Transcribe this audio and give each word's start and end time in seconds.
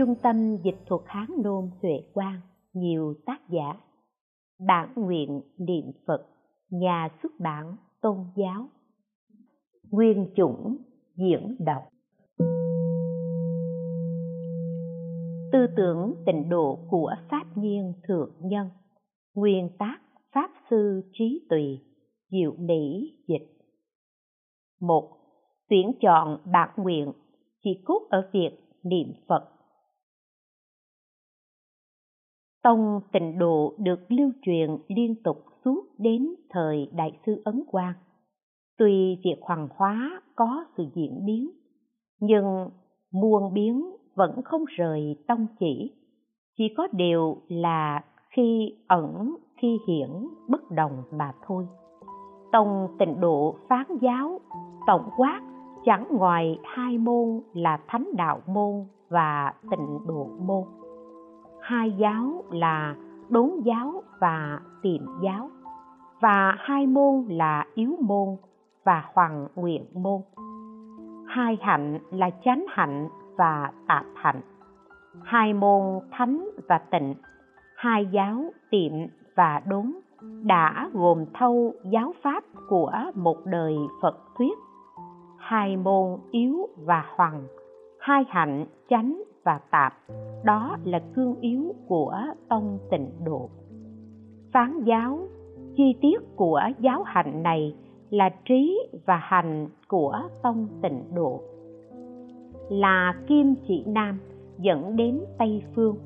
Trung 0.00 0.14
tâm 0.22 0.56
Dịch 0.56 0.78
thuật 0.86 1.00
Hán 1.06 1.26
Nôm 1.42 1.70
Huệ 1.82 2.02
Quang, 2.14 2.40
nhiều 2.72 3.14
tác 3.26 3.40
giả. 3.48 3.74
Bản 4.66 4.92
nguyện 4.96 5.42
niệm 5.58 5.84
Phật, 6.06 6.26
nhà 6.70 7.08
xuất 7.22 7.32
bản 7.38 7.76
tôn 8.00 8.16
giáo. 8.36 8.68
Nguyên 9.90 10.30
chủng 10.36 10.76
diễn 11.16 11.56
đọc. 11.58 11.82
Tư 15.52 15.66
tưởng 15.76 16.14
tịnh 16.26 16.48
độ 16.48 16.78
của 16.90 17.14
Pháp 17.30 17.44
Nhiên 17.56 17.92
Thượng 18.08 18.30
Nhân 18.40 18.68
Nguyên 19.34 19.68
tác 19.78 19.98
Pháp 20.32 20.50
Sư 20.70 21.10
Trí 21.12 21.46
Tùy 21.50 21.80
Diệu 22.30 22.54
Mỹ 22.58 23.12
Dịch 23.28 23.58
một 24.80 25.08
Tuyển 25.68 25.92
chọn 26.00 26.38
bản 26.52 26.70
nguyện 26.76 27.12
chỉ 27.64 27.82
cốt 27.84 28.06
ở 28.10 28.30
việc 28.32 28.50
niệm 28.82 29.12
Phật 29.28 29.59
Tông 32.62 33.00
tịnh 33.12 33.38
độ 33.38 33.74
được 33.78 34.00
lưu 34.08 34.30
truyền 34.42 34.70
liên 34.88 35.14
tục 35.24 35.36
suốt 35.64 35.84
đến 35.98 36.34
thời 36.50 36.88
Đại 36.92 37.18
sư 37.26 37.42
Ấn 37.44 37.62
Quang. 37.66 37.94
Tuy 38.78 39.20
việc 39.24 39.36
hoàng 39.40 39.68
hóa 39.76 40.22
có 40.36 40.64
sự 40.76 40.84
diễn 40.94 41.26
biến, 41.26 41.50
nhưng 42.20 42.70
muôn 43.12 43.54
biến 43.54 43.90
vẫn 44.14 44.42
không 44.44 44.64
rời 44.64 45.16
tông 45.28 45.46
chỉ. 45.60 45.92
Chỉ 46.58 46.64
có 46.76 46.88
điều 46.92 47.36
là 47.48 48.04
khi 48.30 48.74
ẩn, 48.88 49.36
khi 49.56 49.78
hiển, 49.88 50.10
bất 50.48 50.70
đồng 50.70 51.02
mà 51.12 51.32
thôi. 51.46 51.66
Tông 52.52 52.88
tịnh 52.98 53.20
độ 53.20 53.56
phán 53.68 53.86
giáo, 54.00 54.40
tổng 54.86 55.10
quát 55.16 55.40
chẳng 55.84 56.06
ngoài 56.10 56.58
hai 56.64 56.98
môn 56.98 57.40
là 57.54 57.80
thánh 57.88 58.08
đạo 58.16 58.40
môn 58.46 58.86
và 59.08 59.54
tịnh 59.70 59.98
độ 60.06 60.30
môn 60.40 60.79
hai 61.70 61.92
giáo 61.92 62.44
là 62.50 62.94
đốn 63.28 63.50
giáo 63.64 64.02
và 64.20 64.60
tiệm 64.82 65.00
giáo, 65.22 65.50
và 66.20 66.54
hai 66.58 66.86
môn 66.86 67.24
là 67.28 67.66
yếu 67.74 67.96
môn 68.00 68.28
và 68.84 69.04
hoàng 69.14 69.48
nguyện 69.54 69.84
môn. 69.94 70.20
Hai 71.26 71.58
hạnh 71.60 71.98
là 72.10 72.30
chánh 72.44 72.64
hạnh 72.68 73.08
và 73.36 73.72
tạp 73.88 74.04
hạnh. 74.14 74.40
Hai 75.22 75.52
môn 75.52 76.00
thánh 76.10 76.48
và 76.68 76.78
tịnh, 76.78 77.14
hai 77.76 78.06
giáo 78.06 78.44
tiệm 78.70 78.92
và 79.36 79.62
đốn 79.66 79.92
đã 80.42 80.90
gồm 80.92 81.24
thâu 81.34 81.74
giáo 81.84 82.14
pháp 82.22 82.44
của 82.68 82.92
một 83.14 83.36
đời 83.44 83.76
phật 84.02 84.18
thuyết. 84.38 84.58
Hai 85.38 85.76
môn 85.76 86.18
yếu 86.30 86.68
và 86.76 87.04
hoàng 87.16 87.42
hai 88.00 88.24
hạnh 88.28 88.66
chánh 88.88 89.22
và 89.44 89.60
tạp. 89.70 89.92
Đó 90.44 90.76
là 90.84 91.00
cương 91.14 91.40
yếu 91.40 91.74
của 91.86 92.16
tông 92.48 92.78
tịnh 92.90 93.10
độ. 93.24 93.48
Phán 94.52 94.84
giáo, 94.84 95.18
chi 95.76 95.94
tiết 96.00 96.36
của 96.36 96.60
giáo 96.80 97.02
hạnh 97.02 97.42
này 97.42 97.76
là 98.10 98.30
trí 98.44 98.88
và 99.06 99.16
hành 99.16 99.68
của 99.88 100.18
tông 100.42 100.68
tịnh 100.82 101.14
độ. 101.14 101.40
Là 102.68 103.14
kim 103.26 103.54
chỉ 103.68 103.84
nam 103.86 104.18
dẫn 104.58 104.96
đến 104.96 105.20
tây 105.38 105.62
phương. 105.74 105.96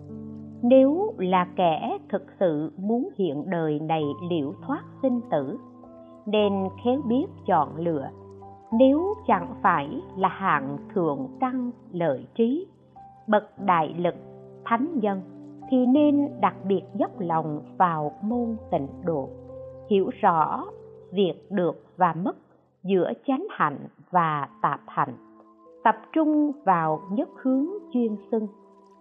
Nếu 0.63 1.13
là 1.19 1.47
kẻ 1.57 1.99
thực 2.09 2.23
sự 2.41 2.73
muốn 2.77 3.09
hiện 3.17 3.51
đời 3.51 3.81
này 3.81 4.03
liễu 4.31 4.53
thoát 4.67 4.83
sinh 5.03 5.21
tử, 5.31 5.59
nên 6.27 6.53
khéo 6.85 7.01
biết 7.09 7.27
chọn 7.47 7.77
lựa. 7.77 8.09
Nếu 8.73 9.15
chẳng 9.27 9.55
phải 9.63 10.01
là 10.17 10.29
hạng 10.29 10.79
thượng 10.95 11.29
căn 11.41 11.71
lợi 11.93 12.27
trí 12.35 12.67
bậc 13.27 13.59
đại 13.59 13.95
lực, 13.99 14.15
thánh 14.65 14.99
nhân 15.03 15.21
thì 15.71 15.87
nên 15.87 16.29
đặc 16.41 16.55
biệt 16.65 16.83
dốc 16.95 17.21
lòng 17.21 17.61
vào 17.79 18.13
môn 18.23 18.57
tịnh 18.71 18.89
độ, 19.05 19.29
hiểu 19.91 20.11
rõ 20.21 20.65
việc 21.13 21.35
được 21.51 21.85
và 21.97 22.13
mất 22.13 22.37
giữa 22.83 23.13
chánh 23.27 23.47
hạnh 23.51 23.79
và 24.11 24.49
tạp 24.63 24.81
hạnh. 24.87 25.15
Tập 25.85 25.97
trung 26.13 26.53
vào 26.65 27.01
nhất 27.11 27.29
hướng 27.43 27.67
chuyên 27.93 28.17
xưng, 28.31 28.47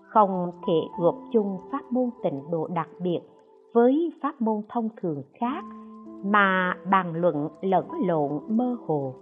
không 0.02 0.52
thể 0.68 0.80
gộp 1.00 1.16
chung 1.32 1.58
pháp 1.72 1.92
môn 1.92 2.10
tịnh 2.24 2.52
độ 2.52 2.68
đặc 2.68 2.90
biệt 3.00 3.20
với 3.74 4.14
pháp 4.22 4.42
môn 4.42 4.62
thông 4.70 4.90
thường 5.02 5.24
khác 5.34 5.64
mà 6.24 6.78
bàn 6.92 7.16
luận 7.16 7.50
lẫn 7.62 7.88
lộn 8.08 8.32
mơ 8.48 8.78
hồ. 8.88 9.14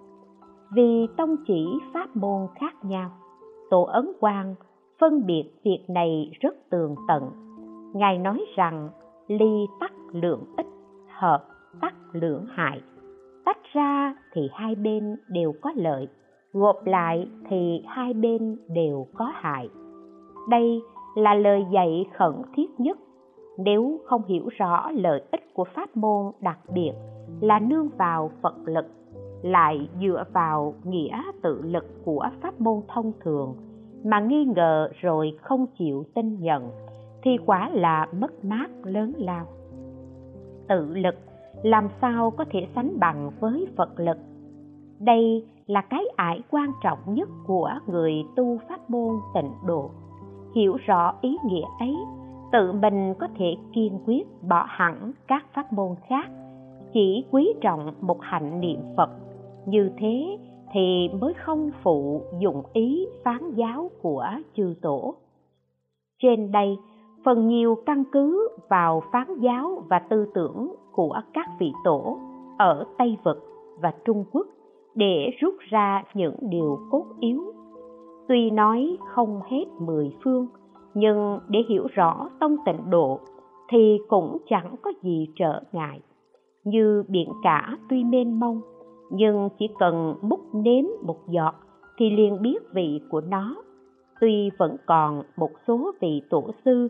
Vì 0.73 1.07
tông 1.17 1.35
chỉ 1.47 1.65
pháp 1.93 2.15
môn 2.15 2.47
khác 2.59 2.73
nhau, 2.85 3.09
tổ 3.69 3.83
ấn 3.83 4.11
quang 4.19 4.55
phân 5.01 5.25
biệt 5.25 5.43
việc 5.63 5.85
này 5.87 6.31
rất 6.39 6.69
tường 6.69 6.95
tận. 7.07 7.31
Ngài 7.93 8.17
nói 8.17 8.45
rằng, 8.55 8.89
ly 9.27 9.67
tắc 9.79 9.93
lượng 10.11 10.43
ích 10.57 10.65
hợp 11.07 11.43
tắc 11.81 11.93
lượng 12.13 12.45
hại. 12.49 12.81
Tách 13.45 13.57
ra 13.73 14.15
thì 14.33 14.49
hai 14.53 14.75
bên 14.75 15.15
đều 15.27 15.53
có 15.61 15.71
lợi, 15.75 16.07
gộp 16.53 16.85
lại 16.85 17.27
thì 17.49 17.83
hai 17.87 18.13
bên 18.13 18.57
đều 18.69 19.07
có 19.13 19.31
hại. 19.33 19.69
Đây 20.49 20.81
là 21.15 21.33
lời 21.33 21.65
dạy 21.71 22.05
khẩn 22.17 22.33
thiết 22.55 22.79
nhất. 22.79 22.97
Nếu 23.57 23.99
không 24.05 24.21
hiểu 24.27 24.49
rõ 24.57 24.91
lợi 24.91 25.23
ích 25.31 25.53
của 25.53 25.65
pháp 25.75 25.97
môn 25.97 26.31
đặc 26.41 26.59
biệt 26.73 26.91
là 27.41 27.59
nương 27.59 27.89
vào 27.97 28.31
phật 28.41 28.55
lực, 28.65 28.85
lại 29.41 29.89
dựa 30.01 30.23
vào 30.33 30.73
nghĩa 30.83 31.21
tự 31.41 31.61
lực 31.61 31.85
của 32.05 32.27
pháp 32.41 32.61
môn 32.61 32.81
thông 32.87 33.11
thường 33.19 33.55
mà 34.03 34.19
nghi 34.19 34.45
ngờ 34.45 34.89
rồi 35.01 35.37
không 35.41 35.65
chịu 35.79 36.03
tin 36.15 36.39
nhận, 36.39 36.69
thì 37.23 37.37
quả 37.45 37.69
là 37.69 38.07
mất 38.19 38.45
mát 38.45 38.67
lớn 38.83 39.13
lao. 39.17 39.45
Tự 40.67 40.93
lực, 40.93 41.15
làm 41.63 41.89
sao 42.01 42.31
có 42.31 42.45
thể 42.51 42.67
sánh 42.75 42.99
bằng 42.99 43.31
với 43.39 43.67
phật 43.77 43.99
lực? 43.99 44.17
Đây 44.99 45.45
là 45.67 45.81
cái 45.81 46.03
ải 46.15 46.41
quan 46.51 46.71
trọng 46.83 46.99
nhất 47.05 47.29
của 47.47 47.69
người 47.87 48.13
tu 48.35 48.57
pháp 48.69 48.89
môn 48.89 49.15
tịnh 49.33 49.51
độ. 49.65 49.89
Hiểu 50.55 50.77
rõ 50.85 51.13
ý 51.21 51.37
nghĩa 51.45 51.65
ấy, 51.79 51.95
tự 52.51 52.71
mình 52.71 53.13
có 53.19 53.27
thể 53.37 53.55
kiên 53.73 53.99
quyết 54.05 54.27
bỏ 54.49 54.65
hẳn 54.67 55.11
các 55.27 55.45
pháp 55.53 55.73
môn 55.73 55.95
khác, 56.07 56.29
chỉ 56.93 57.25
quý 57.31 57.53
trọng 57.61 57.93
một 58.01 58.17
hạnh 58.21 58.59
niệm 58.61 58.79
phật. 58.97 59.09
Như 59.65 59.91
thế 59.97 60.37
thì 60.71 61.09
mới 61.21 61.33
không 61.33 61.71
phụ 61.83 62.21
dụng 62.39 62.63
ý 62.73 63.07
phán 63.23 63.51
giáo 63.55 63.91
của 64.01 64.25
chư 64.53 64.75
tổ. 64.81 65.15
Trên 66.21 66.51
đây, 66.51 66.77
phần 67.25 67.47
nhiều 67.47 67.75
căn 67.85 68.03
cứ 68.11 68.49
vào 68.69 69.03
phán 69.11 69.27
giáo 69.39 69.83
và 69.89 69.99
tư 69.99 70.25
tưởng 70.33 70.75
của 70.91 71.21
các 71.33 71.47
vị 71.59 71.71
tổ 71.83 72.19
ở 72.57 72.85
tây 72.97 73.17
vực 73.23 73.37
và 73.81 73.93
trung 74.05 74.25
quốc 74.31 74.47
để 74.95 75.29
rút 75.41 75.55
ra 75.69 76.03
những 76.13 76.35
điều 76.41 76.79
cốt 76.91 77.05
yếu. 77.19 77.53
Tuy 78.27 78.49
nói 78.49 78.97
không 79.07 79.41
hết 79.49 79.65
mười 79.79 80.15
phương, 80.23 80.47
nhưng 80.93 81.39
để 81.49 81.59
hiểu 81.69 81.87
rõ 81.93 82.29
tông 82.39 82.57
tịnh 82.65 82.89
độ 82.89 83.19
thì 83.69 83.99
cũng 84.09 84.37
chẳng 84.49 84.75
có 84.81 84.91
gì 85.03 85.27
trở 85.35 85.61
ngại, 85.71 85.99
như 86.63 87.03
biển 87.07 87.29
cả 87.43 87.77
tuy 87.89 88.03
mênh 88.03 88.39
mông 88.39 88.61
nhưng 89.11 89.49
chỉ 89.59 89.67
cần 89.79 90.15
múc 90.21 90.39
nếm 90.53 90.85
một 91.03 91.17
giọt 91.29 91.55
thì 91.97 92.09
liền 92.09 92.41
biết 92.41 92.57
vị 92.73 93.01
của 93.09 93.21
nó. 93.21 93.55
Tuy 94.19 94.49
vẫn 94.57 94.75
còn 94.85 95.21
một 95.37 95.51
số 95.67 95.91
vị 96.01 96.21
tổ 96.29 96.51
sư 96.65 96.87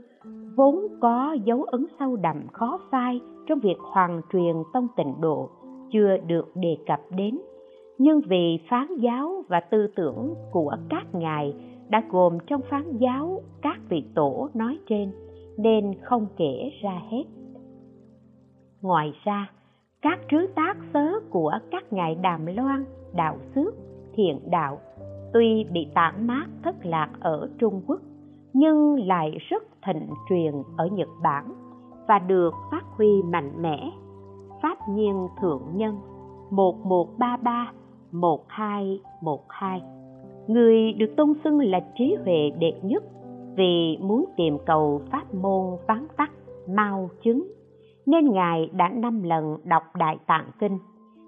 vốn 0.56 0.88
có 1.02 1.38
dấu 1.46 1.64
ấn 1.64 1.86
sâu 2.00 2.16
đậm 2.16 2.48
khó 2.54 2.80
phai 2.92 3.22
trong 3.48 3.60
việc 3.60 3.78
hoàn 3.80 4.22
truyền 4.34 4.56
tông 4.74 4.88
tịnh 4.98 5.22
độ, 5.22 5.50
chưa 5.92 6.18
được 6.28 6.56
đề 6.56 6.78
cập 6.88 7.00
đến, 7.10 7.40
nhưng 7.98 8.22
vì 8.22 8.60
phán 8.70 8.88
giáo 8.98 9.44
và 9.48 9.60
tư 9.60 9.88
tưởng 9.96 10.34
của 10.52 10.76
các 10.90 11.16
ngài 11.16 11.54
đã 11.90 12.04
gồm 12.10 12.38
trong 12.48 12.62
phán 12.70 12.98
giáo 12.98 13.42
các 13.62 13.78
vị 13.90 14.04
tổ 14.16 14.50
nói 14.54 14.80
trên, 14.90 15.12
nên 15.58 15.94
không 16.02 16.28
kể 16.38 16.72
ra 16.82 17.02
hết. 17.10 17.24
Ngoài 18.82 19.14
ra 19.24 19.52
các 20.02 20.20
trứ 20.32 20.48
tác 20.56 20.78
sớ 20.94 21.20
của 21.30 21.52
các 21.72 21.94
ngài 21.94 22.16
đàm 22.16 22.46
loan, 22.46 22.86
đạo 23.14 23.38
xước, 23.56 23.74
thiện 24.14 24.40
đạo, 24.52 24.80
tuy 25.34 25.66
bị 25.72 25.88
tản 25.94 26.28
mát 26.28 26.46
thất 26.64 26.76
lạc 26.86 27.10
ở 27.20 27.50
trung 27.60 27.82
quốc, 27.88 28.00
nhưng 28.54 29.08
lại 29.08 29.38
rất 29.50 29.64
thịnh 29.86 30.10
truyền 30.30 30.54
ở 30.78 30.88
nhật 30.88 31.10
bản 31.24 31.46
và 32.08 32.20
được 32.20 32.54
phát 32.72 32.84
huy 32.98 33.22
mạnh 33.24 33.52
mẽ. 33.62 33.92
Pháp 34.62 34.78
nhiên 34.90 35.28
thượng 35.42 35.62
nhân 35.74 35.98
1133 36.50 37.72
1212 38.12 39.82
Người 40.48 40.94
được 40.94 41.14
tôn 41.18 41.34
xưng 41.44 41.60
là 41.60 41.80
trí 41.98 42.16
huệ 42.24 42.52
đệ 42.60 42.74
nhất 42.84 43.04
vì 43.56 43.98
muốn 44.02 44.26
tìm 44.38 44.58
cầu 44.66 45.02
pháp 45.12 45.34
môn 45.34 45.78
ván 45.88 46.08
tắt, 46.18 46.32
mau 46.68 47.10
chứng 47.24 47.48
nên 48.06 48.32
ngài 48.32 48.70
đã 48.74 48.90
năm 48.90 49.24
lần 49.24 49.58
đọc 49.64 49.84
đại 49.96 50.18
tạng 50.28 50.52
kinh, 50.60 50.80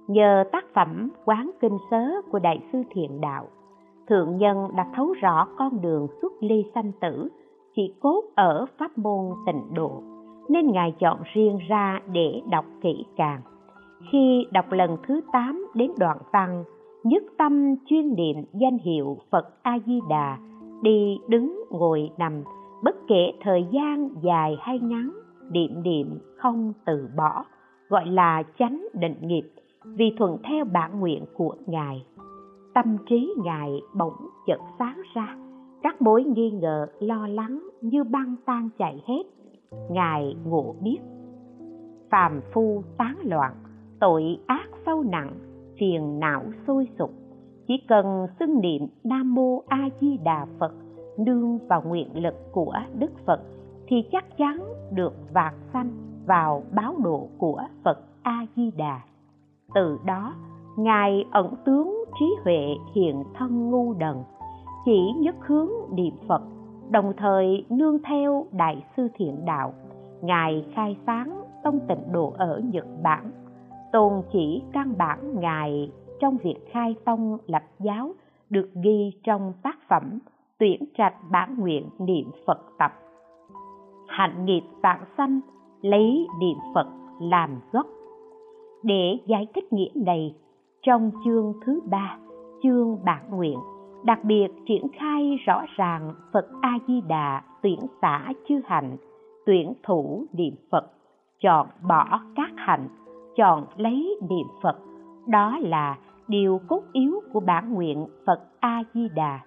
nhờ 0.08 0.44
tác 0.52 0.66
phẩm 0.74 1.10
quán 1.26 1.52
kinh 1.62 1.78
sớ 1.92 2.12
của 2.32 2.40
đại 2.40 2.60
sư 2.72 2.82
thiện 2.90 3.22
đạo. 3.22 3.48
Thượng 4.08 4.38
nhân 4.38 4.68
đã 4.76 4.88
thấu 4.96 5.14
rõ 5.22 5.48
con 5.58 5.82
đường 5.82 6.08
xuất 6.22 6.32
ly 6.40 6.66
sanh 6.76 6.92
tử 7.02 7.30
chỉ 7.76 7.94
cốt 8.00 8.24
ở 8.36 8.66
pháp 8.78 8.98
môn 8.98 9.26
tịnh 9.46 9.74
độ, 9.74 10.02
nên 10.50 10.72
ngài 10.72 10.96
chọn 11.00 11.20
riêng 11.34 11.60
ra 11.70 12.00
để 12.12 12.42
đọc 12.52 12.66
kỹ 12.82 13.06
càng. 13.16 13.42
Khi 14.12 14.46
đọc 14.52 14.72
lần 14.72 14.98
thứ 15.08 15.22
8 15.34 15.68
đến 15.74 15.92
đoạn 15.98 16.18
văn 16.34 16.64
nhất 17.04 17.24
tâm 17.38 17.76
chuyên 17.86 18.16
niệm 18.16 18.36
danh 18.54 18.78
hiệu 18.78 19.18
phật 19.32 19.64
a 19.64 19.78
di 19.86 20.00
đà 20.10 20.38
đi 20.82 21.20
đứng 21.28 21.64
ngồi 21.70 22.10
nằm, 22.18 22.44
bất 22.84 22.96
kể 23.08 23.32
thời 23.42 23.66
gian 23.72 24.10
dài 24.22 24.58
hay 24.60 24.80
ngắn, 24.80 25.12
niệm 25.52 25.84
niệm 25.84 26.08
không 26.44 26.74
từ 26.86 27.10
bỏ, 27.16 27.46
gọi 27.90 28.06
là 28.06 28.44
chánh 28.60 28.88
định 28.94 29.16
nghiệp, 29.22 29.52
vì 29.86 30.16
thuận 30.18 30.38
theo 30.44 30.66
bản 30.66 31.00
nguyện 31.00 31.26
của 31.38 31.56
ngài. 31.66 32.06
Tâm 32.74 32.98
trí 33.10 33.34
ngài 33.44 33.82
bỗng 33.98 34.14
chợt 34.48 34.60
sáng 34.80 35.02
ra, 35.14 35.38
các 35.84 36.02
mối 36.02 36.24
nghi 36.24 36.52
ngờ, 36.52 36.88
lo 37.00 37.28
lắng 37.28 37.70
như 37.82 38.04
băng 38.04 38.36
tan 38.46 38.70
chạy 38.78 39.04
hết. 39.08 39.24
Ngài 39.90 40.36
ngộ 40.46 40.76
biết. 40.82 41.00
Phàm 42.12 42.42
phu 42.54 42.84
tán 42.98 43.16
loạn, 43.24 43.54
tội 44.00 44.38
ác 44.48 44.68
sâu 44.86 45.04
nặng, 45.04 45.34
phiền 45.80 46.20
não 46.20 46.44
sôi 46.68 46.88
sục. 47.00 47.12
Chỉ 47.68 47.74
cần 47.88 48.28
xưng 48.40 48.62
niệm 48.62 48.88
nam 49.04 49.36
mô 49.36 49.64
a 49.68 49.90
di 50.02 50.18
đà 50.18 50.46
phật, 50.60 50.74
nương 51.18 51.68
vào 51.68 51.82
nguyện 51.82 52.24
lực 52.24 52.36
của 52.52 52.74
đức 53.00 53.12
phật, 53.26 53.42
thì 53.88 53.96
chắc 54.12 54.38
chắn 54.38 54.60
được 54.92 55.14
vạt 55.34 55.54
sanh 55.74 56.13
vào 56.26 56.64
báo 56.72 56.96
độ 57.04 57.28
của 57.38 57.64
phật 57.84 58.00
a 58.24 58.46
di 58.56 58.72
đà 58.72 59.02
từ 59.74 60.00
đó, 60.06 60.34
ngài 60.78 61.26
ẩn 61.32 61.56
tướng 61.66 62.04
trí 62.20 62.26
huệ 62.44 62.68
hiện 62.94 63.24
thân 63.34 63.72
ngu 63.72 63.94
đần, 63.94 64.24
chỉ 64.86 65.12
nhất 65.18 65.36
hướng 65.40 65.70
niệm 65.92 66.14
phật, 66.28 66.42
đồng 66.90 67.14
thời 67.18 67.66
nương 67.70 68.04
theo 68.04 68.46
đại 68.52 68.84
sư 68.98 69.08
thiện 69.16 69.46
đạo. 69.46 69.74
Ngài 70.22 70.66
khai 70.76 70.98
sáng 71.06 71.44
tông 71.64 71.80
tịnh 71.88 72.12
độ 72.12 72.34
ở 72.38 72.62
nhật 72.74 72.86
bản, 73.04 73.32
tôn 73.92 74.14
chỉ 74.32 74.64
căn 74.74 74.94
bản 74.98 75.40
ngài 75.40 75.92
trong 76.20 76.38
việc 76.38 76.56
khai 76.72 76.96
tông 77.06 77.38
lập 77.48 77.64
giáo, 77.80 78.14
được 78.50 78.70
ghi 78.84 79.12
trong 79.24 79.54
tác 79.64 79.78
phẩm 79.90 80.20
tuyển 80.58 80.84
trạch 80.98 81.16
bản 81.32 81.56
nguyện 81.60 81.90
niệm 82.00 82.32
phật 82.48 82.60
tập. 82.80 82.92
Hạnh 84.08 84.46
nghiệp 84.46 84.64
vạn 84.82 85.00
sanh 85.18 85.40
lấy 85.84 86.28
niệm 86.40 86.58
phật 86.74 86.88
làm 87.20 87.60
gốc. 87.72 87.88
Để 88.84 89.18
giải 89.26 89.48
thích 89.56 89.74
nghĩa 89.74 89.90
này, 89.96 90.36
trong 90.82 91.12
chương 91.26 91.54
thứ 91.66 91.80
ba, 91.92 92.18
chương 92.64 92.98
bản 93.06 93.26
nguyện, 93.30 93.60
đặc 94.04 94.20
biệt 94.24 94.48
triển 94.66 94.88
khai 95.00 95.38
rõ 95.46 95.62
ràng 95.76 96.14
phật 96.34 96.46
a 96.62 96.78
di 96.88 97.02
đà 97.08 97.42
tuyển 97.62 97.80
xã 98.02 98.34
chư 98.48 98.56
hạnh 98.66 98.98
tuyển 99.46 99.74
thủ 99.84 100.26
niệm 100.34 100.54
phật, 100.72 100.86
chọn 101.40 101.68
bỏ 101.88 102.20
các 102.36 102.52
hạnh 102.56 102.88
chọn 103.36 103.66
lấy 103.78 104.16
niệm 104.30 104.48
phật. 104.62 104.78
Đó 105.28 105.58
là 105.62 105.98
điều 106.28 106.60
cốt 106.68 106.82
yếu 106.94 107.20
của 107.34 107.40
bản 107.40 107.74
nguyện 107.74 108.06
phật 108.26 108.40
a 108.60 108.84
di 108.94 109.08
đà 109.16 109.40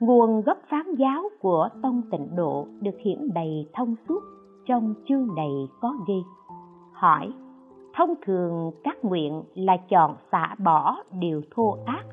nguồn 0.00 0.40
gốc 0.40 0.58
phán 0.70 0.94
giáo 0.94 1.22
của 1.40 1.68
tông 1.82 2.02
tịnh 2.10 2.36
độ 2.36 2.66
được 2.80 2.98
hiển 3.04 3.18
đầy 3.34 3.66
thông 3.72 3.94
suốt 4.08 4.22
trong 4.68 4.94
chương 5.08 5.34
này 5.34 5.68
có 5.80 5.94
ghi. 6.08 6.22
Hỏi, 6.92 7.32
thông 7.96 8.14
thường 8.26 8.70
các 8.84 9.04
nguyện 9.04 9.42
là 9.54 9.76
chọn 9.76 10.14
xả 10.32 10.54
bỏ 10.64 10.96
điều 11.20 11.42
thô 11.54 11.76
ác, 11.86 12.04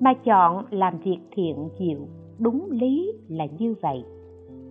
mà 0.00 0.14
chọn 0.14 0.64
làm 0.70 0.98
việc 0.98 1.18
thiện 1.30 1.68
diệu, 1.78 1.98
đúng 2.38 2.70
lý 2.70 3.12
là 3.28 3.46
như 3.58 3.74
vậy. 3.82 4.04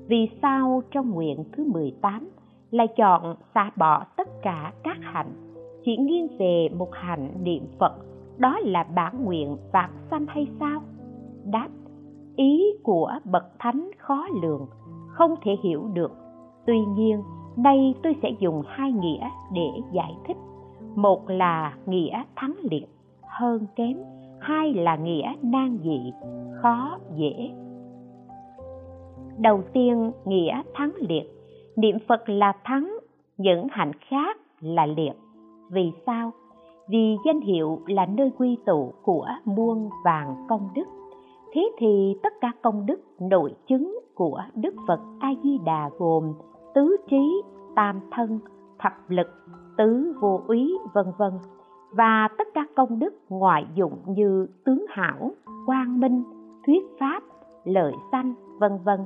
Vì 0.08 0.30
sao 0.42 0.82
trong 0.92 1.10
nguyện 1.10 1.44
thứ 1.52 1.64
18 1.64 2.30
lại 2.72 2.88
chọn 2.88 3.36
xả 3.54 3.72
bỏ 3.78 4.06
tất 4.18 4.28
cả 4.42 4.74
các 4.84 4.98
hạnh? 5.02 5.32
Chỉ 5.86 5.98
nghiêng 5.98 6.28
về 6.40 6.70
một 6.78 6.90
hạnh 6.92 7.34
niệm 7.44 7.64
phật, 7.80 7.94
đó 8.38 8.60
là 8.64 8.84
bản 8.84 9.26
nguyện 9.26 9.58
vạn 9.74 9.90
sanh 10.10 10.26
hay 10.28 10.48
sao? 10.60 10.82
Đáp, 11.46 11.70
ý 12.36 12.64
của 12.84 13.12
bậc 13.32 13.46
thánh 13.60 13.90
khó 13.98 14.26
lường, 14.42 14.68
không 15.08 15.36
thể 15.44 15.52
hiểu 15.64 15.90
được 15.94 16.12
tuy 16.68 16.80
nhiên 16.80 17.24
đây 17.58 17.96
tôi 18.04 18.16
sẽ 18.22 18.30
dùng 18.40 18.64
hai 18.68 18.92
nghĩa 18.92 19.30
để 19.54 19.70
giải 19.92 20.16
thích. 20.28 20.38
Một 20.96 21.30
là 21.30 21.78
nghĩa 21.86 22.24
thắng 22.36 22.56
liệt, 22.72 22.86
hơn 23.22 23.66
kém. 23.76 23.98
Hai 24.40 24.74
là 24.74 24.96
nghĩa 24.96 25.34
nan 25.42 25.78
dị, 25.84 26.14
khó, 26.62 26.98
dễ. 27.16 27.52
Đầu 29.38 29.62
tiên, 29.74 30.12
nghĩa 30.26 30.62
thắng 30.74 30.92
liệt. 31.00 31.24
Niệm 31.76 31.98
phật 32.08 32.30
là 32.30 32.54
thắng, 32.64 32.98
những 33.38 33.68
hạnh 33.72 33.92
khác 34.10 34.38
là 34.62 34.86
liệt. 34.86 35.14
Vì 35.70 35.92
sao? 36.06 36.32
Vì 36.90 37.18
danh 37.26 37.42
hiệu 37.42 37.80
là 37.88 38.06
nơi 38.06 38.32
quy 38.38 38.58
tụ 38.66 38.94
của 39.04 39.28
muôn 39.46 39.90
vàng 40.06 40.46
công 40.50 40.70
đức. 40.76 40.86
Thế 41.54 41.72
thì 41.78 42.16
tất 42.24 42.34
cả 42.42 42.52
công 42.62 42.86
đức 42.86 43.00
nội 43.20 43.54
chứng 43.68 44.00
của 44.16 44.42
đức 44.56 44.76
phật 44.88 45.00
a 45.20 45.30
di 45.44 45.58
đà 45.66 45.90
gồm 45.98 46.34
tứ 46.78 46.98
trí, 47.10 47.42
tam 47.76 48.00
thân, 48.12 48.40
thập 48.80 48.94
lực, 49.08 49.28
tứ 49.78 50.14
vô 50.22 50.42
úy, 50.48 50.78
vân 50.94 51.06
vân. 51.18 51.32
Và 51.92 52.28
tất 52.38 52.48
cả 52.54 52.66
công 52.76 53.00
đức 53.00 53.14
ngoại 53.30 53.66
dụng 53.76 53.98
như 54.08 54.48
tướng 54.66 54.86
hảo, 54.90 55.32
quang 55.66 56.00
minh, 56.00 56.24
thuyết 56.66 56.84
pháp 57.00 57.24
lợi 57.64 57.94
sanh, 58.12 58.34
vân 58.60 58.72
vân, 58.84 59.00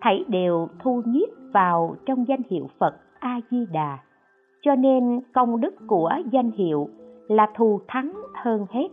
thảy 0.00 0.24
đều 0.28 0.68
thu 0.82 1.02
nhiếp 1.06 1.28
vào 1.54 1.96
trong 2.06 2.28
danh 2.28 2.42
hiệu 2.50 2.66
phật 2.78 2.94
a 3.20 3.40
di 3.50 3.66
đà 3.72 3.98
cho 4.62 4.74
nên 4.74 5.20
công 5.34 5.60
đức 5.60 5.74
của 5.86 6.12
danh 6.32 6.50
hiệu 6.50 6.88
là 7.28 7.50
thù 7.56 7.80
thắng 7.88 8.12
hơn 8.34 8.66
hết. 8.70 8.88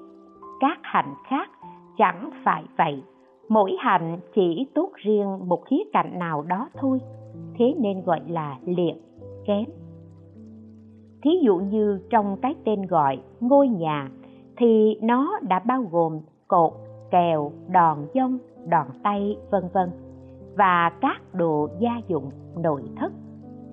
Các 0.60 0.80
hạnh 0.84 1.13
khác 1.28 1.50
chẳng 1.98 2.30
phải 2.44 2.63
vậy. 2.78 3.04
Mỗi 3.50 3.75
hạnh 3.80 4.20
chỉ 4.36 4.68
tốt 4.75 4.90
riêng 4.96 5.40
một 5.48 5.66
khía 5.66 5.84
cạnh 5.94 6.20
nào 6.20 6.42
đó 6.42 6.70
thôi 6.74 7.00
thế 7.58 7.76
nên 7.80 8.04
gọi 8.04 8.20
là 8.28 8.58
liệt 8.66 8.96
kém. 9.46 9.66
Thí 11.22 11.32
dụ 11.44 11.58
như 11.58 12.00
trong 12.10 12.38
cái 12.42 12.56
tên 12.66 12.82
gọi 12.82 13.20
ngôi 13.40 13.68
nhà 13.68 14.10
thì 14.58 14.98
nó 15.02 15.40
đã 15.50 15.60
bao 15.60 15.84
gồm 15.92 16.20
cột, 16.48 16.74
kèo, 17.12 17.52
đòn 17.70 17.98
dông, 18.14 18.38
đòn 18.68 18.88
tay, 19.04 19.38
vân 19.52 19.64
vân, 19.74 19.90
và 20.58 20.92
các 21.02 21.22
đồ 21.34 21.68
gia 21.80 22.02
dụng 22.08 22.30
nội 22.58 22.84
thất. 22.96 23.14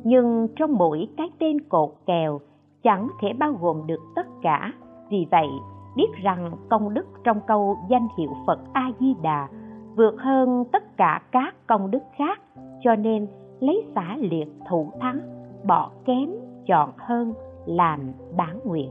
Nhưng 0.05 0.49
trong 0.57 0.73
mỗi 0.73 1.09
cái 1.17 1.31
tên 1.39 1.61
cột, 1.61 1.91
kèo 2.07 2.41
chẳng 2.83 3.09
thể 3.21 3.33
bao 3.33 3.53
gồm 3.61 3.87
được 3.87 4.01
tất 4.17 4.27
cả. 4.43 4.73
Vì 5.11 5.27
vậy, 5.31 5.49
biết 5.97 6.09
rằng 6.23 6.53
công 6.69 6.95
đức 6.95 7.07
trong 7.25 7.41
câu 7.47 7.77
danh 7.89 8.09
hiệu 8.19 8.31
phật 8.47 8.59
a 8.73 8.91
di 9.01 9.15
đà 9.23 9.49
vượt 9.97 10.15
hơn 10.19 10.65
tất 10.73 10.97
cả 10.97 11.23
các 11.33 11.55
công 11.67 11.91
đức 11.91 12.03
khác, 12.17 12.41
cho 12.83 12.97
nên 12.97 13.27
lấy 13.61 13.85
xả 13.95 14.17
liệt 14.21 14.49
thủ 14.69 14.93
thắng, 15.01 15.21
bỏ 15.67 15.91
kém 16.05 16.31
chọn 16.67 16.91
hơn, 16.97 17.35
làm 17.67 18.01
bản 18.37 18.61
nguyện. 18.65 18.91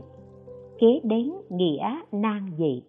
Kế 0.78 1.00
đến 1.04 1.32
nghĩa 1.50 2.00
nan 2.12 2.50
dị. 2.58 2.82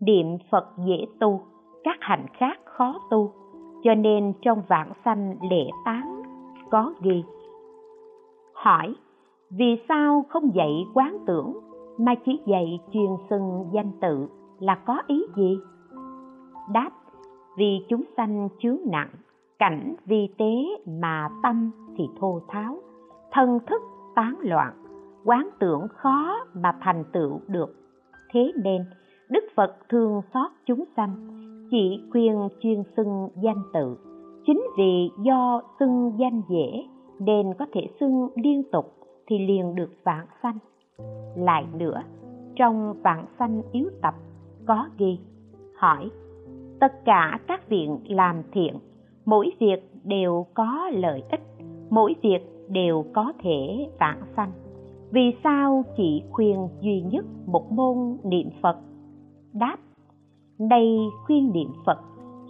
Niệm 0.00 0.26
phật 0.50 0.64
dễ 0.86 1.06
tu, 1.20 1.40
các 1.84 1.96
hành 2.00 2.26
khác 2.38 2.58
khó 2.64 2.98
tu, 3.10 3.32
cho 3.84 3.94
nên 3.94 4.32
trong 4.42 4.62
vạn 4.68 4.92
sanh 5.04 5.36
lễ 5.50 5.70
tán 5.84 6.22
có 6.70 6.94
ghi. 7.02 7.24
Hỏi, 8.54 8.94
vì 9.50 9.76
sao 9.88 10.24
không 10.28 10.54
dạy 10.54 10.84
quán 10.94 11.18
tưởng, 11.26 11.52
mà 11.98 12.14
chỉ 12.26 12.40
dạy 12.46 12.80
truyền 12.92 13.10
xưng 13.30 13.64
danh 13.72 13.92
tự 14.00 14.28
là 14.58 14.74
có 14.74 15.02
ý 15.06 15.26
gì? 15.36 15.56
Đáp, 16.72 16.90
vì 17.56 17.86
chúng 17.88 18.02
sanh 18.16 18.48
chướng 18.58 18.78
nặng 18.86 19.10
cảnh 19.64 19.94
vi 20.06 20.28
tế 20.38 20.54
mà 20.86 21.28
tâm 21.42 21.70
thì 21.96 22.04
thô 22.20 22.40
tháo, 22.48 22.78
thân 23.32 23.58
thức 23.66 23.82
tán 24.14 24.36
loạn, 24.40 24.72
quán 25.24 25.48
tưởng 25.58 25.86
khó 25.88 26.46
mà 26.54 26.76
thành 26.80 27.04
tựu 27.12 27.40
được. 27.46 27.76
Thế 28.32 28.52
nên, 28.62 28.84
đức 29.30 29.44
phật 29.56 29.76
thương 29.88 30.20
xót 30.34 30.50
chúng 30.66 30.84
sanh, 30.96 31.28
chỉ 31.70 32.02
khuyên 32.12 32.48
chuyên 32.60 32.82
xưng 32.96 33.28
danh 33.42 33.62
tự 33.72 33.96
chính 34.46 34.66
vì 34.78 35.10
do 35.22 35.62
xưng 35.78 36.12
danh 36.18 36.42
dễ 36.48 36.84
nên 37.18 37.54
có 37.58 37.66
thể 37.72 37.88
xưng 38.00 38.28
liên 38.34 38.62
tục 38.72 38.92
thì 39.26 39.38
liền 39.38 39.74
được 39.74 39.90
vãng 40.04 40.26
sanh. 40.42 40.58
Lại 41.36 41.66
nữa, 41.78 42.02
trong 42.56 42.94
vãng 43.02 43.26
sanh 43.38 43.62
yếu 43.72 43.90
tập 44.02 44.14
có 44.66 44.86
ghi, 44.98 45.18
hỏi, 45.76 46.10
tất 46.80 47.04
cả 47.04 47.38
các 47.46 47.68
viện 47.68 47.98
làm 48.08 48.42
thiện 48.52 48.78
mỗi 49.24 49.50
việc 49.60 49.90
đều 50.04 50.46
có 50.54 50.90
lợi 50.92 51.22
ích, 51.30 51.42
mỗi 51.90 52.14
việc 52.22 52.40
đều 52.68 53.04
có 53.14 53.32
thể 53.42 53.88
vãng 54.00 54.22
sanh. 54.36 54.52
Vì 55.10 55.36
sao 55.44 55.84
chỉ 55.96 56.22
khuyên 56.30 56.68
duy 56.80 57.00
nhất 57.00 57.24
một 57.46 57.72
môn 57.72 58.16
niệm 58.24 58.50
phật? 58.62 58.76
Đáp, 59.52 59.76
đây 60.58 60.98
khuyên 61.26 61.52
niệm 61.52 61.68
phật 61.86 61.98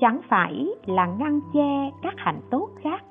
chẳng 0.00 0.20
phải 0.28 0.66
là 0.86 1.06
ngăn 1.06 1.40
che 1.54 1.90
các 2.02 2.14
hạnh 2.16 2.40
tốt 2.50 2.68
khác. 2.82 3.04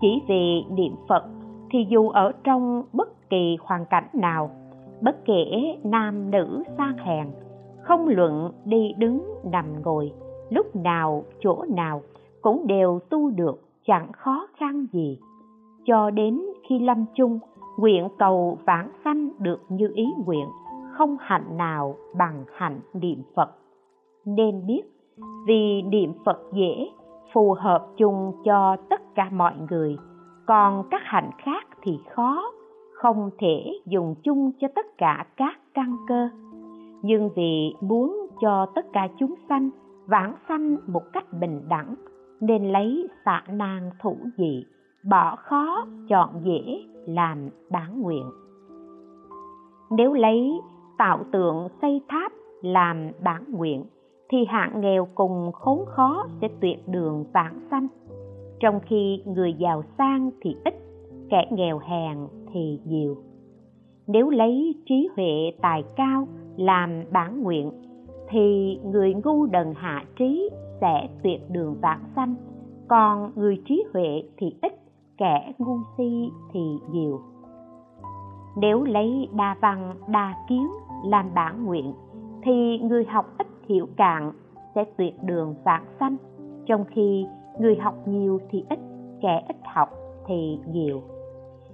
Chỉ 0.00 0.22
vì 0.28 0.64
niệm 0.70 0.92
phật 1.08 1.24
thì 1.70 1.86
dù 1.88 2.08
ở 2.08 2.32
trong 2.44 2.82
bất 2.92 3.30
kỳ 3.30 3.56
hoàn 3.60 3.84
cảnh 3.86 4.06
nào, 4.12 4.50
bất 5.00 5.24
kể 5.24 5.76
nam 5.84 6.30
nữ 6.30 6.62
sang 6.78 6.96
hèn, 6.96 7.26
không 7.82 8.08
luận 8.08 8.52
đi 8.64 8.92
đứng 8.98 9.34
nằm 9.44 9.82
ngồi, 9.82 10.12
lúc 10.50 10.76
nào 10.76 11.24
chỗ 11.40 11.64
nào 11.68 12.02
cũng 12.42 12.66
đều 12.66 12.98
tu 13.10 13.30
được, 13.30 13.60
chẳng 13.86 14.12
khó 14.12 14.46
khăn 14.56 14.86
gì. 14.92 15.18
Cho 15.84 16.10
đến 16.10 16.40
khi 16.68 16.78
lâm 16.78 17.04
chung, 17.14 17.38
nguyện 17.78 18.08
cầu 18.18 18.58
vãng 18.66 18.90
sanh 19.04 19.28
được 19.38 19.60
như 19.68 19.90
ý 19.94 20.06
nguyện, 20.26 20.46
không 20.92 21.16
hạnh 21.20 21.56
nào 21.56 21.94
bằng 22.18 22.44
hạnh 22.54 22.80
niệm 22.94 23.22
phật. 23.34 23.50
Nên 24.24 24.66
biết, 24.66 24.82
vì 25.46 25.82
niệm 25.82 26.12
phật 26.24 26.38
dễ, 26.52 26.90
phù 27.32 27.54
hợp 27.58 27.86
chung 27.96 28.32
cho 28.44 28.76
tất 28.90 29.14
cả 29.14 29.28
mọi 29.32 29.54
người, 29.70 29.96
còn 30.46 30.84
các 30.90 31.02
hạnh 31.04 31.30
khác 31.38 31.68
thì 31.82 31.98
khó, 32.14 32.52
không 32.92 33.30
thể 33.38 33.80
dùng 33.86 34.14
chung 34.22 34.52
cho 34.60 34.68
tất 34.74 34.86
cả 34.98 35.26
các 35.36 35.58
căn 35.74 35.96
cơ. 36.08 36.28
Nhưng 37.02 37.30
vì 37.36 37.74
muốn 37.80 38.26
cho 38.40 38.66
tất 38.74 38.86
cả 38.92 39.08
chúng 39.18 39.34
sanh 39.48 39.70
vãng 40.06 40.34
sanh 40.48 40.76
một 40.86 41.02
cách 41.12 41.24
bình 41.40 41.62
đẳng 41.68 41.94
nên 42.40 42.72
lấy 42.72 43.08
xạ 43.24 43.42
nan 43.48 43.90
thủ 44.02 44.16
dị 44.36 44.64
bỏ 45.04 45.36
khó 45.36 45.86
chọn 46.08 46.40
dễ 46.44 46.82
làm 47.06 47.48
bản 47.70 48.02
nguyện. 48.02 48.24
Nếu 49.90 50.12
lấy 50.12 50.60
tạo 50.98 51.24
tượng 51.32 51.68
xây 51.82 52.00
tháp 52.08 52.32
làm 52.62 53.10
bản 53.24 53.44
nguyện, 53.48 53.84
thì 54.28 54.38
hạng 54.48 54.80
nghèo 54.80 55.08
cùng 55.14 55.52
khốn 55.52 55.84
khó 55.86 56.26
sẽ 56.40 56.48
tuyệt 56.60 56.88
đường 56.88 57.24
vãng 57.32 57.60
sanh. 57.70 57.86
Trong 58.60 58.80
khi 58.80 59.22
người 59.26 59.52
giàu 59.52 59.82
sang 59.98 60.30
thì 60.40 60.56
ít, 60.64 60.74
kẻ 61.30 61.46
nghèo 61.50 61.78
hèn 61.78 62.18
thì 62.52 62.80
nhiều. 62.84 63.16
Nếu 64.06 64.30
lấy 64.30 64.74
trí 64.88 65.08
huệ 65.16 65.52
tài 65.62 65.84
cao 65.96 66.28
làm 66.56 67.04
bản 67.12 67.42
nguyện 67.42 67.70
thì 68.30 68.78
người 68.84 69.14
ngu 69.24 69.46
đần 69.46 69.74
hạ 69.76 70.04
trí 70.18 70.50
sẽ 70.80 71.08
tuyệt 71.22 71.40
đường 71.50 71.76
vãng 71.82 72.04
sanh, 72.16 72.34
còn 72.88 73.32
người 73.34 73.62
trí 73.68 73.84
huệ 73.92 74.22
thì 74.36 74.56
ít, 74.62 74.72
kẻ 75.18 75.52
ngu 75.58 75.78
si 75.96 76.30
thì 76.52 76.60
nhiều. 76.90 77.20
Nếu 78.56 78.84
lấy 78.84 79.28
đa 79.36 79.56
văn, 79.60 79.94
đa 80.08 80.34
kiến 80.48 80.66
làm 81.04 81.34
bản 81.34 81.64
nguyện, 81.64 81.92
thì 82.42 82.78
người 82.78 83.04
học 83.04 83.26
ít 83.38 83.46
hiểu 83.68 83.86
cạn 83.96 84.32
sẽ 84.74 84.84
tuyệt 84.96 85.14
đường 85.22 85.54
vãng 85.64 85.86
sanh, 86.00 86.16
trong 86.66 86.84
khi 86.90 87.26
người 87.58 87.76
học 87.76 87.94
nhiều 88.08 88.40
thì 88.50 88.64
ít, 88.70 88.78
kẻ 89.22 89.44
ít 89.48 89.56
học 89.74 89.88
thì 90.26 90.58
nhiều. 90.72 91.02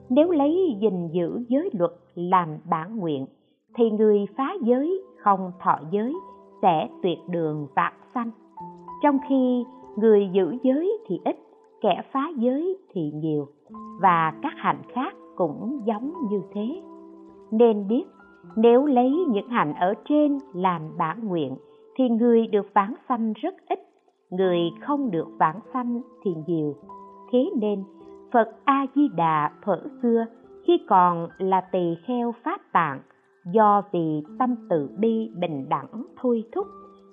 Nếu 0.09 0.31
lấy 0.31 0.77
gìn 0.81 1.09
giữ 1.09 1.45
giới 1.49 1.71
luật 1.73 1.93
làm 2.15 2.49
bản 2.71 2.97
nguyện, 2.97 3.27
thì 3.75 3.91
người 3.91 4.27
phá 4.37 4.55
giới 4.63 5.03
không 5.19 5.53
thọ 5.61 5.79
giới 5.91 6.15
sẽ 6.67 6.89
tuyệt 7.03 7.19
đường 7.29 7.67
vạn 7.77 7.93
sanh. 8.15 8.31
Trong 9.03 9.19
khi 9.29 9.65
người 9.97 10.29
giữ 10.33 10.57
giới 10.63 10.99
thì 11.07 11.21
ít, 11.25 11.37
kẻ 11.81 12.03
phá 12.13 12.29
giới 12.37 12.79
thì 12.93 13.11
nhiều, 13.15 13.47
và 14.01 14.33
các 14.43 14.53
hạnh 14.57 14.83
khác 14.95 15.15
cũng 15.37 15.81
giống 15.85 16.13
như 16.31 16.43
thế. 16.55 16.83
Nên 17.51 17.89
biết, 17.89 18.05
nếu 18.57 18.87
lấy 18.87 19.11
những 19.29 19.49
hạnh 19.49 19.75
ở 19.75 19.95
trên 20.09 20.39
làm 20.55 20.83
bản 20.99 21.29
nguyện, 21.29 21.57
thì 21.97 22.09
người 22.09 22.47
được 22.47 22.67
vãng 22.75 22.95
sanh 23.09 23.33
rất 23.33 23.55
ít, 23.69 23.79
người 24.31 24.61
không 24.81 25.11
được 25.11 25.29
vãng 25.39 25.61
sanh 25.73 26.01
thì 26.25 26.31
nhiều. 26.47 26.75
Thế 27.33 27.51
nên, 27.61 27.85
phật 28.33 28.51
a 28.65 28.87
di 28.95 29.09
đà 29.17 29.51
thuở 29.65 29.79
xưa, 30.03 30.27
khi 30.67 30.79
còn 30.89 31.29
là 31.39 31.61
tỳ 31.73 31.97
kheo 32.07 32.35
pháp 32.45 32.61
tạng 32.73 33.01
do 33.53 33.83
vì 33.93 34.23
tâm 34.39 34.55
từ 34.71 34.91
bi 34.99 35.31
bình 35.35 35.69
đẳng 35.69 36.07
thôi 36.21 36.45
thúc, 36.55 36.67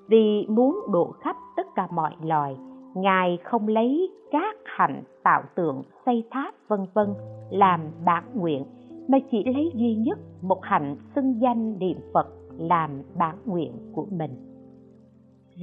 vì 0.08 0.46
muốn 0.50 0.80
độ 0.92 1.12
khắp 1.22 1.36
tất 1.58 1.68
cả 1.75 1.88
mọi 1.92 2.12
loài, 2.24 2.58
ngài 2.96 3.38
không 3.44 3.68
lấy 3.68 4.12
các 4.32 4.56
hạnh 4.66 5.04
tạo 5.24 5.44
tượng, 5.56 5.84
xây 6.06 6.24
tháp, 6.32 6.54
vân 6.68 6.80
vân, 6.94 7.13
làm 7.50 7.82
bản 8.06 8.24
nguyện, 8.34 8.66
mà 9.08 9.18
chỉ 9.32 9.44
lấy 9.44 9.72
duy 9.75 9.96
nhất 9.96 10.20
một 10.42 10.60
hạnh 10.62 10.96
xưng 11.16 11.42
danh 11.42 11.80
niệm 11.80 11.98
phật, 12.13 12.28
làm 12.58 13.02
bản 13.18 13.36
nguyện 13.46 13.72
của 13.94 14.06
mình. 14.12 14.32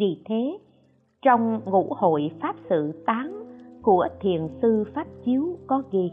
Vì 0.00 0.22
thế, 0.28 0.58
trong 1.22 1.60
ngũ 1.64 1.86
hội 1.96 2.30
pháp 2.40 2.56
sự 2.68 2.92
tán 3.06 3.44
của 3.82 4.08
thiền 4.20 4.48
sư 4.62 4.84
pháp 4.94 5.06
chiếu 5.24 5.56
có 5.66 5.82
ghi, 5.90 6.10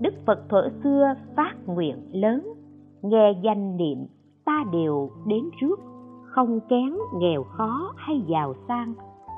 đức 0.00 0.14
phật 0.26 0.48
thuở 0.48 0.68
xưa 0.82 1.14
phát 1.36 1.54
nguyện 1.66 1.96
lớn 2.12 2.59
nghe 3.02 3.32
danh 3.42 3.76
niệm, 3.76 4.06
ta 4.44 4.64
đều 4.72 5.10
đến 5.26 5.50
trước. 5.60 5.80
Không 6.24 6.60
kén 6.68 6.94
nghèo 7.14 7.42
khó 7.42 7.92
hay 7.96 8.22
giàu 8.26 8.54
sang. 8.68 8.94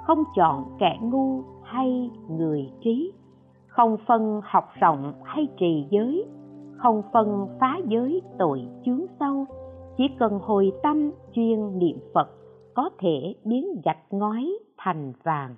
Không 0.06 0.24
chọn 0.36 0.64
kẻ 0.78 0.98
ngu 1.02 1.42
hay 1.62 2.10
người 2.28 2.70
trí. 2.80 3.12
Không 3.66 3.96
phân 4.06 4.40
học 4.44 4.64
rộng 4.80 5.12
hay 5.24 5.48
trì 5.58 5.86
giới. 5.90 6.24
Không 6.76 7.02
phân 7.12 7.46
phá 7.60 7.78
giới 7.88 8.22
tội 8.38 8.62
chướng 8.84 9.06
sâu. 9.20 9.46
Chỉ 9.96 10.04
cần 10.18 10.38
hồi 10.42 10.72
tâm 10.82 11.10
chuyên 11.32 11.78
niệm 11.78 11.96
phật, 12.14 12.28
có 12.74 12.90
thể 12.98 13.34
biến 13.44 13.66
gạch 13.84 14.12
ngói 14.12 14.58
thành 14.78 15.12
vàng. 15.22 15.54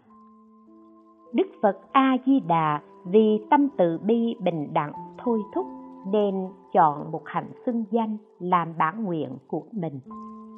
Đức 1.32 1.46
phật 1.62 1.78
a 1.92 2.16
di 2.26 2.40
đà 2.40 2.80
vì 3.04 3.40
tâm 3.50 3.68
từ 3.78 3.98
bi 3.98 4.34
bình 4.40 4.74
đẳng 4.74 4.92
thôi 5.24 5.40
thúc 5.54 5.66
nên 6.12 6.48
chọn 6.72 7.12
một 7.12 7.22
hạnh 7.24 7.50
xưng 7.66 7.84
danh 7.90 8.16
làm 8.38 8.68
bản 8.78 9.04
nguyện 9.04 9.30
của 9.46 9.62
mình. 9.72 10.00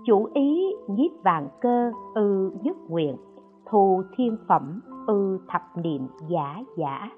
Chủ 0.06 0.28
ý 0.34 0.74
nhiếp 0.88 1.10
vàng 1.24 1.48
cơ 1.60 1.92
ư 2.14 2.50
nhất 2.62 2.76
nguyện, 2.88 3.16
thù 3.70 4.02
thiên 4.16 4.36
phẩm 4.48 4.80
ư 5.06 5.38
thập 5.48 5.62
niệm 5.76 6.06
giả 6.28 6.62
giả. 6.76 7.10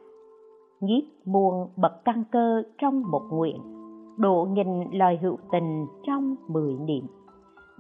Nhiếp 0.81 1.05
muôn 1.25 1.69
bậc 1.77 2.05
căn 2.05 2.25
cơ 2.33 2.63
trong 2.79 3.03
một 3.11 3.23
nguyện, 3.31 3.57
độ 4.17 4.49
nghìn 4.53 4.91
lời 4.93 5.19
hữu 5.23 5.37
tình 5.53 5.87
trong 6.07 6.35
mười 6.49 6.73
niệm. 6.73 7.07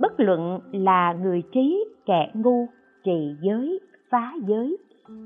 Bất 0.00 0.12
luận 0.16 0.60
là 0.72 1.12
người 1.12 1.42
trí, 1.52 1.84
kẻ 2.06 2.32
ngu, 2.34 2.66
trì 3.04 3.34
giới, 3.42 3.80
phá 4.10 4.32
giới, 4.46 4.76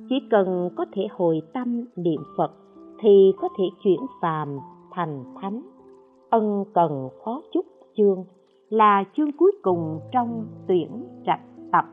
chỉ 0.08 0.16
cần 0.30 0.70
có 0.76 0.84
thể 0.92 1.02
hồi 1.10 1.42
tâm 1.52 1.84
niệm 1.96 2.20
phật 2.36 2.52
thì 3.00 3.32
có 3.40 3.48
thể 3.58 3.64
chuyển 3.84 4.00
phàm 4.20 4.58
thành 4.92 5.24
thánh. 5.40 5.62
Ân 6.30 6.64
cần 6.74 7.08
phó 7.24 7.42
chúc 7.52 7.66
chương 7.96 8.24
là 8.68 9.04
chương 9.16 9.32
cuối 9.38 9.52
cùng 9.62 10.00
trong 10.12 10.46
tuyển 10.66 11.04
trạch 11.26 11.40
tập. 11.72 11.84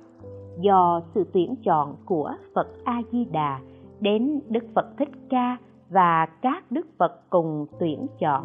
Do 0.62 1.02
sự 1.14 1.24
tuyển 1.34 1.56
chọn 1.64 1.96
của 2.06 2.32
phật 2.56 2.68
a 2.84 3.02
di 3.12 3.26
đà 3.26 3.60
đến 4.00 4.42
đức 4.50 4.64
phật 4.76 4.98
thích 4.98 5.10
ca 5.30 5.58
và 5.90 6.26
các 6.42 6.72
đức 6.72 6.88
phật 6.98 7.30
cùng 7.30 7.66
tuyển 7.80 8.08
chọn. 8.20 8.44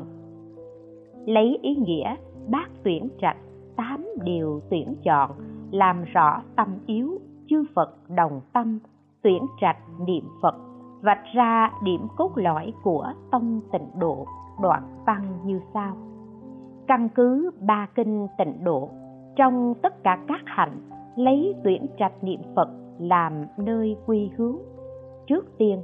Lấy 1.27 1.59
ý 1.63 1.77
nghĩa 1.77 2.17
bác 2.49 2.67
tuyển 2.85 3.09
trạch, 3.21 3.37
tám 3.77 4.07
điều 4.25 4.61
tuyển 4.71 4.95
chọn, 5.05 5.31
làm 5.71 6.05
rõ 6.05 6.43
tâm 6.57 6.69
yếu, 6.87 7.19
chư 7.49 7.65
phật 7.75 8.11
đồng 8.17 8.41
tâm, 8.53 8.79
tuyển 9.23 9.43
trạch 9.61 9.79
niệm 10.07 10.25
phật, 10.43 10.55
vạch 11.03 11.25
ra 11.35 11.73
điểm 11.83 12.01
cốt 12.17 12.31
lõi 12.35 12.73
của 12.83 13.13
tông 13.31 13.61
tịnh 13.73 13.89
độ 13.99 14.27
đoạn 14.61 14.83
văn 15.07 15.39
như 15.45 15.61
sau. 15.75 15.97
Căn 16.87 17.09
cứ 17.09 17.51
ba 17.61 17.89
kinh 17.95 18.27
tịnh 18.39 18.65
độ, 18.65 18.89
trong 19.37 19.75
tất 19.83 20.03
cả 20.03 20.19
các 20.29 20.41
hạnh, 20.45 20.77
lấy 21.17 21.55
tuyển 21.65 21.87
trạch 21.99 22.25
niệm 22.25 22.41
phật 22.57 22.69
làm 22.99 23.45
nơi 23.57 23.97
quy 24.07 24.31
hướng. 24.37 24.57
Trước 25.27 25.59
tiên, 25.59 25.83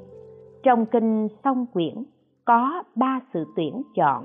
trong 0.63 0.87
kinh 0.87 1.29
song 1.45 1.67
quyển 1.73 2.05
có 2.45 2.83
ba 2.95 3.21
sự 3.33 3.45
tuyển 3.57 3.83
chọn. 3.95 4.25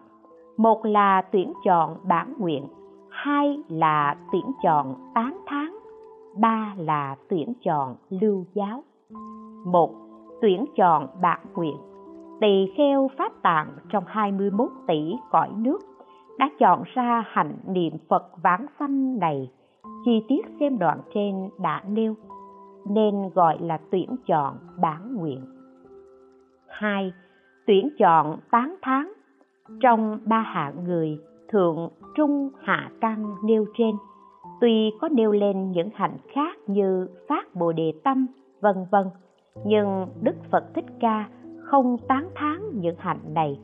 Một 0.58 0.86
là 0.86 1.22
tuyển 1.32 1.54
chọn 1.66 1.98
bản 2.04 2.34
nguyện, 2.40 2.68
hai 3.10 3.64
là 3.70 4.16
tuyển 4.32 4.46
chọn 4.64 4.96
tán 5.16 5.38
tháng 5.48 5.76
ba 6.38 6.76
là 6.78 7.16
tuyển 7.30 7.54
chọn 7.66 7.96
lưu 8.10 8.46
giáo. 8.54 8.84
Một, 9.66 9.92
tuyển 10.42 10.66
chọn 10.76 11.08
bản 11.22 11.40
nguyện 11.56 11.78
tỳ 12.42 12.72
kheo 12.78 13.10
pháp 13.18 13.32
tạng 13.42 13.68
trong 13.90 14.04
21 14.08 14.70
tỷ 14.88 15.16
cõi 15.32 15.50
nước, 15.58 15.80
đã 16.38 16.50
chọn 16.60 16.84
ra 16.94 17.24
hạnh 17.28 17.54
niệm 17.68 17.94
Phật 18.10 18.24
vãng 18.44 18.66
sanh 18.80 19.20
này. 19.20 19.52
Chi 20.06 20.24
tiết 20.28 20.46
xem 20.60 20.78
đoạn 20.80 21.00
trên 21.14 21.50
đã 21.60 21.84
nêu, 21.90 22.16
nên 22.90 23.30
gọi 23.36 23.58
là 23.62 23.80
tuyển 23.92 24.16
chọn 24.26 24.58
bản 24.82 25.16
nguyện. 25.16 25.46
Hai, 26.68 27.14
tuyển 27.68 27.90
chọn 28.00 28.38
tán 28.52 28.76
tháng 28.82 29.14
trong 29.82 30.20
ba 30.26 30.40
hạng 30.40 30.84
người, 30.84 31.20
thượng, 31.48 31.90
trung, 32.16 32.50
hạ 32.62 32.90
căn 33.02 33.36
nêu 33.44 33.66
trên, 33.78 33.96
tuy 34.62 34.92
có 35.02 35.10
nêu 35.10 35.32
lên 35.32 35.72
những 35.72 35.90
hạnh 35.94 36.18
khác 36.34 36.58
như 36.68 37.08
phát 37.30 37.56
bồ 37.56 37.72
đề 37.72 37.94
tâm, 38.04 38.28
vân 38.62 38.76
vân, 38.92 39.06
nhưng 39.66 40.08
đức 40.22 40.36
phật 40.52 40.64
thích 40.74 40.86
ca 41.00 41.30
không 41.66 41.98
tán 42.08 42.30
thán 42.36 42.62
những 42.74 42.96
hạnh 42.98 43.34
này, 43.34 43.60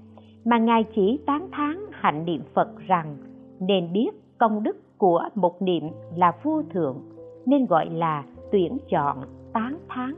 mà 0.46 0.58
ngài 0.58 0.84
chỉ 0.96 1.20
tán 1.26 1.50
thán 1.52 1.78
hạnh 1.92 2.26
niệm 2.26 2.42
phật 2.54 2.70
rằng, 2.88 3.18
nên 3.60 3.94
biết 3.94 4.10
công 4.38 4.64
đức 4.64 4.98
của 4.98 5.24
một 5.36 5.62
niệm 5.62 5.84
là 6.16 6.32
vô 6.44 6.62
thượng, 6.74 6.98
nên 7.46 7.66
gọi 7.66 7.90
là 7.90 8.24
tuyển 8.52 8.78
chọn 8.90 9.18
tán 9.54 9.78
thán. 9.90 10.14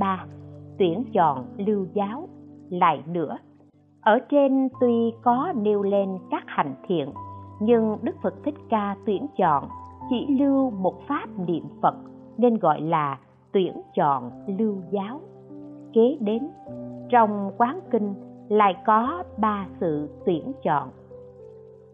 Ba, 0.00 0.26
tuyển 0.78 1.04
chọn 1.12 1.44
lưu 1.56 1.86
giáo. 1.94 2.28
Lại 2.70 3.02
nữa, 3.06 3.38
ở 4.00 4.18
trên 4.30 4.68
tuy 4.80 5.12
có 5.22 5.52
nêu 5.56 5.82
lên 5.82 6.08
các 6.30 6.44
hạnh 6.46 6.74
thiện, 6.86 7.08
nhưng 7.60 7.96
đức 8.02 8.16
phật 8.22 8.34
thích 8.44 8.54
ca 8.70 8.96
tuyển 9.06 9.26
chọn 9.36 9.68
chỉ 10.10 10.26
lưu 10.38 10.70
một 10.70 10.94
pháp 11.08 11.26
niệm 11.46 11.64
phật, 11.82 11.94
nên 12.36 12.58
gọi 12.58 12.80
là 12.80 13.18
tuyển 13.52 13.72
chọn 13.94 14.30
lưu 14.58 14.76
giáo 14.90 15.20
kế 15.94 16.16
đến. 16.20 16.48
Trong 17.08 17.50
quán 17.58 17.80
kinh 17.90 18.14
lại 18.48 18.76
có 18.86 19.22
ba 19.38 19.66
sự 19.80 20.08
tuyển 20.26 20.52
chọn. 20.62 20.88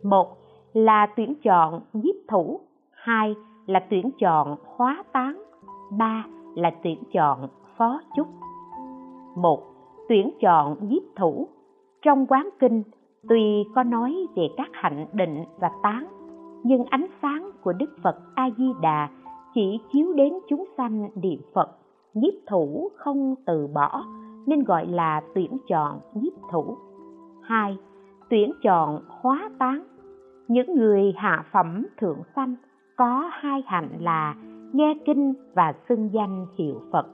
Một 0.03 0.37
là 0.73 1.07
tuyển 1.17 1.35
chọn 1.43 1.81
nhiếp 1.93 2.15
thủ, 2.29 2.61
hai 2.93 3.35
là 3.67 3.81
tuyển 3.91 4.11
chọn 4.19 4.57
hóa 4.77 5.05
tán 5.13 5.43
ba 5.99 6.25
là 6.55 6.71
tuyển 6.83 6.99
chọn 7.13 7.49
phó 7.77 8.01
chúc. 8.17 8.27
Một, 9.37 9.63
tuyển 10.09 10.31
chọn 10.41 10.89
nhiếp 10.89 11.03
thủ. 11.17 11.49
Trong 12.03 12.27
quán 12.27 12.49
kinh, 12.59 12.83
tuy 13.29 13.65
có 13.75 13.83
nói 13.83 14.27
về 14.37 14.49
các 14.57 14.69
hạnh 14.73 15.07
định 15.13 15.45
và 15.59 15.71
tán 15.83 16.07
nhưng 16.63 16.85
ánh 16.85 17.07
sáng 17.23 17.51
của 17.63 17.73
đức 17.73 17.97
phật 18.03 18.17
a 18.35 18.51
di 18.59 18.73
đà 18.83 19.09
chỉ 19.55 19.81
chiếu 19.93 20.13
đến 20.13 20.33
chúng 20.49 20.65
sanh 20.77 21.09
niệm 21.23 21.41
phật 21.55 21.80
nhiếp 22.15 22.35
thủ 22.49 22.91
không 22.97 23.35
từ 23.47 23.67
bỏ, 23.75 24.05
nên 24.47 24.65
gọi 24.65 24.87
là 24.87 25.21
tuyển 25.35 25.59
chọn 25.69 26.01
nhiếp 26.15 26.33
thủ. 26.53 26.77
Hai, 27.43 27.77
tuyển 28.31 28.53
chọn 28.63 29.03
hóa 29.09 29.51
tán 29.59 29.83
những 30.49 30.75
người 30.75 31.13
hạ 31.17 31.45
phẩm 31.53 31.87
thượng 32.01 32.19
sanh 32.37 32.55
có 32.97 33.31
hai 33.33 33.63
hạnh 33.67 33.89
là 34.01 34.35
nghe 34.73 34.95
kinh 35.07 35.35
và 35.55 35.75
xưng 35.89 36.11
danh 36.13 36.47
hiệu 36.59 36.81
phật. 36.93 37.07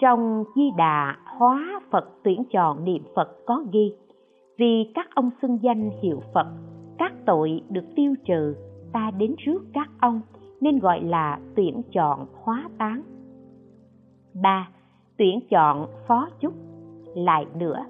Trong 0.00 0.44
di 0.56 0.70
đà, 0.76 1.16
hóa 1.38 1.80
phật 1.90 2.08
tuyển 2.22 2.44
chọn 2.52 2.84
niệm 2.84 3.02
phật 3.16 3.28
có 3.46 3.64
ghi, 3.72 3.92
vì 4.58 4.92
các 4.94 5.06
ông 5.14 5.30
xưng 5.42 5.58
danh 5.62 5.90
hiệu 6.02 6.22
phật, 6.34 6.46
các 6.98 7.12
tội 7.26 7.62
được 7.68 7.84
tiêu 7.96 8.14
trừ, 8.24 8.54
ta 8.92 9.10
đến 9.18 9.34
trước 9.46 9.62
các 9.74 9.90
ông, 10.00 10.20
nên 10.60 10.78
gọi 10.78 11.00
là 11.00 11.38
tuyển 11.56 11.82
chọn 11.92 12.26
hóa 12.42 12.68
tán 12.78 13.02
ba, 14.34 14.68
tuyển 15.18 15.40
chọn 15.50 15.86
phó 16.06 16.28
chúc. 16.40 16.52
Lại 17.14 17.46
nữa, 17.54 17.84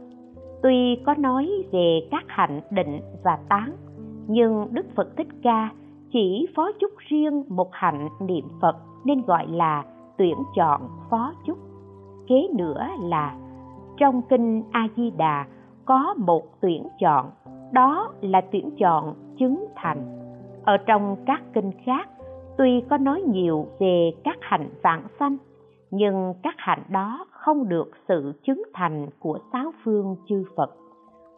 tuy 0.62 0.96
có 1.06 1.14
nói 1.18 1.50
về 1.72 2.08
các 2.10 2.24
hạnh 2.28 2.60
định 2.70 3.00
và 3.24 3.38
tán, 3.48 3.72
nhưng 4.26 4.68
đức 4.70 4.86
phật 4.94 5.16
thích 5.16 5.28
ca 5.42 5.70
chỉ 6.12 6.46
phó 6.56 6.72
chúc 6.80 6.90
riêng 6.98 7.44
một 7.48 7.68
hạnh 7.72 8.08
niệm 8.20 8.44
phật 8.60 8.76
nên 9.04 9.22
gọi 9.22 9.46
là 9.46 9.84
tuyển 10.18 10.36
chọn 10.56 10.80
phó 11.10 11.32
chúc. 11.46 11.58
Kế 12.26 12.48
nữa 12.54 12.86
là 13.00 13.36
trong 13.96 14.22
kinh 14.22 14.62
a 14.70 14.88
di 14.96 15.10
đà 15.10 15.46
có 15.84 16.14
một 16.18 16.42
tuyển 16.60 16.88
chọn, 17.00 17.30
đó 17.72 18.12
là 18.20 18.40
tuyển 18.40 18.70
chọn 18.78 19.14
chứng 19.38 19.66
thành. 19.76 20.18
Ở 20.64 20.76
trong 20.76 21.16
các 21.26 21.42
kinh 21.54 21.70
khác, 21.84 22.08
tuy 22.58 22.82
có 22.90 22.98
nói 22.98 23.22
nhiều 23.22 23.66
về 23.78 24.10
các 24.24 24.36
hạnh 24.40 24.68
vạn 24.82 25.02
sanh 25.18 25.36
nhưng 25.92 26.34
các 26.42 26.54
hạnh 26.58 26.82
đó 26.88 27.26
không 27.30 27.68
được 27.68 27.90
sự 28.08 28.32
chứng 28.42 28.62
thành 28.74 29.06
của 29.18 29.38
sáu 29.52 29.72
phương 29.84 30.16
chư 30.28 30.44
phật. 30.56 30.70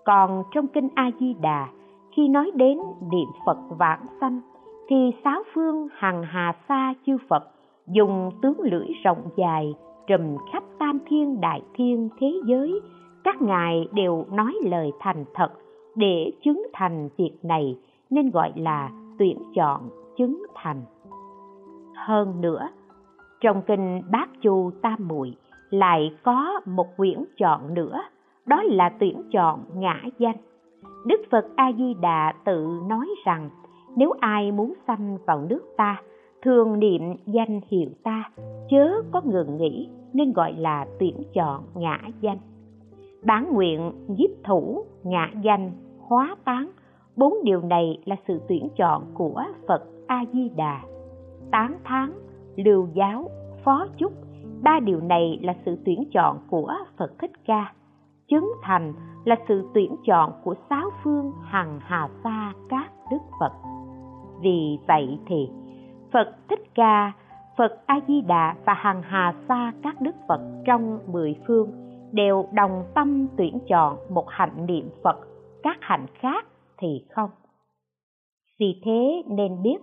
Còn 0.05 0.43
trong 0.55 0.67
kinh 0.67 0.89
a 0.95 1.11
di 1.21 1.35
đà 1.35 1.69
khi 2.17 2.29
nói 2.29 2.51
đến 2.55 2.79
niệm 3.13 3.29
phật 3.47 3.59
vãng 3.79 4.07
sanh, 4.21 4.41
thì 4.89 5.11
sáu 5.25 5.43
phương 5.55 5.89
hằng 5.93 6.23
hà 6.23 6.55
sa 6.69 6.95
chư 7.07 7.17
phật 7.29 7.45
dùng 7.87 8.31
tướng 8.43 8.61
lưỡi 8.61 8.87
rộng 9.05 9.23
dài 9.37 9.75
trùm 10.07 10.37
khắp 10.53 10.65
tam 10.79 10.99
thiên 11.07 11.41
đại 11.41 11.63
thiên 11.75 12.09
thế 12.21 12.33
giới. 12.47 12.81
Các 13.25 13.43
ngài 13.43 13.89
đều 13.93 14.25
nói 14.31 14.55
lời 14.65 14.93
thành 15.01 15.25
thật 15.35 15.51
để 15.95 16.33
chứng 16.45 16.67
thành 16.73 17.09
việc 17.17 17.33
này, 17.43 17.79
nên 18.11 18.31
gọi 18.31 18.53
là 18.57 18.91
tuyển 19.19 19.39
chọn 19.55 19.81
chứng 20.17 20.43
thành. 20.55 20.83
Hơn 21.95 22.41
nữa 22.41 22.69
trong 23.45 23.63
kinh 23.63 24.03
bát 24.11 24.29
chu 24.43 24.71
tam 24.83 25.09
muội 25.09 25.37
lại 25.71 26.15
có 26.23 26.61
một 26.67 26.87
quyển 26.97 27.25
chọn 27.37 27.75
nữa, 27.75 28.01
đó 28.47 28.63
là 28.63 28.89
tuyển 29.01 29.23
chọn 29.33 29.65
ngã 29.75 30.03
danh. 30.19 30.37
Đức 31.07 31.21
phật 31.31 31.47
a 31.57 31.73
di 31.79 31.95
đà 31.95 32.33
tự 32.45 32.69
nói 32.89 33.07
rằng, 33.25 33.51
nếu 33.97 34.11
ai 34.21 34.53
muốn 34.53 34.75
sanh 34.87 35.19
vào 35.27 35.47
nước 35.49 35.61
ta, 35.77 36.03
thường 36.43 36.79
niệm 36.79 37.03
danh 37.27 37.61
hiệu 37.69 37.89
ta, 38.03 38.31
chớ 38.71 39.03
có 39.13 39.21
ngừng 39.25 39.57
nghỉ, 39.57 39.89
nên 40.13 40.33
gọi 40.33 40.53
là 40.53 40.87
tuyển 40.99 41.23
chọn 41.35 41.65
ngã 41.75 41.99
danh. 42.21 42.39
Bán 43.25 43.53
nguyện 43.53 43.93
giết 44.09 44.31
thủ 44.45 44.85
ngã 45.03 45.31
danh 45.43 45.71
hóa 46.01 46.37
tán, 46.45 46.71
bốn 47.17 47.35
điều 47.45 47.61
này 47.63 47.99
là 48.05 48.17
sự 48.29 48.41
tuyển 48.49 48.69
chọn 48.77 49.05
của 49.15 49.43
phật 49.69 49.83
a 50.07 50.25
di 50.33 50.49
đà 50.57 50.81
tán 51.51 51.79
tháng 51.85 52.24
lưu 52.57 52.89
giáo, 52.95 53.31
phó 53.65 53.87
chúc. 53.99 54.13
Ba 54.63 54.81
điều 54.81 55.01
này 55.01 55.39
là 55.43 55.55
sự 55.65 55.79
tuyển 55.85 56.05
chọn 56.13 56.39
của 56.51 56.75
phật 56.99 57.19
thích 57.19 57.33
ca. 57.47 57.73
Chứng 58.29 58.53
thành 58.63 58.93
là 59.25 59.37
sự 59.49 59.69
tuyển 59.75 59.97
chọn 60.07 60.33
của 60.45 60.55
sáu 60.71 60.91
phương 61.03 61.33
hằng 61.43 61.81
hà 61.83 62.09
sa 62.25 62.53
các 62.69 62.93
đức 63.11 63.19
phật. 63.41 63.53
Vì 64.41 64.79
vậy 64.89 65.19
thì, 65.27 65.49
phật 66.13 66.35
thích 66.49 66.75
ca, 66.75 67.13
phật 67.57 67.87
a 67.87 68.01
di 68.09 68.21
đà 68.21 68.55
và 68.65 68.75
hằng 68.75 69.03
hà 69.03 69.35
sa 69.49 69.73
các 69.83 70.01
đức 70.01 70.15
phật 70.29 70.41
trong 70.67 70.99
mười 71.13 71.37
phương 71.47 71.71
đều 72.13 72.49
đồng 72.53 72.85
tâm 72.95 73.27
tuyển 73.37 73.59
chọn 73.69 73.97
một 74.11 74.25
hạnh 74.29 74.67
niệm 74.67 74.91
phật, 75.05 75.17
các 75.63 75.77
hạnh 75.81 76.07
khác 76.15 76.47
thì 76.79 77.05
không. 77.11 77.31
Vì 78.61 78.81
thế 78.85 79.23
nên 79.29 79.63
biết 79.63 79.79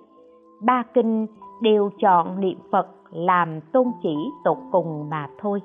ba 0.61 0.83
kinh 0.93 1.27
đều 1.61 1.89
chọn 1.99 2.39
niệm 2.39 2.57
phật 2.71 2.87
làm 3.11 3.61
tôn 3.71 3.87
chỉ 4.03 4.15
tột 4.43 4.57
cùng 4.71 5.09
mà 5.09 5.29
thôi. 5.37 5.61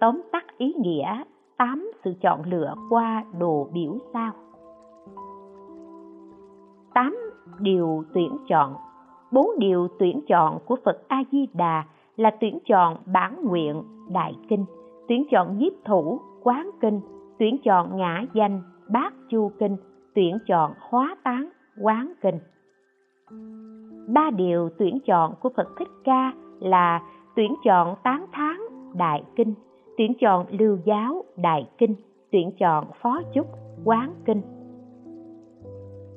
Tóm 0.00 0.22
tắt 0.32 0.44
ý 0.58 0.72
nghĩa, 0.72 1.22
tám 1.56 1.90
sự 2.04 2.14
chọn 2.20 2.42
lựa 2.44 2.74
qua 2.90 3.24
đồ 3.38 3.68
biểu 3.72 3.98
sao. 4.12 4.32
Tám 6.94 7.16
điều 7.58 8.04
tuyển 8.14 8.36
chọn. 8.48 8.74
Bốn 9.32 9.50
điều 9.58 9.88
tuyển 9.98 10.20
chọn 10.28 10.58
của 10.66 10.76
phật 10.84 11.08
a 11.08 11.22
di 11.32 11.48
đà 11.54 11.84
là 12.16 12.30
tuyển 12.40 12.58
chọn 12.68 12.96
bản 13.12 13.44
nguyện, 13.44 13.82
đại 14.12 14.34
kinh, 14.48 14.64
tuyển 15.08 15.24
chọn 15.30 15.58
nhiếp 15.58 15.72
thủ, 15.84 16.20
quán 16.42 16.70
kinh, 16.80 17.00
tuyển 17.38 17.56
chọn 17.64 17.96
ngã 17.96 18.24
danh, 18.34 18.62
bát 18.92 19.14
chu 19.30 19.50
kinh, 19.58 19.76
tuyển 20.14 20.38
chọn 20.46 20.72
hóa 20.90 21.16
tán 21.24 21.48
quán 21.82 22.12
kinh 22.22 22.38
ba 24.06 24.30
điều 24.36 24.68
tuyển 24.78 24.98
chọn 25.06 25.34
của 25.40 25.48
phật 25.56 25.68
thích 25.78 25.88
ca 26.04 26.32
là 26.60 27.02
tuyển 27.36 27.54
chọn 27.64 27.94
tán 28.02 28.26
tháng 28.32 28.62
đại 28.94 29.22
kinh. 29.36 29.54
Tuyển 29.96 30.12
chọn 30.20 30.46
lưu 30.50 30.78
giáo, 30.84 31.24
đại 31.36 31.68
kinh. 31.78 31.94
Tuyển 32.32 32.50
chọn 32.58 32.86
phó 33.02 33.20
chúc, 33.34 33.46
quán 33.84 34.14
kinh. 34.24 34.42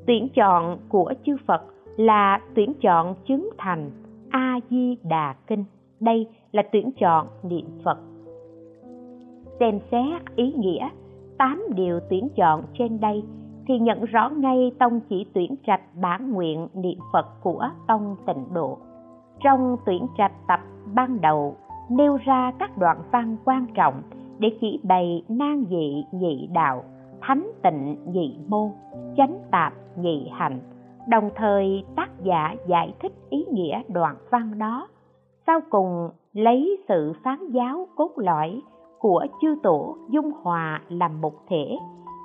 Tuyển 0.08 0.30
chọn 0.36 0.78
của 0.90 1.14
chư 1.26 1.36
phật 1.48 1.62
là 1.98 2.42
tuyển 2.56 2.74
chọn 2.82 3.16
chứng 3.28 3.50
thành 3.58 3.92
a 4.30 4.60
di 4.70 4.98
đà 5.04 5.36
kinh. 5.48 5.64
Đây 6.00 6.28
là 6.52 6.64
tuyển 6.72 6.92
chọn 7.00 7.28
niệm 7.44 7.66
phật. 7.84 7.98
Xem 9.60 9.80
xét 9.92 10.22
ý 10.36 10.54
nghĩa, 10.54 10.90
tám 11.38 11.64
điều 11.76 12.00
tuyển 12.10 12.30
chọn 12.36 12.64
trên 12.78 13.00
đây 13.00 13.24
thì 13.70 13.80
nhận 13.80 14.06
rõ 14.06 14.30
ngay 14.30 14.72
tông 14.80 15.00
chỉ 15.10 15.26
tuyển 15.34 15.56
trạch 15.68 15.82
bản 16.02 16.32
nguyện 16.32 16.68
niệm 16.74 17.00
phật 17.14 17.26
của 17.44 17.70
tông 17.88 18.16
tịnh 18.26 18.54
độ. 18.54 18.78
Trong 19.44 19.78
tuyển 19.86 20.08
trạch 20.18 20.32
tập 20.48 20.60
ban 20.94 21.22
đầu, 21.22 21.56
nêu 21.90 22.18
ra 22.26 22.52
các 22.60 22.78
đoạn 22.78 22.98
văn 23.12 23.38
quan 23.46 23.66
trọng 23.76 24.02
để 24.40 24.58
chỉ 24.62 24.80
bày 24.84 25.24
nan 25.30 25.66
dị, 25.70 26.06
nhị 26.12 26.50
đạo, 26.54 26.84
thánh 27.22 27.52
tịnh, 27.64 27.98
nhị 28.14 28.38
môn, 28.48 28.70
chánh 29.18 29.40
tạp, 29.52 29.74
nhị 29.98 30.30
hành, 30.34 30.60
đồng 31.08 31.30
thời 31.36 31.84
tác 31.96 32.10
giả 32.24 32.56
giải 32.68 32.94
thích 33.02 33.14
ý 33.30 33.46
nghĩa 33.52 33.82
đoạn 33.88 34.16
văn 34.30 34.60
đó, 34.60 34.88
sau 35.48 35.60
cùng 35.70 36.10
lấy 36.34 36.78
sự 36.88 37.14
phán 37.24 37.52
giáo 37.52 37.88
cốt 37.96 38.12
lõi 38.16 38.62
của 39.00 39.26
chư 39.42 39.56
tổ 39.64 39.96
dung 40.10 40.32
hòa 40.44 40.82
làm 40.90 41.22
một 41.22 41.34
thể 41.50 41.78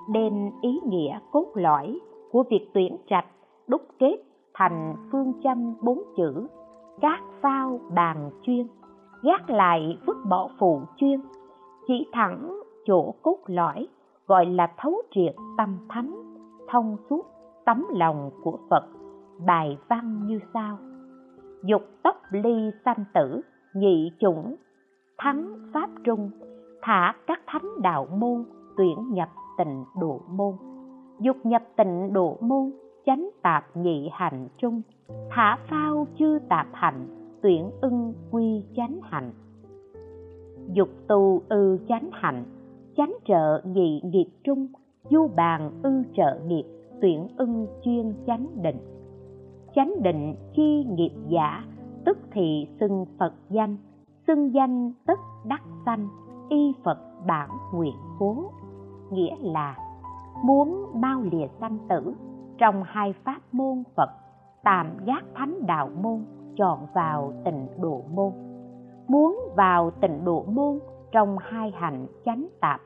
đem 0.09 0.51
ý 0.63 0.81
nghĩa 0.87 1.19
cốt 1.33 1.47
lõi 1.55 2.01
của 2.33 2.45
việc 2.51 2.69
tuyển 2.75 2.97
trạch, 3.07 3.27
đúc 3.67 3.83
kết 3.99 4.17
thành 4.55 4.97
phương 5.13 5.33
châm 5.45 5.75
bốn 5.83 6.03
chữ, 6.17 6.47
các 7.01 7.21
phao 7.41 7.81
bàn 7.95 8.31
chuyên, 8.43 8.67
gác 9.23 9.51
lại 9.51 9.99
vứt 10.07 10.17
bỏ 10.29 10.49
phụ 10.59 10.81
chuyên, 10.97 11.21
chỉ 11.87 12.07
thẳng 12.13 12.61
chỗ 12.87 13.15
cốt 13.23 13.39
lõi, 13.47 13.89
gọi 14.27 14.47
là 14.47 14.73
thấu 14.77 15.03
triệt 15.15 15.35
tâm 15.59 15.79
thánh, 15.89 16.15
thông 16.69 16.97
suốt 17.11 17.27
tấm 17.65 17.87
lòng 17.91 18.31
của 18.43 18.59
phật, 18.71 18.85
bài 19.47 19.79
văn 19.89 20.27
như 20.27 20.41
sau. 20.55 20.79
Dục 21.65 21.83
tốc 22.03 22.17
ly 22.31 22.71
sanh 22.85 23.05
tử, 23.15 23.41
nhị 23.75 24.13
chủng, 24.21 24.57
thắng 25.19 25.55
pháp 25.75 25.91
trung, 26.05 26.31
thả 26.83 27.15
các 27.27 27.41
thánh 27.47 27.83
đạo 27.83 28.07
môn 28.11 28.45
tuyển 28.77 29.13
nhập 29.13 29.29
tịnh 29.59 29.85
độ 30.01 30.21
môn 30.29 30.55
dục 31.21 31.37
nhập 31.45 31.63
tịnh 31.77 32.13
độ 32.13 32.37
môn 32.41 32.71
chánh 33.07 33.31
tạp 33.43 33.77
nhị 33.77 34.09
hành 34.13 34.49
trung 34.59 34.83
thả 35.31 35.59
phao 35.69 36.07
chư 36.19 36.39
tạp 36.49 36.67
hành 36.73 37.25
tuyển 37.45 37.71
ưng 37.81 38.15
quy 38.31 38.65
chánh 38.77 39.01
hạnh. 39.03 39.33
Dục 40.73 40.89
tu 41.09 41.43
ư 41.49 41.79
chánh 41.89 42.11
hạnh, 42.13 42.45
chánh 42.97 43.13
trợ 43.27 43.61
nhị 43.65 44.01
nghiệp 44.05 44.27
trung 44.45 44.67
du 45.11 45.29
bàn 45.37 45.71
ư 45.83 46.03
trợ 46.17 46.41
nghiệp, 46.47 46.65
tuyển 47.01 47.29
ưng 47.37 47.67
chuyên 47.83 48.15
chánh 48.27 48.47
định. 48.63 48.79
Chánh 49.75 50.03
định 50.03 50.35
chi 50.57 50.85
nghiệp 50.91 51.13
giả, 51.29 51.65
tức 52.05 52.19
thị 52.33 52.69
xưng 52.81 53.07
phật 53.19 53.33
danh. 53.51 53.77
Xưng 54.27 54.55
danh 54.55 54.93
tức 55.07 55.19
đắc 55.47 55.63
sanh, 55.87 56.09
y 56.49 56.73
phật 56.85 56.99
bản 57.27 57.51
nguyện 57.75 57.97
cố 58.19 58.51
nghĩa 59.11 59.37
là 59.41 59.77
muốn 60.45 60.87
bao 61.01 61.23
lìa 61.23 61.47
sanh 61.61 61.79
tử 61.89 62.15
trong 62.59 62.83
hai 62.87 63.15
pháp 63.25 63.41
môn 63.53 63.83
phật, 63.97 64.11
tạm 64.65 64.87
giác 65.05 65.25
thánh 65.35 65.67
đạo 65.67 65.91
môn, 66.03 66.25
chọn 66.57 66.87
vào 66.95 67.33
tịnh 67.45 67.67
độ 67.81 68.03
môn. 68.15 68.33
Muốn 69.09 69.39
vào 69.57 69.91
tịnh 69.91 70.25
độ 70.25 70.45
môn 70.49 70.79
trong 71.13 71.37
hai 71.41 71.73
hạnh 71.77 72.07
chánh 72.25 72.47
tạp, 72.61 72.81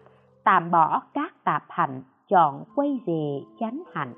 tạm 0.44 0.70
bỏ 0.70 1.02
các 1.14 1.44
tạp 1.44 1.62
hạnh, 1.68 2.02
chọn 2.28 2.64
quay 2.76 3.00
về 3.06 3.40
chánh 3.60 3.82
hạnh. 3.92 4.12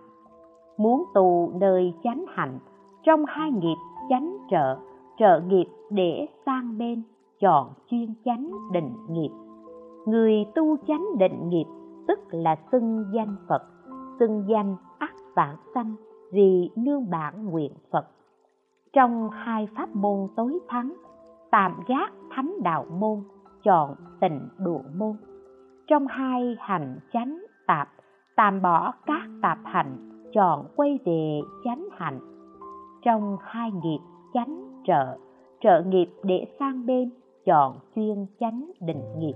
Muốn 0.78 1.04
tù 1.14 1.52
nơi 1.54 1.94
chánh 2.04 2.24
hạnh, 2.28 2.58
trong 3.02 3.24
hai 3.28 3.50
nghiệp 3.50 3.76
chánh 4.08 4.36
trợ 4.50 4.76
trợ 5.18 5.40
nghiệp 5.40 5.66
để 5.90 6.26
sang 6.46 6.78
bên, 6.78 7.02
chọn 7.40 7.68
chuyên 7.90 8.14
chánh 8.24 8.50
định 8.72 8.96
nghiệp. 9.08 9.30
Người 10.06 10.46
tu 10.54 10.76
chánh 10.86 11.04
định 11.18 11.48
nghiệp 11.48 11.66
tức 12.10 12.18
là 12.30 12.56
xưng 12.72 13.04
danh 13.12 13.36
phật, 13.48 13.62
xưng 14.18 14.44
danh 14.48 14.76
ắt 14.98 15.10
vãng 15.36 15.56
sanh, 15.74 15.94
vì 16.32 16.70
nương 16.76 17.10
bản 17.10 17.50
nguyện 17.50 17.72
phật. 17.90 18.06
Trong 18.92 19.30
hai 19.30 19.68
pháp 19.76 19.88
môn 19.96 20.28
tối 20.36 20.58
thắng, 20.68 20.94
tạm 21.50 21.80
gác 21.86 22.12
thánh 22.30 22.54
đạo 22.62 22.86
môn, 22.90 23.22
chọn 23.62 23.94
tịnh 24.20 24.48
độ 24.58 24.80
môn. 24.96 25.16
Trong 25.86 26.06
hai 26.06 26.56
hành 26.58 26.98
chánh 27.12 27.44
tạp, 27.66 27.88
tạm 28.36 28.62
bỏ 28.62 28.92
các 29.06 29.22
tạp 29.42 29.58
hành, 29.64 30.10
chọn 30.32 30.66
quay 30.76 30.98
về 31.04 31.40
chánh 31.64 31.88
hạnh. 31.92 32.18
Trong 33.02 33.36
hai 33.40 33.70
nghiệp 33.72 34.00
chánh 34.34 34.82
trợ 34.86 35.18
trợ 35.60 35.82
nghiệp 35.86 36.08
để 36.22 36.46
sang 36.58 36.86
bên, 36.86 37.10
chọn 37.44 37.76
chuyên 37.94 38.26
chánh 38.40 38.70
định 38.80 39.02
nghiệp 39.18 39.34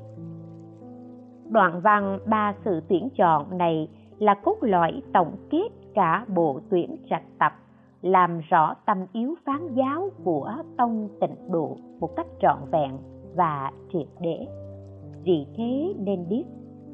đoạn 1.54 1.80
văn 1.80 2.18
ba 2.26 2.54
sự 2.64 2.80
tuyển 2.88 3.08
chọn 3.16 3.58
này 3.58 3.88
là 4.18 4.34
cốt 4.34 4.56
lõi 4.60 5.02
tổng 5.12 5.36
kết 5.50 5.68
cả 5.94 6.24
bộ 6.34 6.60
tuyển 6.70 6.96
trạch 7.10 7.22
tập, 7.38 7.52
làm 8.02 8.40
rõ 8.40 8.74
tâm 8.86 8.98
yếu 9.12 9.34
phán 9.46 9.74
giáo 9.74 10.08
của 10.24 10.52
tông 10.76 11.08
tịnh 11.20 11.52
độ 11.52 11.76
một 12.00 12.16
cách 12.16 12.26
trọn 12.40 12.58
vẹn 12.72 12.98
và 13.36 13.70
triệt 13.92 14.06
để. 14.20 14.46
Vì 15.24 15.46
thế 15.56 15.94
nên 15.98 16.28
biết, 16.28 16.44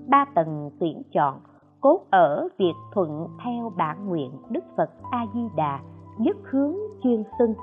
ba 0.08 0.24
tầng 0.34 0.70
tuyển 0.80 1.02
chọn 1.12 1.40
cốt 1.80 2.00
ở 2.10 2.48
việc 2.58 2.74
thuận 2.94 3.26
theo 3.44 3.72
bản 3.76 4.08
nguyện 4.08 4.30
đức 4.50 4.64
phật 4.76 4.90
a 5.10 5.26
di 5.34 5.40
đà 5.56 5.80
nhất 6.18 6.36
hướng 6.50 6.76
chuyên 7.02 7.22
xưng. 7.38 7.54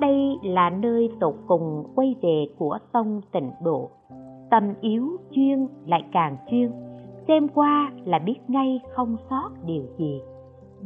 Đây 0.00 0.38
là 0.42 0.70
nơi 0.70 1.10
tột 1.20 1.34
cùng 1.46 1.84
quay 1.94 2.16
về 2.22 2.46
của 2.58 2.78
tông 2.92 3.20
tịnh 3.32 3.50
độ 3.62 3.90
tâm 4.52 4.74
yếu 4.80 5.16
chuyên 5.30 5.66
lại 5.86 6.04
càng 6.12 6.36
chuyên, 6.50 6.72
xem 7.28 7.48
qua 7.48 7.92
là 8.04 8.18
biết 8.18 8.38
ngay 8.48 8.80
không 8.94 9.16
sót 9.30 9.50
điều 9.66 9.84
gì. 9.98 10.20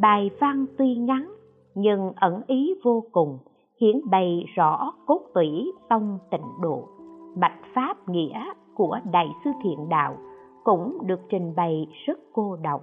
Bài 0.01 0.31
văn 0.41 0.67
tuy 0.79 0.95
ngắn, 0.95 1.33
nhưng 1.75 2.13
ẩn 2.17 2.43
ý 2.47 2.75
vô 2.85 3.05
cùng, 3.13 3.39
hiển 3.81 4.01
bày 4.11 4.45
rõ 4.55 4.93
cốt 5.07 5.21
tủy 5.35 5.73
tông 5.89 6.19
tịnh 6.31 6.47
độ. 6.63 6.89
Bạch 7.37 7.59
pháp 7.75 8.09
nghĩa 8.09 8.45
của 8.75 8.99
đại 9.13 9.29
sư 9.45 9.51
thiện 9.63 9.89
đạo 9.89 10.17
cũng 10.65 10.99
được 11.07 11.21
trình 11.29 11.55
bày 11.57 11.87
rất 12.07 12.19
cô 12.33 12.57
động, 12.63 12.83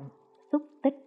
xúc 0.52 0.62
tích. 0.84 0.98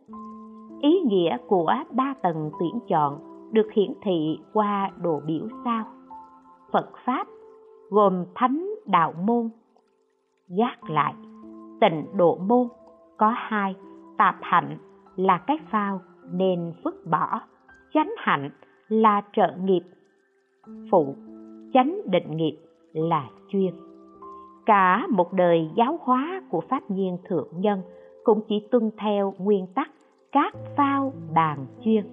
Ý 0.80 1.00
nghĩa 1.00 1.36
của 1.48 1.72
ba 1.90 2.14
tầng 2.22 2.50
tuyển 2.60 2.78
chọn 2.88 3.18
được 3.52 3.72
hiển 3.72 3.92
thị 4.02 4.38
qua 4.52 4.90
đồ 5.02 5.20
biểu 5.26 5.48
sao. 5.64 5.84
Phật 6.72 6.90
pháp 7.04 7.26
gồm 7.90 8.24
thánh 8.34 8.66
đạo 8.86 9.12
môn 9.26 9.50
gác 10.48 10.90
lại. 10.90 11.14
Tịnh 11.80 12.06
độ 12.16 12.36
môn, 12.36 12.68
có 13.16 13.34
hai. 13.36 13.74
Tạp 14.18 14.36
hạnh 14.42 14.78
là 15.16 15.38
cái 15.38 15.58
phao 15.70 16.00
nên 16.32 16.72
vứt 16.84 17.06
bỏ. 17.10 17.40
Chánh 17.94 18.10
hạnh 18.18 18.50
là 18.88 19.22
trợ 19.36 19.56
nghiệp. 19.64 19.82
Phụ, 20.90 21.14
chánh 21.74 22.00
định 22.10 22.36
nghiệp 22.36 22.56
là 22.92 23.24
chuyên. 23.48 23.74
Cả 24.66 25.06
một 25.10 25.32
đời 25.32 25.70
giáo 25.76 25.98
hóa 26.02 26.42
của 26.50 26.60
pháp 26.60 26.90
nhiên 26.90 27.18
thượng 27.24 27.48
nhân 27.56 27.80
cũng 28.24 28.40
chỉ 28.48 28.68
tuân 28.70 28.90
theo 28.98 29.34
nguyên 29.38 29.66
tắc 29.74 29.90
các 30.32 30.54
phao 30.76 31.12
bàn 31.34 31.66
chuyên. 31.84 32.04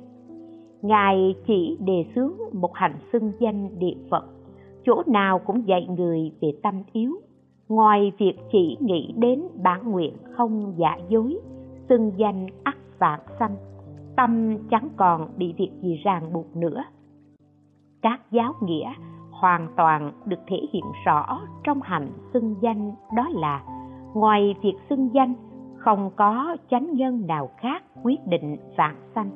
Ngài 0.81 1.35
chỉ 1.47 1.77
đề 1.79 2.05
xướng 2.15 2.33
một 2.53 2.75
hành 2.75 2.95
xưng 3.11 3.31
danh 3.39 3.79
địa 3.79 3.95
phật. 4.11 4.25
Chỗ 4.85 5.03
nào 5.07 5.39
cũng 5.39 5.67
dạy 5.67 5.87
người 5.97 6.31
về 6.41 6.49
tâm 6.63 6.83
yếu 6.93 7.11
ngoài 7.73 8.11
việc 8.17 8.33
chỉ 8.51 8.77
nghĩ 8.79 9.13
đến 9.17 9.41
bản 9.63 9.91
nguyện 9.91 10.13
không 10.31 10.73
giả 10.77 10.97
dối, 11.09 11.39
xưng 11.89 12.11
danh 12.17 12.47
ắt 12.63 12.75
vạn 12.99 13.19
sanh, 13.39 13.55
tâm 14.15 14.57
chẳng 14.69 14.89
còn 14.97 15.27
bị 15.37 15.53
việc 15.57 15.71
gì 15.81 16.01
ràng 16.03 16.33
buộc 16.33 16.55
nữa. 16.55 16.83
Các 18.01 18.21
giáo 18.31 18.53
nghĩa 18.61 18.93
hoàn 19.31 19.67
toàn 19.77 20.11
được 20.25 20.39
thể 20.47 20.57
hiện 20.71 20.83
rõ 21.05 21.39
trong 21.63 21.81
hành 21.81 22.09
xưng 22.33 22.55
danh 22.61 22.91
đó 23.15 23.29
là, 23.31 23.63
ngoài 24.13 24.55
việc 24.61 24.75
xưng 24.89 25.09
danh, 25.13 25.33
không 25.77 26.11
có 26.15 26.57
chánh 26.69 26.93
nhân 26.93 27.27
nào 27.27 27.49
khác 27.57 27.83
quyết 28.03 28.27
định 28.27 28.57
vạn 28.77 28.95
sanh. 29.15 29.29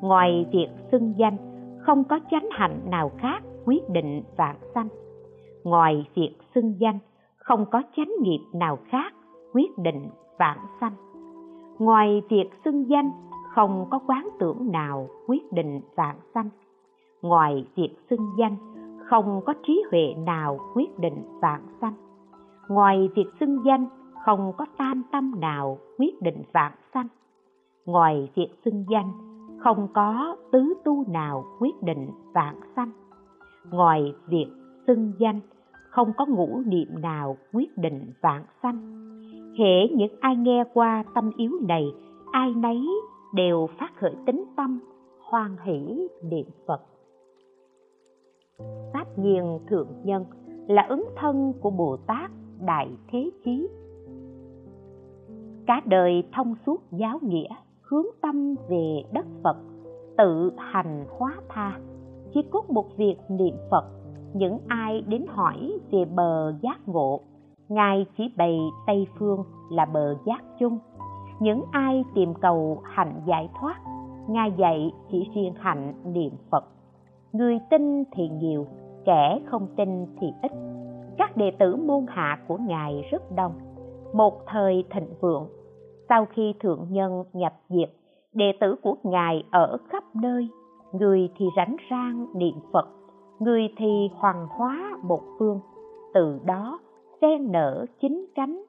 Ngoài 0.00 0.46
việc 0.52 0.68
xưng 0.92 1.14
danh, 1.16 1.36
không 1.78 2.04
có 2.04 2.20
chánh 2.30 2.48
hạnh 2.52 2.80
nào 2.90 3.10
khác 3.18 3.42
quyết 3.64 3.90
định 3.90 4.22
vạn 4.36 4.56
sanh. 4.74 4.88
Ngoài 5.64 6.06
việc 6.14 6.34
xưng 6.54 6.80
danh 6.80 6.98
không 7.48 7.66
có 7.70 7.82
chánh 7.96 8.12
nghiệp 8.20 8.40
nào 8.52 8.78
khác, 8.88 9.12
quyết 9.52 9.78
định 9.78 10.08
vạn 10.38 10.58
sanh. 10.80 10.92
Ngoài 11.78 12.22
việc 12.28 12.50
xưng 12.64 12.88
danh, 12.88 13.10
không 13.54 13.86
có 13.90 13.98
quán 14.06 14.28
tưởng 14.38 14.72
nào 14.72 15.08
quyết 15.26 15.52
định 15.52 15.80
vạn 15.96 16.16
sanh. 16.34 16.48
Ngoài 17.22 17.66
việc 17.74 17.96
xưng 18.10 18.30
danh, 18.38 18.56
không 19.10 19.40
có 19.46 19.54
trí 19.66 19.82
huệ 19.90 20.14
nào 20.26 20.58
quyết 20.74 20.98
định 20.98 21.22
vạn 21.40 21.60
sanh. 21.80 21.94
Ngoài 22.68 23.08
việc 23.14 23.26
xưng 23.40 23.64
danh, 23.64 23.86
không 24.24 24.52
có 24.56 24.66
tam 24.76 25.02
tâm 25.12 25.32
nào 25.40 25.78
quyết 25.98 26.22
định 26.22 26.42
vạn 26.52 26.72
sanh. 26.94 27.06
Ngoài 27.86 28.30
việc 28.34 28.48
xưng 28.64 28.84
danh, 28.88 29.12
không 29.58 29.88
có 29.94 30.36
tứ 30.52 30.74
tu 30.84 31.04
nào 31.08 31.44
quyết 31.60 31.82
định 31.82 32.10
vạn 32.34 32.60
sanh. 32.76 32.90
Ngoài 33.70 34.14
việc 34.26 34.48
xưng 34.86 35.12
danh 35.18 35.40
không 35.90 36.12
có 36.16 36.26
ngũ 36.26 36.60
niệm 36.66 36.88
nào 37.02 37.36
quyết 37.52 37.78
định 37.78 38.12
vạn 38.20 38.44
sanh. 38.62 38.98
Hễ 39.58 39.88
những 39.96 40.16
ai 40.20 40.36
nghe 40.36 40.64
qua 40.74 41.04
tâm 41.14 41.30
yếu 41.36 41.52
này, 41.68 41.84
ai 42.32 42.54
nấy 42.54 42.86
đều 43.34 43.68
phát 43.78 43.90
khởi 43.96 44.14
tính 44.26 44.44
tâm, 44.56 44.80
hoan 45.22 45.56
hỷ 45.64 46.08
niệm 46.22 46.46
phật. 46.66 46.80
Pháp 48.92 49.18
nhiên 49.18 49.58
thượng 49.70 49.88
nhân 50.04 50.24
là 50.68 50.86
ứng 50.88 51.04
thân 51.16 51.52
của 51.60 51.70
bồ 51.70 51.96
tát 51.96 52.30
đại 52.66 52.88
thế 53.08 53.30
chí. 53.44 53.68
Cả 55.66 55.82
đời 55.84 56.22
thông 56.32 56.54
suốt 56.66 56.82
giáo 56.92 57.18
nghĩa, 57.22 57.48
hướng 57.82 58.06
tâm 58.22 58.54
về 58.68 59.02
đất 59.12 59.26
phật, 59.42 59.56
tự 60.18 60.52
hành 60.56 61.06
hóa 61.18 61.34
tha. 61.48 61.80
Chỉ 62.34 62.40
cốt 62.50 62.70
một 62.70 62.96
việc 62.96 63.16
niệm 63.28 63.54
phật 63.70 63.97
những 64.34 64.58
ai 64.68 65.04
đến 65.06 65.26
hỏi 65.28 65.72
về 65.90 66.04
bờ 66.04 66.52
giác 66.62 66.88
ngộ, 66.88 67.20
ngài 67.68 68.06
chỉ 68.16 68.32
bày 68.36 68.58
tây 68.86 69.06
phương 69.18 69.44
là 69.70 69.84
bờ 69.84 70.14
giác 70.26 70.44
chung. 70.58 70.78
Những 71.40 71.64
ai 71.70 72.04
tìm 72.14 72.34
cầu 72.34 72.82
hạnh 72.84 73.22
giải 73.26 73.48
thoát, 73.60 73.76
ngài 74.28 74.52
dạy 74.58 74.92
chỉ 75.10 75.30
riêng 75.34 75.54
hạnh 75.58 75.94
niệm 76.04 76.32
phật. 76.50 76.64
Người 77.32 77.58
tin 77.70 78.04
thì 78.12 78.28
nhiều, 78.28 78.66
kẻ 79.04 79.40
không 79.46 79.66
tin 79.76 80.06
thì 80.20 80.26
ít. 80.42 80.52
Các 81.18 81.36
đệ 81.36 81.50
tử 81.58 81.76
môn 81.76 82.06
hạ 82.08 82.38
của 82.48 82.56
ngài 82.56 83.02
rất 83.10 83.22
đông. 83.36 83.52
Một 84.12 84.46
thời 84.46 84.84
thịnh 84.90 85.08
vượng, 85.20 85.48
sau 86.08 86.26
khi 86.26 86.54
thượng 86.60 86.86
nhân 86.90 87.24
nhập 87.32 87.54
diệt, 87.68 87.90
đệ 88.32 88.52
tử 88.60 88.76
của 88.82 88.96
ngài 89.02 89.44
ở 89.50 89.76
khắp 89.88 90.04
nơi, 90.14 90.48
người 90.92 91.30
thì 91.36 91.46
rảnh 91.56 91.76
rang 91.90 92.26
niệm 92.34 92.54
phật 92.72 92.97
người 93.38 93.68
thì 93.76 94.10
hoàng 94.14 94.46
hóa 94.50 94.98
một 95.02 95.22
phương, 95.38 95.60
từ 96.14 96.40
đó 96.44 96.78
xen 97.20 97.52
nở 97.52 97.86
chín 98.00 98.26
cánh. 98.34 98.62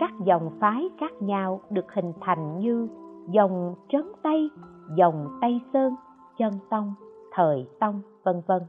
Các 0.00 0.10
dòng 0.24 0.50
phái 0.60 0.88
khác 1.00 1.12
nhau 1.20 1.60
được 1.70 1.92
hình 1.94 2.12
thành 2.20 2.58
như 2.58 2.88
dòng 3.30 3.74
trấn 3.88 4.02
tây, 4.22 4.50
dòng 4.96 5.38
tây 5.40 5.60
sơn, 5.72 5.94
chân 6.38 6.52
tông, 6.70 6.94
thời 7.32 7.66
tông, 7.80 8.00
vân 8.24 8.42
vân. 8.46 8.62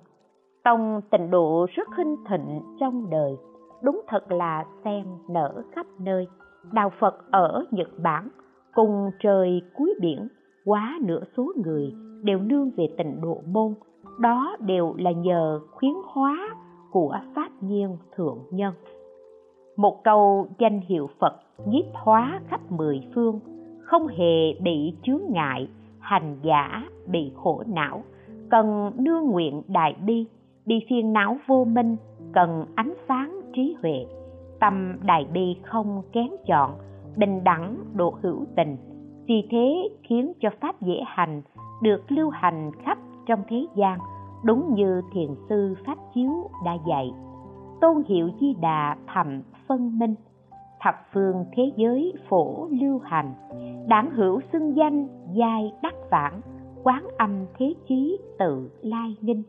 Tông 0.63 1.01
tịnh 1.11 1.29
độ 1.29 1.65
rất 1.69 1.87
hinh 1.97 2.15
thịnh 2.29 2.61
trong 2.79 3.09
đời, 3.09 3.37
đúng 3.81 4.01
thật 4.07 4.31
là 4.31 4.65
sen 4.83 5.05
nở 5.29 5.63
khắp 5.71 5.85
nơi. 5.99 6.27
Đạo 6.71 6.91
phật 6.99 7.31
ở 7.31 7.65
nhật 7.71 7.89
bản, 8.03 8.29
cùng 8.73 9.11
trời 9.19 9.61
cuối 9.77 9.93
biển, 10.01 10.27
quá 10.65 10.97
nửa 11.01 11.21
số 11.37 11.53
người 11.65 11.93
đều 12.23 12.39
nương 12.39 12.71
về 12.77 12.87
tịnh 12.97 13.21
độ 13.21 13.41
môn 13.47 13.73
đó 14.19 14.55
đều 14.59 14.93
là 14.97 15.11
nhờ 15.11 15.59
khuyến 15.71 15.93
hóa 16.13 16.55
của 16.91 17.17
pháp 17.35 17.49
nhiên 17.61 17.97
thượng 18.15 18.37
nhân. 18.51 18.73
Một 19.77 20.03
câu 20.03 20.47
danh 20.59 20.79
hiệu 20.79 21.09
phật 21.19 21.33
nhiếp 21.67 21.85
hóa 21.93 22.41
khắp 22.47 22.71
mười 22.71 23.01
phương, 23.15 23.39
không 23.81 24.07
hề 24.07 24.53
bị 24.53 24.93
chướng 25.03 25.21
ngại, 25.29 25.67
hành 25.99 26.37
giả 26.43 26.83
bị 27.07 27.31
khổ 27.35 27.63
não. 27.67 28.03
Cần 28.49 28.91
nương 28.97 29.25
nguyện 29.25 29.61
đại 29.67 29.95
bi 30.05 30.25
bị 30.65 30.85
phiền 30.89 31.13
não 31.13 31.37
vô 31.47 31.65
minh, 31.65 31.95
cần 32.33 32.65
ánh 32.75 32.93
sáng 33.07 33.41
trí 33.55 33.75
huệ. 33.81 34.05
Tâm 34.59 34.97
đại 35.05 35.25
bi 35.33 35.55
không 35.63 36.01
kén 36.11 36.29
chọn, 36.47 36.71
bình 37.17 37.43
đẳng 37.43 37.77
độ 37.93 38.13
hữu 38.21 38.45
tình. 38.55 38.77
Vì 39.27 39.47
thế 39.49 39.89
khiến 40.03 40.33
cho 40.39 40.49
pháp 40.61 40.81
dễ 40.81 41.01
hành, 41.05 41.41
được 41.81 42.11
lưu 42.11 42.29
hành 42.29 42.71
khắp 42.83 42.97
trong 43.25 43.43
thế 43.47 43.65
gian, 43.75 43.99
đúng 44.43 44.73
như 44.73 45.01
thiền 45.11 45.35
sư 45.49 45.75
pháp 45.85 45.97
chiếu 46.15 46.31
đã 46.65 46.77
dạy. 46.87 47.11
Tôn 47.81 48.03
hiệu 48.07 48.29
di 48.39 48.53
đà 48.61 48.97
thầm 49.13 49.41
phân 49.67 49.99
minh, 49.99 50.15
thập 50.79 50.95
phương 51.13 51.45
thế 51.51 51.71
giới 51.75 52.13
phổ 52.29 52.67
lưu 52.71 52.99
hành, 52.99 53.33
đảng 53.87 54.11
hữu 54.11 54.39
xưng 54.53 54.75
danh 54.75 55.07
giai 55.33 55.71
đắc 55.83 55.95
vãng, 56.11 56.41
quán 56.83 57.07
âm 57.17 57.45
thế 57.57 57.73
chí 57.87 58.17
tự 58.39 58.69
lai 58.81 59.15
ninh. 59.21 59.43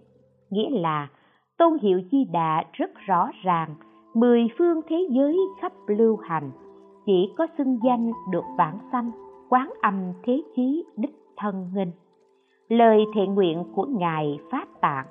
Nghĩa 0.51 0.71
là, 0.71 1.09
tôn 1.59 1.79
hiệu 1.83 2.01
di 2.13 2.25
đà 2.25 2.65
rất 2.73 2.91
rõ 3.07 3.31
ràng, 3.43 3.75
mười 4.15 4.49
phương 4.59 4.81
thế 4.89 5.09
giới 5.11 5.39
khắp 5.61 5.73
lưu 5.87 6.17
hành, 6.17 6.51
chỉ 7.07 7.33
có 7.39 7.47
xưng 7.59 7.79
danh 7.85 8.13
được 8.31 8.45
vãng 8.59 8.79
sanh, 8.93 9.11
quán 9.49 9.73
âm 9.83 10.13
thế 10.23 10.43
chí 10.57 10.85
đích 10.97 11.15
thân 11.37 11.71
nghinh 11.75 11.91
lời 12.71 13.07
thiện 13.15 13.35
nguyện 13.35 13.65
của 13.75 13.87
ngài 13.87 14.39
phát 14.51 14.81
tạng 14.81 15.07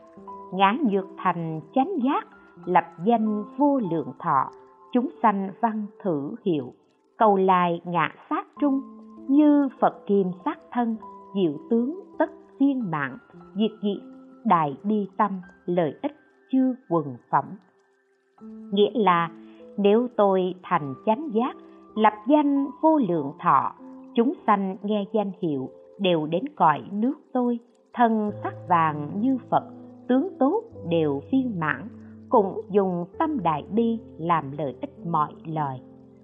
ngã 0.54 0.76
nhược 0.90 1.06
thành 1.18 1.62
chánh 1.76 1.92
giác, 2.04 2.28
lập 2.66 2.86
danh 3.06 3.44
vô 3.58 3.80
lượng 3.92 4.14
thọ, 4.20 4.52
chúng 4.92 5.10
sanh 5.22 5.50
văn 5.62 5.86
thử 6.04 6.36
hiệu, 6.46 6.74
cầu 7.18 7.38
lai 7.38 7.82
ngã 7.86 8.10
sát 8.30 8.48
trung, 8.62 8.82
như 9.28 9.70
phật 9.80 10.06
kim 10.08 10.32
sát 10.46 10.60
thân, 10.72 10.96
diệu 11.36 11.52
tướng 11.70 12.00
tất 12.20 12.32
viên 12.60 12.92
mạng, 12.92 13.18
diệt 13.56 13.72
dị, 13.82 14.02
đại 14.46 14.78
bi 14.84 15.08
tâm, 15.18 15.32
lợi 15.66 15.94
ích 16.02 16.16
chưa 16.52 16.74
quần 16.90 17.16
phẩm. 17.30 17.46
Nghĩa 18.72 18.92
là, 18.94 19.32
nếu 19.78 20.08
tôi 20.18 20.54
thành 20.64 20.94
chánh 21.06 21.30
giác, 21.34 21.56
lập 21.96 22.14
danh 22.28 22.68
vô 22.82 22.98
lượng 22.98 23.32
thọ, 23.40 23.74
chúng 24.16 24.34
sanh 24.48 24.78
nghe 24.84 25.06
danh 25.14 25.32
hiệu 25.42 25.70
đều 26.00 26.26
đến 26.26 26.44
cõi 26.56 26.82
nước 26.92 27.16
tôi. 27.34 27.60
Thân 27.94 28.32
sắc 28.44 28.54
vàng 28.70 29.12
như 29.22 29.38
phật, 29.50 29.64
tướng 30.08 30.28
tốt 30.40 30.64
đều 30.90 31.22
viên 31.32 31.60
mãn, 31.60 31.88
cũng 32.30 32.62
dùng 32.70 33.06
tâm 33.20 33.44
đại 33.44 33.64
bi 33.72 34.00
làm 34.18 34.52
lợi 34.58 34.76
ích 34.82 35.06
mọi 35.06 35.34
lời 35.46 35.80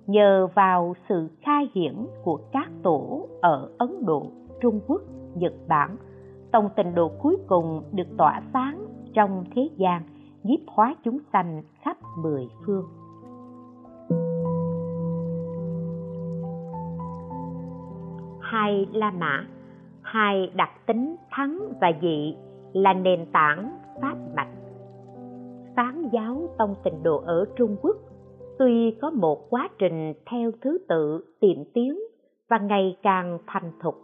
nhờ 0.08 0.48
vào 0.56 0.94
sự 1.10 1.30
khai 1.42 1.70
hiển 1.74 2.08
của 2.24 2.40
các 2.52 2.70
tổ 2.84 3.28
ở 3.42 3.70
ấn 3.78 4.06
độ, 4.06 4.32
trung 4.62 4.80
quốc, 4.88 5.02
nhật 5.36 5.54
bản 5.68 5.98
tông 6.52 6.70
tịnh 6.76 6.96
độ 6.96 7.12
cuối 7.22 7.38
cùng 7.48 7.84
được 7.92 8.08
tỏa 8.18 8.42
sáng 8.54 8.86
trong 9.14 9.44
thế 9.56 9.70
gian, 9.78 10.02
nhiếp 10.44 10.60
hóa 10.68 10.96
chúng 11.04 11.20
sanh 11.34 11.64
khắp 11.82 11.98
mười 12.18 12.48
phương. 12.66 12.86
Hai 18.42 18.88
la 18.94 19.12
mã 19.12 19.46
hai 20.16 20.52
đặc 20.56 20.70
tính 20.86 21.16
thắng 21.32 21.60
và 21.82 21.92
dị 22.02 22.36
là 22.74 22.94
nền 22.94 23.26
tảng 23.32 23.78
pháp 24.02 24.16
mạch. 24.36 24.48
Phán 25.76 26.10
giáo 26.12 26.50
tông 26.58 26.76
tịnh 26.84 27.04
độ 27.04 27.24
ở 27.26 27.46
trung 27.56 27.76
quốc 27.82 27.96
tuy 28.60 28.98
có 29.02 29.10
một 29.10 29.50
quá 29.50 29.70
trình 29.80 30.14
theo 30.32 30.52
thứ 30.62 30.78
tự 30.90 31.26
tiệm 31.40 31.58
tiến 31.74 32.00
và 32.50 32.58
ngày 32.58 32.98
càng 33.04 33.40
thành 33.48 33.72
thục, 33.82 33.96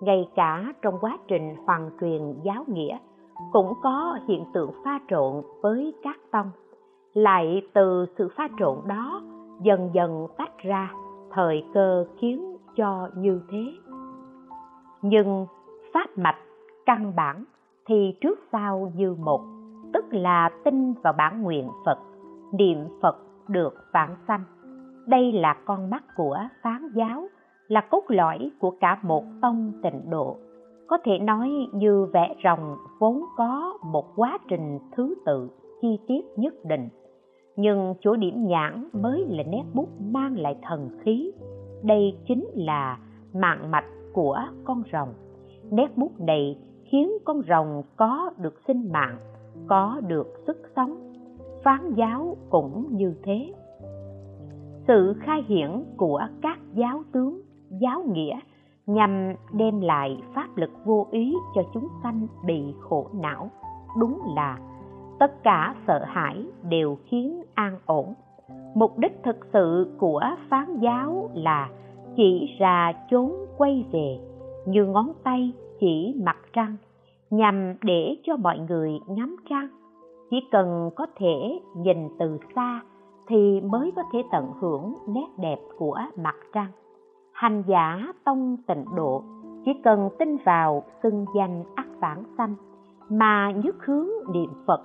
ngay 0.00 0.28
cả 0.34 0.74
trong 0.82 0.94
quá 1.00 1.18
trình 1.28 1.54
hoàn 1.66 1.90
truyền 2.00 2.22
giáo 2.42 2.64
nghĩa 2.68 2.98
cũng 3.52 3.72
có 3.82 4.18
hiện 4.28 4.44
tượng 4.54 4.70
pha 4.84 5.00
trộn 5.08 5.42
với 5.62 5.94
các 6.02 6.16
tông. 6.32 6.50
Lại 7.14 7.62
từ 7.74 8.06
sự 8.18 8.28
pha 8.36 8.48
trộn 8.58 8.78
đó 8.86 9.22
dần 9.62 9.90
dần 9.92 10.26
tách 10.38 10.58
ra 10.58 10.92
thời 11.30 11.64
cơ 11.74 12.04
khiến 12.20 12.56
cho 12.76 13.08
như 13.16 13.40
thế 13.50 13.81
nhưng 15.02 15.46
pháp 15.94 16.18
mạch, 16.18 16.38
căn 16.86 17.12
bản 17.16 17.44
thì 17.86 18.14
trước 18.20 18.38
sau 18.52 18.92
như 18.96 19.14
một, 19.14 19.40
tức 19.92 20.04
là 20.10 20.50
tin 20.64 20.92
vào 20.92 21.12
bản 21.12 21.42
nguyện 21.42 21.68
phật, 21.84 21.98
niệm 22.52 22.78
phật 23.02 23.16
được 23.48 23.74
vãng 23.92 24.16
sanh. 24.28 24.44
Đây 25.06 25.32
là 25.32 25.56
con 25.64 25.90
mắt 25.90 26.04
của 26.16 26.38
phán 26.62 26.88
giáo, 26.94 27.28
là 27.68 27.80
cốt 27.90 28.04
lõi 28.08 28.50
của 28.60 28.70
cả 28.80 28.98
một 29.02 29.24
tông 29.42 29.72
tịnh 29.82 30.10
độ. 30.10 30.36
Có 30.86 30.98
thể 31.04 31.18
nói 31.18 31.50
như 31.72 32.06
vẽ 32.12 32.34
rồng 32.44 32.76
vốn 32.98 33.24
có 33.36 33.78
một 33.84 34.04
quá 34.16 34.38
trình 34.48 34.78
thứ 34.96 35.14
tự 35.26 35.50
chi 35.82 35.98
tiết 36.08 36.20
nhất 36.36 36.54
định. 36.64 36.88
Nhưng 37.56 37.94
chỗ 38.00 38.16
điểm 38.16 38.46
nhãn 38.46 38.88
mới 38.92 39.26
là 39.28 39.42
nét 39.42 39.64
bút 39.74 39.88
mang 40.12 40.38
lại 40.38 40.56
thần 40.62 40.98
khí. 41.02 41.32
Đây 41.82 42.18
chính 42.28 42.44
là 42.54 42.98
mạng 43.34 43.70
mạch 43.70 43.84
của 44.12 44.38
con 44.64 44.82
rồng. 44.92 45.08
Nét 45.70 45.96
bút 45.96 46.20
này 46.20 46.58
khiến 46.84 47.12
con 47.24 47.42
rồng 47.48 47.82
có 47.96 48.30
được 48.38 48.54
sinh 48.66 48.92
mạng, 48.92 49.18
có 49.66 50.00
được 50.06 50.26
sức 50.46 50.62
sống. 50.76 51.12
Phán 51.64 51.94
giáo 51.94 52.36
cũng 52.50 52.86
như 52.90 53.14
thế. 53.22 53.52
Sự 54.86 55.14
khai 55.20 55.44
hiển 55.48 55.84
của 55.96 56.20
các 56.42 56.58
giáo 56.74 57.02
tướng, 57.12 57.40
giáo 57.80 58.02
nghĩa 58.02 58.38
nhằm 58.86 59.34
đem 59.52 59.80
lại 59.80 60.22
pháp 60.34 60.56
lực 60.56 60.70
vô 60.84 61.06
ý 61.10 61.34
cho 61.54 61.62
chúng 61.74 61.88
sanh 62.02 62.26
bị 62.46 62.74
khổ 62.80 63.06
não. 63.12 63.50
Đúng 64.00 64.20
là 64.36 64.58
tất 65.18 65.42
cả 65.42 65.74
sợ 65.86 66.04
hãi 66.04 66.46
đều 66.62 66.96
khiến 67.04 67.42
an 67.54 67.78
ổn. 67.86 68.14
Mục 68.74 68.98
đích 68.98 69.22
thực 69.24 69.36
sự 69.52 69.96
của 69.98 70.20
phán 70.50 70.78
giáo 70.78 71.30
là 71.34 71.70
chỉ 72.16 72.56
ra 72.58 72.92
chốn 73.10 73.32
quay 73.56 73.84
về, 73.92 74.18
như 74.66 74.84
ngón 74.84 75.12
tay 75.24 75.52
chỉ 75.80 76.14
mặt 76.24 76.36
trăng 76.52 76.76
nhằm 77.30 77.74
để 77.82 78.16
cho 78.24 78.36
mọi 78.36 78.58
người 78.58 79.00
ngắm 79.08 79.36
trăng. 79.50 79.68
Chỉ 80.30 80.36
cần 80.50 80.90
có 80.96 81.06
thể 81.16 81.60
nhìn 81.76 82.08
từ 82.18 82.38
xa 82.54 82.80
thì 83.28 83.60
mới 83.60 83.92
có 83.96 84.02
thể 84.12 84.22
tận 84.32 84.52
hưởng 84.60 84.94
nét 85.08 85.26
đẹp 85.38 85.58
của 85.78 85.98
mặt 86.16 86.36
trăng. 86.52 86.70
Hành 87.32 87.62
giả 87.66 88.12
tông 88.24 88.56
tịnh 88.66 88.84
độ, 88.94 89.22
chỉ 89.64 89.70
cần 89.84 90.08
tin 90.18 90.36
vào 90.44 90.82
xưng 91.02 91.24
danh 91.36 91.64
ắt 91.74 91.86
vãng 92.00 92.24
sanh 92.38 92.54
mà 93.08 93.50
nhất 93.50 93.76
hướng 93.84 94.08
niệm 94.32 94.50
phật 94.66 94.80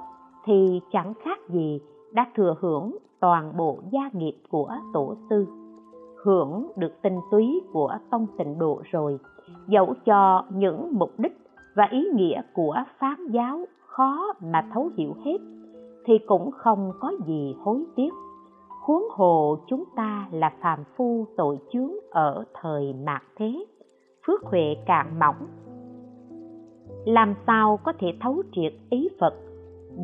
thì 0.46 0.82
chẳng 0.92 1.14
khác 1.24 1.40
gì 1.50 1.80
đã 2.12 2.26
thừa 2.36 2.56
hưởng 2.60 2.98
toàn 3.20 3.58
bộ 3.58 3.78
gia 3.92 4.10
nghiệp 4.14 4.36
của 4.50 4.72
tổ 4.94 5.16
sư 5.30 5.67
hưởng 6.24 6.72
được 6.76 7.02
tinh 7.02 7.20
túy 7.32 7.62
của 7.74 7.98
tông 8.12 8.28
tịnh 8.38 8.60
độ 8.60 8.82
rồi, 8.92 9.20
dẫu 9.68 9.94
cho 10.06 10.46
những 10.50 10.90
mục 10.92 11.12
đích 11.18 11.38
và 11.76 11.88
ý 11.92 12.08
nghĩa 12.14 12.42
của 12.54 12.76
phán 13.00 13.28
giáo 13.32 13.66
khó 13.86 14.34
mà 14.42 14.70
thấu 14.74 14.90
hiểu 14.98 15.14
hết, 15.26 15.38
thì 16.06 16.18
cũng 16.28 16.52
không 16.52 16.92
có 17.00 17.12
gì 17.28 17.56
hối 17.64 17.84
tiếc. 17.96 18.14
Huống 18.86 19.04
hồ 19.12 19.58
chúng 19.68 19.84
ta 19.96 20.28
là 20.32 20.54
phàm 20.62 20.80
phu 20.96 21.26
tội 21.38 21.60
chướng 21.74 21.92
ở 22.12 22.44
thời 22.62 22.94
mạt 22.94 23.24
thế, 23.36 23.66
phước 24.28 24.44
huệ 24.44 24.76
cạn 24.86 25.20
mỏng. 25.20 25.48
Làm 27.06 27.34
sao 27.48 27.80
có 27.84 27.94
thể 28.00 28.14
thấu 28.22 28.42
triệt 28.52 28.74
ý 28.90 29.10
phật, 29.20 29.34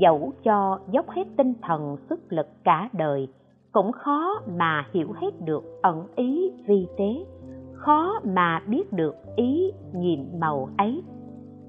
dẫu 0.02 0.34
cho 0.43 0.80
dốc 0.91 1.10
hết 1.10 1.23
tinh 1.38 1.54
thần 1.62 1.97
sức 2.10 2.19
lực 2.30 2.47
cả 2.63 2.89
đời 2.93 3.28
cũng 3.73 3.91
khó 3.91 4.41
mà 4.57 4.86
hiểu 4.93 5.13
hết 5.21 5.41
được 5.41 5.63
ẩn 5.81 6.07
ý 6.15 6.51
vi 6.67 6.88
tế. 6.97 7.25
Khó 7.73 8.19
mà 8.23 8.62
biết 8.67 8.93
được 8.93 9.15
ý 9.36 9.71
nhiệm 9.93 10.19
màu 10.39 10.69
ấy. 10.77 11.03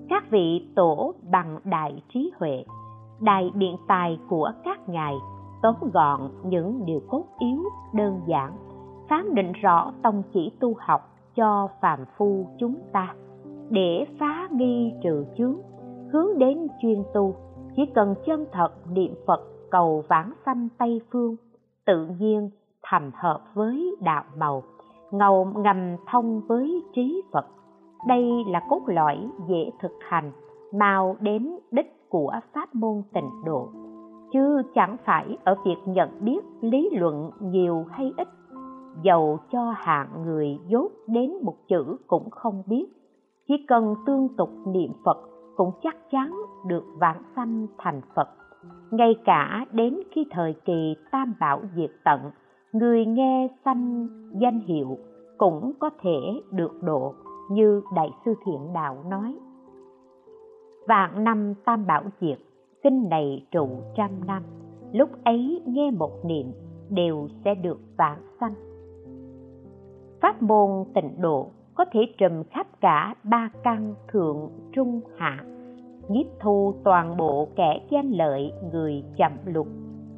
Các 0.08 0.30
vị 0.30 0.68
tổ 0.76 1.14
bằng 1.30 1.58
đại 1.64 2.02
trí 2.14 2.32
huệ, 2.38 2.64
đại 3.20 3.50
biện 3.54 3.76
tài 3.88 4.18
của 4.28 4.52
các 4.64 4.88
ngài, 4.88 5.14
tóm 5.62 5.74
gọn 5.92 6.20
những 6.44 6.86
điều 6.86 7.00
cốt 7.08 7.24
yếu, 7.38 7.62
đơn 7.94 8.20
giản, 8.26 8.52
phán 9.08 9.34
định 9.34 9.52
rõ 9.52 9.92
tông 10.02 10.22
chỉ 10.32 10.52
tu 10.60 10.74
học 10.78 11.00
cho 11.34 11.68
phàm 11.80 11.98
phu 12.16 12.46
chúng 12.58 12.74
ta. 12.92 13.14
Để 13.70 14.06
phá 14.20 14.48
nghi 14.50 14.92
trừ 15.02 15.24
chướng, 15.38 15.56
hướng 16.12 16.38
đến 16.38 16.66
chuyên 16.82 17.02
tu, 17.14 17.34
chỉ 17.76 17.82
cần 17.94 18.14
chân 18.26 18.46
thật 18.52 18.72
niệm 18.90 19.14
phật 19.26 19.40
cầu 19.70 20.04
vãng 20.08 20.32
sanh 20.46 20.68
tây 20.78 21.00
phương 21.12 21.36
tự 21.86 22.06
nhiên 22.18 22.50
thành 22.82 23.10
hợp 23.14 23.40
với 23.54 23.96
đạo 24.00 24.24
màu, 24.36 24.62
ngầu 25.10 25.44
ngầm 25.44 25.96
thông 26.06 26.40
với 26.48 26.82
trí 26.94 27.22
phật. 27.32 27.46
Đây 28.08 28.44
là 28.48 28.60
cốt 28.68 28.82
lõi 28.86 29.28
dễ 29.48 29.70
thực 29.80 29.92
hành, 30.00 30.32
mau 30.72 31.16
đến 31.20 31.58
đích 31.70 32.08
của 32.08 32.32
pháp 32.52 32.74
môn 32.74 33.02
tịnh 33.12 33.30
độ. 33.44 33.68
Chứ 34.32 34.62
chẳng 34.74 34.96
phải 35.04 35.38
ở 35.44 35.56
việc 35.64 35.76
nhận 35.86 36.24
biết 36.24 36.40
lý 36.60 36.90
luận 36.92 37.30
nhiều 37.40 37.84
hay 37.90 38.12
ít, 38.16 38.28
dầu 39.02 39.38
cho 39.52 39.74
hạng 39.76 40.22
người 40.22 40.58
dốt 40.68 40.92
đến 41.06 41.32
một 41.42 41.56
chữ 41.68 41.96
cũng 42.06 42.30
không 42.30 42.62
biết. 42.66 42.86
Chỉ 43.48 43.54
cần 43.68 43.94
tương 44.06 44.28
tục 44.36 44.50
niệm 44.66 44.92
phật 45.04 45.18
cũng 45.56 45.70
chắc 45.82 45.96
chắn 46.10 46.34
được 46.66 46.84
vãng 47.00 47.22
sanh 47.36 47.66
thành 47.78 48.00
phật 48.14 48.28
ngay 48.96 49.14
cả 49.24 49.66
đến 49.72 49.98
khi 50.10 50.26
thời 50.30 50.54
kỳ 50.64 50.96
tam 51.10 51.34
bảo 51.40 51.60
diệt 51.76 51.90
tận, 52.04 52.20
người 52.72 53.06
nghe 53.06 53.48
sanh 53.64 54.08
danh 54.40 54.60
hiệu 54.60 54.98
cũng 55.38 55.72
có 55.78 55.90
thể 56.02 56.42
được 56.50 56.82
độ 56.82 57.14
như 57.50 57.82
đại 57.94 58.10
sư 58.24 58.34
thiện 58.46 58.72
đạo 58.74 59.04
nói. 59.10 59.38
Vạn 60.88 61.24
năm 61.24 61.54
tam 61.64 61.86
bảo 61.86 62.02
diệt 62.20 62.38
kinh 62.82 63.08
này 63.08 63.46
trụ 63.50 63.68
trăm 63.96 64.10
năm, 64.26 64.42
lúc 64.92 65.10
ấy 65.24 65.62
nghe 65.66 65.90
một 65.90 66.24
niệm 66.24 66.52
đều 66.90 67.28
sẽ 67.44 67.54
được 67.54 67.78
vãng 67.96 68.20
sanh. 68.40 68.54
Pháp 70.20 70.42
môn 70.42 70.84
tịnh 70.94 71.20
độ 71.20 71.50
có 71.74 71.84
thể 71.92 72.00
trùm 72.18 72.42
khắp 72.50 72.66
cả 72.80 73.14
ba 73.24 73.50
căn 73.62 73.94
thượng 74.08 74.50
trung 74.72 75.00
hạ 75.16 75.44
nhiếp 76.08 76.26
thu 76.40 76.74
toàn 76.84 77.16
bộ 77.16 77.48
kẻ 77.56 77.80
gian 77.90 78.10
lợi 78.12 78.52
người 78.72 79.04
chậm 79.16 79.32
lục. 79.44 79.66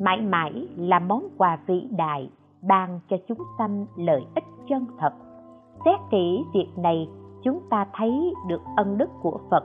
Mãi 0.01 0.21
mãi 0.21 0.69
là 0.77 0.99
món 0.99 1.29
quà 1.39 1.59
vĩ 1.67 1.89
đại, 1.91 2.31
ban 2.63 3.01
cho 3.09 3.17
chúng 3.29 3.39
sanh 3.59 3.87
lợi 3.97 4.25
ích 4.35 4.45
chân 4.69 4.87
thật. 4.99 5.13
Xét 5.85 6.01
kỹ 6.11 6.45
việc 6.55 6.69
này, 6.77 7.09
chúng 7.43 7.61
ta 7.71 7.87
thấy 7.93 8.35
được 8.49 8.61
ân 8.77 8.99
đức 8.99 9.11
của 9.23 9.41
phật 9.51 9.65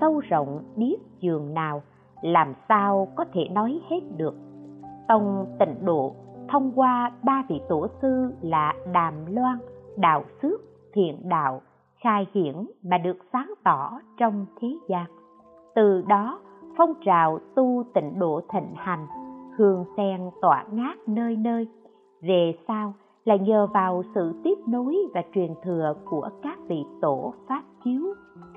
sâu 0.00 0.20
rộng 0.28 0.62
biết 0.76 0.96
giường 1.20 1.54
nào, 1.54 1.82
làm 2.22 2.54
sao 2.68 3.08
có 3.14 3.24
thể 3.32 3.48
nói 3.48 3.80
hết 3.90 4.00
được. 4.16 4.34
Tông 5.08 5.46
tịnh 5.58 5.84
độ, 5.84 6.14
thông 6.48 6.72
qua 6.74 7.12
ba 7.22 7.44
vị 7.48 7.60
tổ 7.68 7.86
sư 8.02 8.32
là 8.40 8.74
đàm 8.92 9.14
loan, 9.34 9.58
đạo 9.96 10.24
xước, 10.42 10.60
thiện 10.92 11.28
đạo, 11.28 11.60
khai 12.00 12.26
hiển 12.34 12.54
mà 12.82 12.98
được 12.98 13.16
sáng 13.32 13.54
tỏ 13.64 14.00
trong 14.18 14.46
thế 14.60 14.68
gian 14.88 15.06
từ 15.74 16.02
đó, 16.08 16.40
phong 16.76 16.94
trào 17.04 17.38
tu 17.54 17.84
tịnh 17.94 18.18
độ 18.18 18.40
thịnh 18.52 18.74
hành, 18.76 19.06
hương 19.56 19.84
sen 19.96 20.30
tỏa 20.40 20.64
ngát 20.72 21.08
nơi 21.08 21.36
nơi. 21.36 21.68
Về 22.22 22.54
sau 22.68 22.94
là 23.24 23.36
nhờ 23.36 23.66
vào 23.66 24.02
sự 24.14 24.32
tiếp 24.44 24.58
nối 24.68 24.96
và 25.14 25.22
truyền 25.34 25.54
thừa 25.62 25.94
của 26.04 26.28
các 26.42 26.58
vị 26.68 26.84
tổ 27.00 27.34
pháp 27.48 27.62
chiếu, 27.84 28.02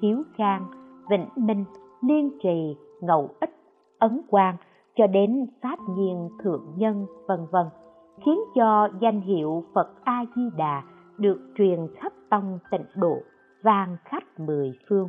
thiếu 0.02 0.24
khang, 0.36 0.66
vĩnh 1.10 1.28
minh, 1.36 1.66
liên 2.02 2.30
trì, 2.44 2.78
ngậu 3.02 3.30
ích, 3.40 3.56
ấn 4.00 4.22
quang, 4.30 4.56
cho 4.96 5.08
đến 5.08 5.48
pháp 5.62 5.80
nhiên, 5.90 6.30
thượng 6.44 6.64
nhân, 6.78 7.06
vân 7.28 7.40
vân, 7.52 7.66
khiến 8.26 8.40
cho 8.56 8.90
danh 9.02 9.22
hiệu 9.22 9.64
phật 9.74 9.88
a 10.04 10.26
di 10.36 10.42
đà 10.58 10.84
được 11.18 11.40
truyền 11.58 11.88
khắp 11.96 12.14
tông 12.30 12.60
tịnh 12.72 12.86
độ, 12.96 13.18
vang 13.64 13.98
khắp 14.06 14.24
mười 14.38 14.74
phương 14.90 15.08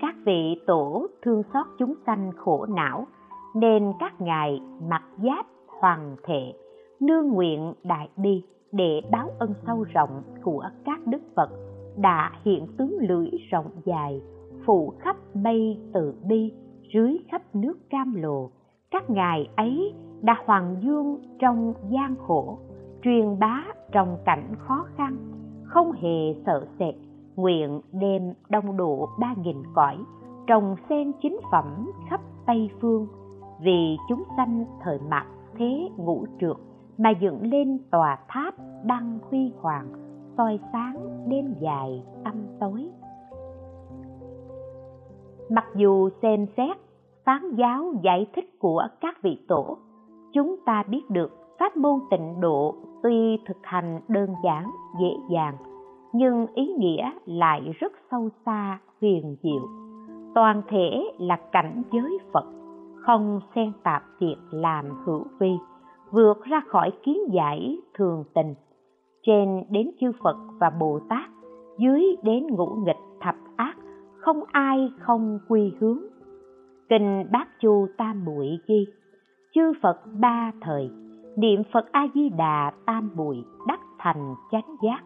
các 0.00 0.14
vị 0.24 0.60
tổ 0.66 1.06
thương 1.22 1.42
xót 1.52 1.66
chúng 1.78 1.94
sanh 2.06 2.32
khổ 2.36 2.66
não, 2.66 3.06
nên 3.54 3.92
các 4.00 4.20
ngài 4.20 4.60
mặc 4.88 5.02
giáp 5.22 5.46
hoàng 5.80 6.16
thể 6.24 6.52
nương 7.00 7.28
nguyện 7.28 7.72
đại 7.84 8.08
bi 8.16 8.42
để 8.72 9.00
báo 9.10 9.30
ân 9.38 9.54
sâu 9.66 9.84
rộng 9.94 10.22
của 10.42 10.64
các 10.84 11.06
đức 11.06 11.22
phật, 11.36 11.50
đã 11.96 12.32
hiện 12.44 12.66
tướng 12.78 12.98
lưỡi 13.00 13.30
rộng 13.50 13.70
dài 13.84 14.20
phủ 14.66 14.92
khắp 14.98 15.16
mây 15.34 15.78
từ 15.92 16.14
bi, 16.28 16.52
dưới 16.94 17.18
khắp 17.30 17.42
nước 17.54 17.78
cam 17.90 18.14
lồ 18.14 18.50
các 18.90 19.10
ngài 19.10 19.48
ấy 19.56 19.94
đã 20.22 20.42
hoàng 20.44 20.76
dương 20.82 21.18
trong 21.38 21.74
gian 21.90 22.14
khổ, 22.26 22.58
truyền 23.02 23.38
bá 23.38 23.64
trong 23.92 24.18
cảnh 24.24 24.54
khó 24.58 24.86
khăn, 24.96 25.16
không 25.64 25.92
hề 25.92 26.34
sợ 26.46 26.66
sệt 26.78 26.94
nguyện 27.36 27.80
đem 27.92 28.34
đông 28.48 28.76
đủ 28.76 29.06
ba 29.20 29.34
nghìn 29.42 29.62
cõi 29.74 29.98
trồng 30.46 30.76
sen 30.88 31.12
chính 31.22 31.40
phẩm 31.52 31.90
khắp 32.08 32.20
tây 32.46 32.70
phương. 32.80 33.06
Vì 33.60 33.96
chúng 34.08 34.22
sanh 34.36 34.64
thời 34.80 34.98
mặt 35.10 35.26
thế 35.58 35.88
ngũ 35.96 36.26
trượt 36.40 36.56
mà 36.98 37.10
dựng 37.10 37.42
lên 37.42 37.78
tòa 37.90 38.18
tháp 38.28 38.54
đăng 38.84 39.18
huy 39.30 39.52
hoàng, 39.60 39.86
soi 40.36 40.60
sáng 40.72 40.96
đêm 41.28 41.54
dài 41.60 42.02
âm 42.24 42.34
tối. 42.60 42.88
Mặc 45.50 45.64
dù 45.76 46.08
xem 46.22 46.46
xét, 46.56 46.76
phán 47.24 47.54
giáo 47.56 47.92
giải 48.02 48.26
thích 48.34 48.58
của 48.58 48.82
các 49.00 49.22
vị 49.22 49.44
tổ, 49.48 49.76
chúng 50.32 50.56
ta 50.66 50.84
biết 50.88 51.10
được 51.10 51.56
pháp 51.58 51.76
môn 51.76 52.00
tịnh 52.10 52.40
độ 52.40 52.74
tuy 53.02 53.38
thực 53.46 53.56
hành 53.62 54.00
đơn 54.08 54.34
giản, 54.44 54.70
dễ 55.00 55.10
dàng 55.30 55.54
nhưng 56.16 56.46
ý 56.54 56.66
nghĩa 56.78 57.10
lại 57.26 57.72
rất 57.80 57.92
sâu 58.10 58.28
xa, 58.46 58.78
huyền 59.00 59.36
diệu. 59.42 59.68
Toàn 60.34 60.62
thể 60.68 61.02
là 61.18 61.36
cảnh 61.52 61.82
giới 61.92 62.18
phật, 62.32 62.44
không 63.00 63.40
xen 63.54 63.72
tạp 63.82 64.02
việc 64.20 64.36
làm 64.50 64.84
hữu 65.04 65.24
vi, 65.38 65.52
vượt 66.10 66.44
ra 66.44 66.60
khỏi 66.66 66.90
kiến 67.02 67.18
giải 67.32 67.78
thường 67.94 68.24
tình. 68.34 68.54
Trên 69.22 69.62
đến 69.70 69.90
chư 70.00 70.12
phật 70.24 70.36
và 70.60 70.70
bồ 70.70 71.00
tát, 71.08 71.30
dưới 71.78 72.16
đến 72.22 72.46
ngũ 72.46 72.66
nghịch 72.86 73.20
thập 73.20 73.34
ác, 73.56 73.76
không 74.18 74.40
ai 74.52 74.90
không 74.98 75.38
quy 75.48 75.72
hướng. 75.80 75.98
Kinh 76.88 77.24
bát 77.32 77.48
chu 77.60 77.86
tam 77.96 78.24
muội 78.24 78.58
ghi, 78.66 78.86
chư 79.54 79.72
phật 79.82 80.00
ba 80.20 80.52
thời, 80.60 80.90
niệm 81.36 81.62
phật 81.72 81.92
a 81.92 82.06
di 82.14 82.28
đà 82.28 82.72
tam 82.86 83.10
muội 83.14 83.44
đắc 83.66 83.80
thành 83.98 84.34
chánh 84.50 84.76
giác 84.82 85.00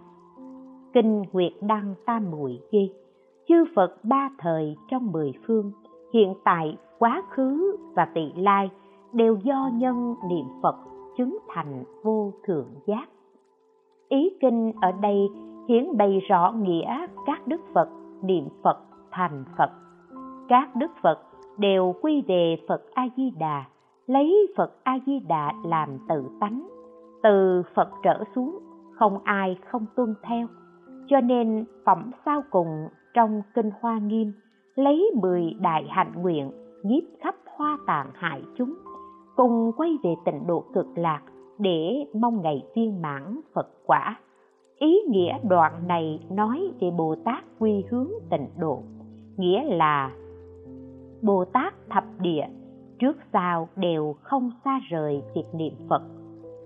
kinh 0.92 1.22
nguyệt 1.32 1.52
đăng 1.60 1.94
tam 2.06 2.30
muội 2.30 2.60
ghi. 2.70 2.92
Chư 3.48 3.64
phật 3.74 4.04
ba 4.04 4.30
thời 4.38 4.76
trong 4.90 5.12
mười 5.12 5.32
phương, 5.46 5.72
hiện 6.12 6.34
tại 6.44 6.76
quá 6.98 7.22
khứ 7.30 7.76
và 7.94 8.04
tỳ 8.14 8.32
lai 8.36 8.70
đều 9.12 9.36
do 9.42 9.70
nhân 9.74 10.14
niệm 10.28 10.46
phật 10.62 10.76
chứng 11.16 11.38
thành 11.48 11.84
vô 12.02 12.32
thượng 12.46 12.68
giác. 12.86 13.08
Ý 14.08 14.30
kinh 14.40 14.72
ở 14.80 14.92
đây 14.92 15.28
hiển 15.68 15.96
bày 15.96 16.20
rõ 16.28 16.52
nghĩa 16.52 17.06
các 17.26 17.46
đức 17.46 17.60
phật 17.74 17.88
niệm 18.22 18.48
phật 18.62 18.78
thành 19.10 19.44
phật. 19.58 19.70
Các 20.48 20.76
đức 20.76 20.90
phật 21.02 21.18
đều 21.58 21.94
quy 22.02 22.22
về 22.26 22.56
phật 22.68 22.82
a 22.94 23.08
di 23.16 23.30
đà 23.30 23.64
lấy 24.06 24.52
phật 24.56 24.72
a 24.82 24.98
di 25.06 25.18
đà 25.18 25.52
làm 25.64 25.98
tự 26.08 26.24
tánh. 26.40 26.68
Từ 27.22 27.62
phật 27.74 27.88
trở 28.02 28.24
xuống, 28.34 28.58
không 28.92 29.18
ai 29.24 29.58
không 29.66 29.86
tuân 29.96 30.14
theo 30.22 30.46
cho 31.10 31.20
nên 31.20 31.64
phẩm 31.84 32.10
sau 32.24 32.42
cùng 32.50 32.88
trong 33.14 33.42
kinh 33.54 33.70
hoa 33.80 33.98
nghiêm 33.98 34.32
lấy 34.74 35.10
mười 35.22 35.54
đại 35.60 35.86
hạnh 35.88 36.12
nguyện 36.22 36.50
nhiếp 36.82 37.02
khắp 37.20 37.34
hoa 37.56 37.78
tạng 37.86 38.10
hại 38.14 38.42
chúng, 38.56 38.74
cùng 39.36 39.72
quay 39.76 39.90
về 40.02 40.14
tịnh 40.24 40.46
độ 40.46 40.64
cực 40.74 40.86
lạc 40.94 41.22
để 41.58 42.06
mong 42.14 42.42
ngày 42.42 42.62
viên 42.76 43.02
mãn 43.02 43.40
phật 43.54 43.68
quả. 43.86 44.16
Ý 44.78 45.00
nghĩa 45.08 45.38
đoạn 45.48 45.88
này 45.88 46.20
nói 46.30 46.72
về 46.80 46.90
bồ 46.90 47.14
tát 47.24 47.44
quy 47.58 47.84
hướng 47.90 48.08
tịnh 48.30 48.46
độ, 48.58 48.82
nghĩa 49.36 49.64
là 49.64 50.10
bồ 51.22 51.44
tát 51.44 51.74
thập 51.88 52.04
địa 52.20 52.44
trước 52.98 53.16
sau 53.32 53.68
đều 53.76 54.14
không 54.20 54.50
xa 54.64 54.80
rời 54.90 55.22
việc 55.34 55.46
niệm 55.54 55.74
phật. 55.88 56.02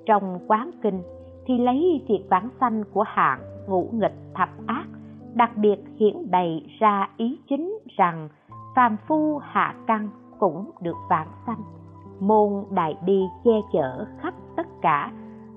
Trong 0.06 0.38
quán 0.46 0.70
kinh 0.82 1.02
thì 1.46 1.58
lấy 1.58 2.02
việc 2.08 2.24
vãng 2.30 2.48
sanh 2.60 2.84
của 2.92 3.02
hạng 3.02 3.53
ngũ 3.68 3.88
nghịch 3.92 4.16
thập 4.34 4.48
ác, 4.66 4.86
đặc 5.34 5.56
biệt 5.56 5.76
hiển 5.96 6.30
bày 6.30 6.66
ra 6.78 7.10
ý 7.16 7.38
chính 7.48 7.78
rằng 7.96 8.28
phàm 8.76 8.96
phu 9.06 9.38
hạ 9.38 9.74
căn 9.86 10.08
cũng 10.38 10.70
được 10.80 10.96
vãng 11.10 11.28
sanh. 11.46 11.62
Môn 12.20 12.64
đại 12.70 12.96
bi 13.06 13.22
che 13.44 13.60
chở 13.72 14.06
khắp 14.18 14.34
tất 14.56 14.66
cả, 14.82 15.12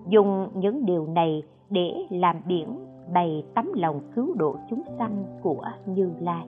dùng 0.08 0.50
những 0.54 0.86
điều 0.86 1.08
này 1.08 1.44
để 1.70 2.08
làm 2.10 2.36
biển 2.48 2.86
bày 3.14 3.44
tấm 3.56 3.72
lòng 3.76 4.00
cứu 4.16 4.34
độ 4.36 4.56
chúng 4.70 4.84
sanh 5.00 5.24
của 5.42 5.64
như 5.86 6.12
lai. 6.20 6.48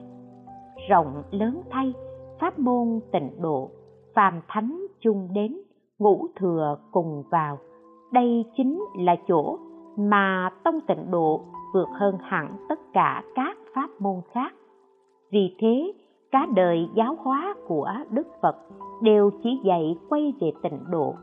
Rộng 0.88 1.22
lớn 1.30 1.62
thay, 1.70 1.92
pháp 2.40 2.58
môn 2.58 3.00
tịnh 3.12 3.30
độ, 3.40 3.70
phàm 4.14 4.40
thánh 4.48 4.86
chung 5.00 5.28
đến, 5.32 5.56
ngũ 5.98 6.26
thừa 6.36 6.76
cùng 6.90 7.22
vào. 7.30 7.58
Đây 8.12 8.44
chính 8.56 8.84
là 8.98 9.16
chỗ 9.28 9.58
mà 10.08 10.50
tông 10.64 10.80
tịnh 10.80 11.10
độ 11.10 11.40
vượt 11.74 11.88
hơn 11.94 12.18
hẳn 12.20 12.56
tất 12.68 12.80
cả 12.92 13.22
các 13.34 13.58
pháp 13.74 13.90
môn 13.98 14.20
khác. 14.32 14.52
Vì 15.30 15.56
thế, 15.58 15.92
cả 16.30 16.46
đời 16.54 16.88
giáo 16.94 17.16
hóa 17.18 17.54
của 17.66 17.90
đức 18.10 18.26
phật 18.42 18.56
đều 19.02 19.30
chỉ 19.42 19.60
dạy 19.64 19.96
quay 20.08 20.34
về 20.40 20.52
tịnh 20.62 20.78
độ. 20.90 21.14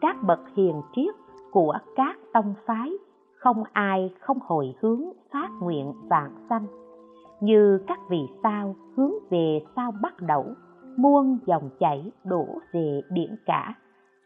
Các 0.00 0.16
bậc 0.22 0.40
hiền 0.56 0.82
triết 0.96 1.14
của 1.50 1.74
các 1.96 2.16
tông 2.32 2.54
phái 2.66 2.92
không 3.34 3.62
ai 3.72 4.14
không 4.20 4.38
hồi 4.46 4.74
hướng 4.80 5.02
phát 5.32 5.48
nguyện 5.60 5.92
vạn 6.08 6.30
sanh, 6.48 6.66
như 7.40 7.78
các 7.86 7.98
vì 8.08 8.20
sao 8.42 8.74
hướng 8.96 9.12
về 9.30 9.60
sao 9.76 9.92
bắt 10.02 10.14
đầu, 10.20 10.46
muôn 10.96 11.38
dòng 11.46 11.70
chảy 11.80 12.12
đổ 12.24 12.46
về 12.72 13.00
biển 13.12 13.36
cả. 13.46 13.74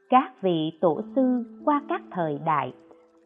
Các 0.08 0.42
vị 0.42 0.78
tổ 0.80 1.00
sư 1.16 1.44
qua 1.64 1.82
các 1.88 2.02
thời 2.10 2.38
đại 2.38 2.72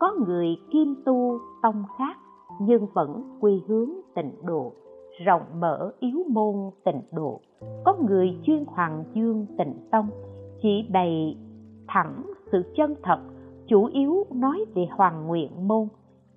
có 0.01 0.14
người 0.26 0.57
kim 0.70 0.94
tu 1.05 1.38
tông 1.62 1.84
khác, 1.98 2.16
nhưng 2.61 2.86
vẫn 2.94 3.38
quy 3.40 3.62
hướng 3.68 3.90
tịnh 4.14 4.32
độ, 4.42 4.72
rộng 5.24 5.42
mở 5.61 5.92
yếu 5.98 6.18
môn 6.28 6.55
tịnh 6.84 7.03
độ. 7.12 7.40
Có 7.84 7.96
người 8.09 8.38
chuyên 8.42 8.64
hoàng 8.66 9.05
dương 9.14 9.46
tịnh 9.59 9.74
tông, 9.90 10.09
chỉ 10.62 10.88
bày 10.92 11.36
thẳng 11.88 12.22
sự 12.53 12.72
chân 12.76 12.94
thật, 13.03 13.20
chủ 13.66 13.84
yếu 13.84 14.24
nói 14.34 14.64
về 14.74 14.86
hoàng 14.90 15.26
nguyện 15.26 15.68
môn. 15.68 15.88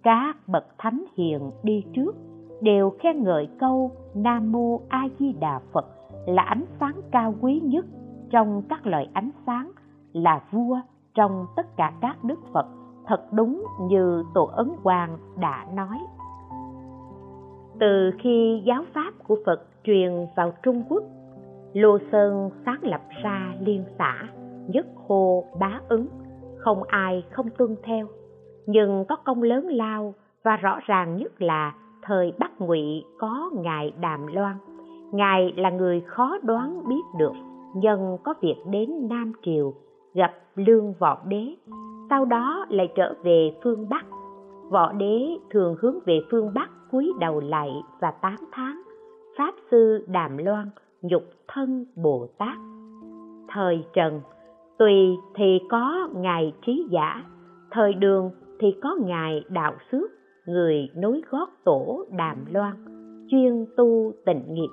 Các 0.03 0.47
bậc 0.47 0.65
thánh 0.77 1.03
hiền 1.17 1.51
đi 1.63 1.83
trước, 1.93 2.15
đều 2.61 2.89
khen 2.89 3.23
ngợi 3.23 3.47
câu 3.59 3.91
nam 4.15 4.51
mô 4.51 4.81
a 4.89 5.07
di 5.19 5.33
đà 5.33 5.61
phật 5.73 5.85
là 6.25 6.43
ánh 6.43 6.65
sáng 6.79 6.95
cao 7.11 7.35
quý 7.41 7.61
nhất 7.63 7.85
trong 8.29 8.61
các 8.69 8.87
loại 8.87 9.09
ánh 9.13 9.29
sáng, 9.45 9.71
là 10.13 10.43
vua 10.51 10.79
trong 11.13 11.45
tất 11.55 11.75
cả 11.77 11.93
các 12.01 12.23
đức 12.23 12.39
phật 12.53 12.82
thật 13.07 13.33
đúng 13.33 13.65
như 13.81 14.23
tổ 14.33 14.45
ấn 14.45 14.71
quang 14.83 15.17
đã 15.39 15.65
nói. 15.73 15.99
Từ 17.79 18.11
khi 18.19 18.61
giáo 18.65 18.83
pháp 18.93 19.11
của 19.27 19.37
phật 19.45 19.63
truyền 19.83 20.11
vào 20.35 20.53
trung 20.63 20.83
quốc, 20.89 21.03
lô 21.73 21.97
sơn 22.11 22.49
sáng 22.65 22.79
lập 22.81 23.01
ra 23.23 23.53
liên 23.59 23.83
xã 23.97 24.29
nhất 24.67 24.85
hô 25.07 25.43
bá 25.59 25.79
ứng, 25.89 26.07
không 26.57 26.83
ai 26.83 27.23
không 27.31 27.49
tuân 27.57 27.75
theo, 27.83 28.07
nhưng 28.65 29.05
có 29.09 29.15
công 29.15 29.43
lớn 29.43 29.67
lao 29.67 30.13
và 30.43 30.57
rõ 30.57 30.79
ràng 30.85 31.17
nhất 31.17 31.41
là 31.41 31.75
thời 32.01 32.33
bắc 32.39 32.61
ngụy 32.61 33.03
có 33.19 33.49
ngài 33.53 33.93
đàm 34.01 34.27
loan. 34.27 34.55
Ngài 35.11 35.53
là 35.57 35.69
người 35.69 36.01
khó 36.01 36.37
đoán 36.43 36.87
biết 36.87 37.03
được 37.17 37.33
nhân 37.75 38.17
có 38.23 38.33
việc 38.41 38.55
đến 38.71 39.07
nam 39.09 39.33
triều 39.41 39.73
gặp 40.13 40.31
lương 40.55 40.93
võ 40.93 41.17
đế 41.25 41.55
sau 42.09 42.25
đó 42.25 42.65
lại 42.69 42.91
trở 42.95 43.15
về 43.23 43.55
phương 43.63 43.89
bắc. 43.89 44.05
Võ 44.69 44.91
đế 44.91 45.37
thường 45.49 45.75
hướng 45.79 45.99
về 46.05 46.19
phương 46.31 46.51
bắc 46.53 46.69
cúi 46.91 47.11
đầu 47.19 47.39
lại 47.39 47.69
và 48.01 48.11
tán 48.11 48.35
thán, 48.51 48.81
pháp 49.37 49.55
sư 49.71 50.05
đàm 50.07 50.37
loan, 50.37 50.69
nhục 51.01 51.23
thân 51.47 51.85
bồ 51.95 52.27
tát. 52.37 52.57
Thời 53.47 53.83
trần, 53.93 54.21
tùy 54.77 55.17
thì 55.35 55.59
có 55.69 56.09
ngài 56.15 56.53
trí 56.65 56.87
giả, 56.91 57.23
thời 57.71 57.93
đường 57.93 58.31
thì 58.59 58.75
có 58.81 58.97
ngài 59.05 59.43
đạo 59.49 59.73
xước, 59.91 60.11
người 60.45 60.89
nối 60.95 61.21
gót 61.29 61.49
tổ 61.63 62.05
đàm 62.17 62.37
loan, 62.51 62.73
chuyên 63.31 63.65
tu 63.77 64.11
tịnh 64.25 64.53
nghiệp. 64.53 64.69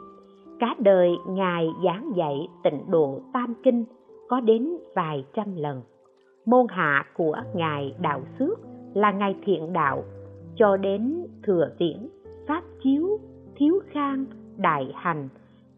Cả 0.59 0.74
đời 0.78 1.11
ngài 1.28 1.68
giảng 1.85 2.12
dạy 2.16 2.49
tịnh 2.64 2.91
độ 2.91 3.20
tam 3.33 3.55
kinh, 3.62 3.85
có 4.28 4.41
đến 4.41 4.68
vài 4.95 5.24
trăm 5.35 5.57
lần 5.57 5.83
môn 6.51 6.66
hạ 6.68 7.05
của 7.16 7.36
ngài 7.55 7.94
đạo 8.01 8.20
xước 8.38 8.61
là 8.94 9.12
ngài 9.12 9.36
thiện 9.44 9.72
đạo, 9.72 10.05
cho 10.57 10.76
đến 10.76 11.26
thừa 11.42 11.68
tiễn, 11.78 12.09
pháp 12.48 12.62
chiếu, 12.82 13.18
thiếu 13.57 13.80
khang, 13.90 14.24
đại 14.57 14.92
hành, 14.94 15.28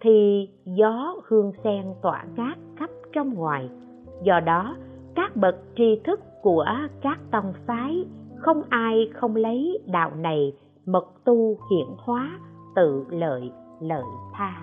thì 0.00 0.48
gió 0.64 1.14
hương 1.26 1.52
sen 1.64 1.84
tỏa 2.02 2.24
ngát 2.36 2.58
khắp 2.76 2.90
trong 3.12 3.34
ngoài. 3.34 3.68
Do 4.22 4.40
đó, 4.40 4.76
các 5.14 5.36
bậc 5.36 5.56
tri 5.76 6.00
thức 6.04 6.20
của 6.42 6.66
các 7.00 7.18
tông 7.30 7.52
phái 7.66 8.04
không 8.36 8.62
ai 8.68 9.10
không 9.14 9.36
lấy 9.36 9.78
đạo 9.86 10.10
này 10.16 10.56
mật 10.86 11.24
tu 11.24 11.56
hiển 11.70 11.86
hóa 11.98 12.38
tự 12.74 13.04
lợi 13.10 13.52
lợi 13.80 14.04
tha. 14.32 14.62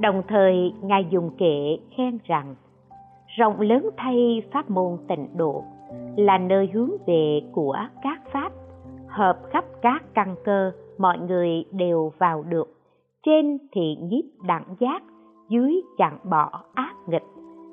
Đồng 0.00 0.22
thời, 0.28 0.74
ngài 0.82 1.06
dùng 1.10 1.30
kệ 1.38 1.78
khen 1.96 2.18
rằng 2.24 2.54
rộng 3.38 3.60
lớn 3.60 3.90
thay 3.96 4.42
pháp 4.52 4.70
môn 4.70 4.98
tịnh 5.08 5.28
độ, 5.36 5.64
là 6.16 6.38
nơi 6.38 6.70
hướng 6.72 6.90
về 7.06 7.40
của 7.52 7.76
các 8.02 8.20
pháp, 8.32 8.52
hợp 9.06 9.38
khắp 9.50 9.64
các 9.82 10.02
căn 10.14 10.36
cơ, 10.44 10.72
mọi 10.98 11.18
người 11.18 11.64
đều 11.72 12.12
vào 12.18 12.42
được. 12.42 12.68
Trên 13.26 13.58
thì 13.72 13.96
nhiếp 14.00 14.24
đẳng 14.46 14.64
giác, 14.80 15.02
dưới 15.48 15.82
chặn 15.98 16.18
bỏ 16.30 16.62
ác 16.74 16.94
nghịch, 17.06 17.26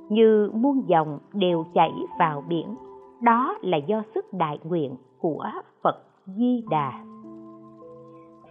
như 0.10 0.52
muôn 0.54 0.84
dòng 0.88 1.20
đều 1.34 1.66
chảy 1.74 1.92
vào 2.20 2.44
biển. 2.50 2.76
Đó 3.22 3.58
là 3.62 3.78
do 3.78 4.02
sức 4.16 4.34
đại 4.34 4.60
nguyện 4.64 4.96
của 5.20 5.46
phật 5.84 5.96
di 6.26 6.64
đà. 6.70 6.92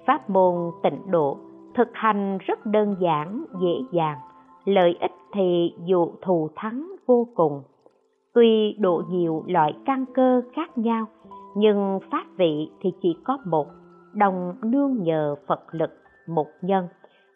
Pháp 0.06 0.30
môn 0.30 0.70
tịnh 0.82 1.10
độ 1.10 1.38
thực 1.74 1.88
hành 1.92 2.38
rất 2.38 2.66
đơn 2.66 2.96
giản, 3.00 3.44
dễ 3.60 3.74
dàng, 3.92 4.18
lợi 4.64 4.96
ích 5.00 5.12
thì 5.32 5.74
dụ 5.84 6.10
thù 6.22 6.48
thắng 6.56 6.93
vô 7.06 7.28
cùng. 7.34 7.62
Tuy 8.34 8.76
độ 8.80 9.02
nhiều 9.10 9.44
loại 9.46 9.72
căn 9.86 10.04
cơ 10.14 10.42
khác 10.52 10.78
nhau, 10.78 11.06
nhưng 11.56 11.98
pháp 12.10 12.24
vị 12.36 12.70
thì 12.80 12.92
chỉ 13.02 13.16
có 13.24 13.38
một, 13.46 13.66
đồng 14.14 14.54
nương 14.62 15.02
nhờ 15.02 15.36
phật 15.46 15.60
lực, 15.70 15.90
một 16.28 16.46
nhân, 16.62 16.88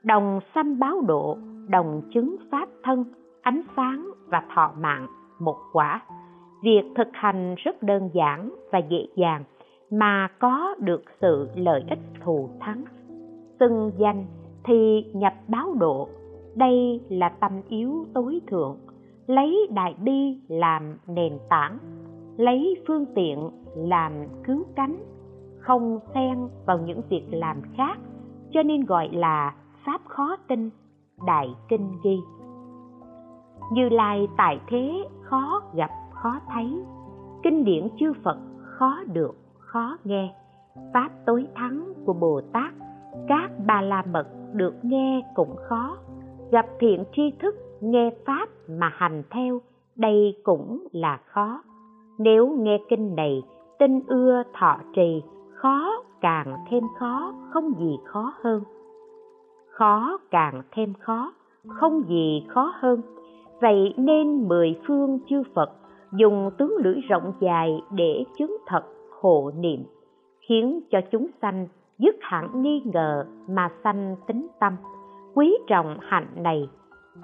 đồng 0.05 0.41
sanh 0.55 0.79
báo 0.79 1.01
độ, 1.07 1.37
đồng 1.69 2.03
chứng 2.15 2.37
pháp 2.51 2.69
thân, 2.83 3.05
ánh 3.43 3.63
sáng 3.77 4.11
và 4.27 4.43
thọ 4.55 4.73
mạng, 4.79 5.07
một 5.41 5.57
quả. 5.73 6.03
Việc 6.63 6.83
thực 6.97 7.09
hành 7.13 7.55
rất 7.59 7.83
đơn 7.83 8.11
giản 8.15 8.51
và 8.73 8.79
dễ 8.79 9.07
dàng, 9.17 9.45
mà 9.91 10.29
có 10.39 10.75
được 10.79 11.03
sự 11.21 11.49
lợi 11.55 11.85
ích 11.91 11.99
thù 12.25 12.49
thắng. 12.61 12.85
Xưng 13.61 13.91
danh 13.99 14.25
thì 14.65 15.05
nhập 15.15 15.35
báo 15.49 15.75
độ, 15.81 16.09
đây 16.55 17.01
là 17.09 17.29
tâm 17.29 17.53
yếu 17.69 18.07
tối 18.15 18.41
thượng 18.47 18.77
lấy 19.29 19.69
đại 19.71 19.95
bi 20.03 20.41
làm 20.49 20.99
nền 21.07 21.39
tảng, 21.49 21.79
lấy 22.37 22.83
phương 22.89 23.05
tiện 23.15 23.51
làm 23.77 24.13
cứu 24.45 24.65
cánh, 24.77 24.97
không 25.59 25.99
xen 26.15 26.49
vào 26.67 26.79
những 26.79 27.01
việc 27.09 27.25
làm 27.31 27.63
khác, 27.77 27.99
cho 28.51 28.63
nên 28.63 28.85
gọi 28.85 29.09
là 29.13 29.55
pháp 29.87 30.01
khó 30.05 30.37
tin, 30.49 30.71
đại 31.27 31.49
kinh 31.69 31.93
ghi. 32.05 32.19
Như 33.73 33.89
lai 33.89 34.29
tại 34.37 34.61
thế 34.69 35.05
khó 35.23 35.63
gặp, 35.75 35.91
khó 36.11 36.41
thấy, 36.55 36.85
kinh 37.43 37.65
điển 37.65 37.89
chư 38.01 38.13
phật 38.25 38.39
khó 38.61 38.97
được, 39.13 39.37
khó 39.59 39.97
nghe. 40.05 40.35
Pháp 40.95 41.11
tối 41.27 41.47
thắng 41.55 41.93
của 42.07 42.13
bồ 42.13 42.41
tát, 42.53 42.73
các 43.29 43.51
bà 43.67 43.81
la 43.81 44.03
mật 44.13 44.27
được 44.53 44.75
nghe 44.83 45.23
cũng 45.35 45.57
khó, 45.69 45.97
gặp 46.51 46.67
thiện 46.81 47.05
tri 47.13 47.31
thức 47.39 47.68
nghe 47.81 48.11
pháp 48.27 48.49
mà 48.69 48.93
hành 48.95 49.23
theo, 49.31 49.61
đây 49.97 50.37
cũng 50.43 50.87
là 50.93 51.21
khó. 51.27 51.63
Nếu 52.19 52.49
nghe 52.49 52.79
kinh 52.89 53.17
này, 53.17 53.43
tin 53.79 54.01
ưa 54.07 54.43
thọ 54.55 54.79
trì, 54.95 55.23
khó 55.55 56.03
càng 56.21 56.57
thêm 56.71 56.85
khó, 56.99 57.35
không 57.51 57.73
gì 57.79 57.97
khó 58.05 58.33
hơn. 58.41 58.63
Khó 59.71 60.19
càng 60.31 60.63
thêm 60.71 60.93
khó, 61.01 61.33
không 61.69 62.03
gì 62.09 62.47
khó 62.49 62.73
hơn. 62.81 63.03
Vậy 63.61 63.95
nên 63.97 64.49
mười 64.49 64.81
phương 64.87 65.19
chư 65.29 65.43
phật 65.55 65.71
dùng 66.13 66.51
tướng 66.59 66.77
lưỡi 66.77 67.01
rộng 67.09 67.33
dài 67.41 67.83
để 67.91 68.25
chứng 68.39 68.57
thật 68.67 68.85
hộ 69.21 69.51
niệm, 69.59 69.85
khiến 70.41 70.81
cho 70.91 71.01
chúng 71.11 71.27
sanh 71.43 71.67
dứt 71.99 72.17
hẳn 72.21 72.63
nghi 72.63 72.83
ngờ 72.85 73.25
mà 73.49 73.71
sanh 73.85 74.17
tính 74.27 74.47
tâm. 74.61 74.77
Quý 75.35 75.59
trọng 75.67 75.99
hạnh 76.01 76.29
này 76.37 76.69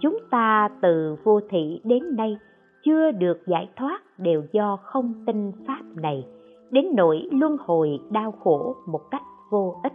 chúng 0.01 0.18
ta 0.30 0.68
từ 0.80 1.16
vô 1.24 1.40
thị 1.51 1.80
đến 1.84 2.16
nay 2.16 2.38
chưa 2.84 3.11
được 3.11 3.47
giải 3.47 3.68
thoát 3.76 4.01
đều 4.18 4.42
do 4.53 4.76
không 4.82 5.14
tin 5.26 5.53
pháp 5.66 5.82
này. 5.97 6.26
Đến 6.70 6.86
nỗi 6.97 7.28
luân 7.32 7.57
hồi 7.61 8.01
đau 8.11 8.32
khổ 8.32 8.74
một 8.86 9.11
cách 9.11 9.22
vô 9.51 9.74
ích. 9.82 9.92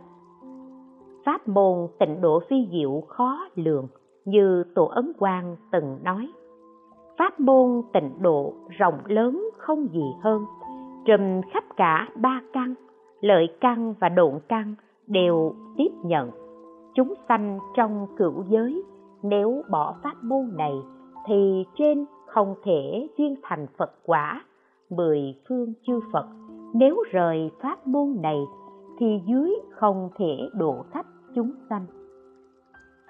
Pháp 1.25 1.47
môn 1.47 1.87
tịnh 1.99 2.21
độ 2.21 2.39
phi 2.49 2.67
diệu 2.71 3.03
khó 3.07 3.47
lường, 3.55 3.87
như 4.25 4.63
tổ 4.75 4.85
ấn 4.85 5.11
quang 5.19 5.55
từng 5.71 5.97
nói. 6.03 6.31
Pháp 7.17 7.39
môn 7.39 7.81
tịnh 7.93 8.11
độ 8.21 8.53
rộng 8.69 8.99
lớn 9.05 9.49
không 9.57 9.87
gì 9.87 10.05
hơn, 10.21 10.45
trùm 11.05 11.41
khắp 11.53 11.63
cả 11.77 12.07
ba 12.15 12.41
căn, 12.53 12.73
lợi 13.21 13.47
căn 13.61 13.93
và 13.99 14.09
độn 14.09 14.39
căn 14.47 14.75
đều 15.07 15.55
tiếp 15.77 15.91
nhận. 16.03 16.31
Chúng 16.95 17.13
sanh 17.27 17.59
trong 17.75 18.07
cửu 18.17 18.43
giới 18.49 18.83
nếu 19.23 19.63
bỏ 19.69 19.95
pháp 20.03 20.23
môn 20.23 20.51
này, 20.57 20.73
thì 21.27 21.65
trên 21.75 22.05
không 22.27 22.55
thể 22.63 23.07
viên 23.17 23.35
thành 23.43 23.67
phật 23.77 23.91
quả, 24.05 24.45
mười 24.89 25.35
phương 25.49 25.73
chư 25.87 25.99
phật. 26.13 26.25
Nếu 26.73 27.03
rời 27.11 27.51
pháp 27.61 27.87
môn 27.87 28.15
này, 28.21 28.39
thì 28.99 29.21
dưới 29.25 29.55
không 29.71 30.09
thể 30.17 30.49
độ 30.53 30.75
thấp 30.93 31.05
chúng 31.35 31.51
sanh. 31.69 31.85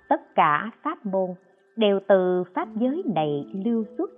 Tất 0.10 0.36
cả 0.36 0.72
pháp 0.84 1.06
môn 1.06 1.30
đều 1.76 2.00
từ 2.08 2.44
pháp 2.56 2.68
giới 2.76 3.04
này 3.16 3.46
lưu 3.66 3.84
xuất. 3.98 4.10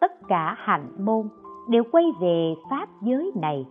Tất 0.00 0.12
cả 0.28 0.54
hạnh 0.58 0.88
môn 0.98 1.28
đều 1.70 1.82
quay 1.92 2.04
về 2.20 2.54
pháp 2.70 2.88
giới 3.02 3.32
này. 3.34 3.66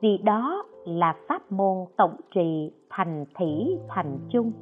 Vì 0.00 0.18
đó 0.18 0.64
là 0.84 1.16
pháp 1.28 1.52
môn 1.52 1.76
tổng 1.96 2.16
trì 2.34 2.72
thành 2.90 3.24
thủy, 3.38 3.78
thành 3.88 4.18
chung. 4.28 4.52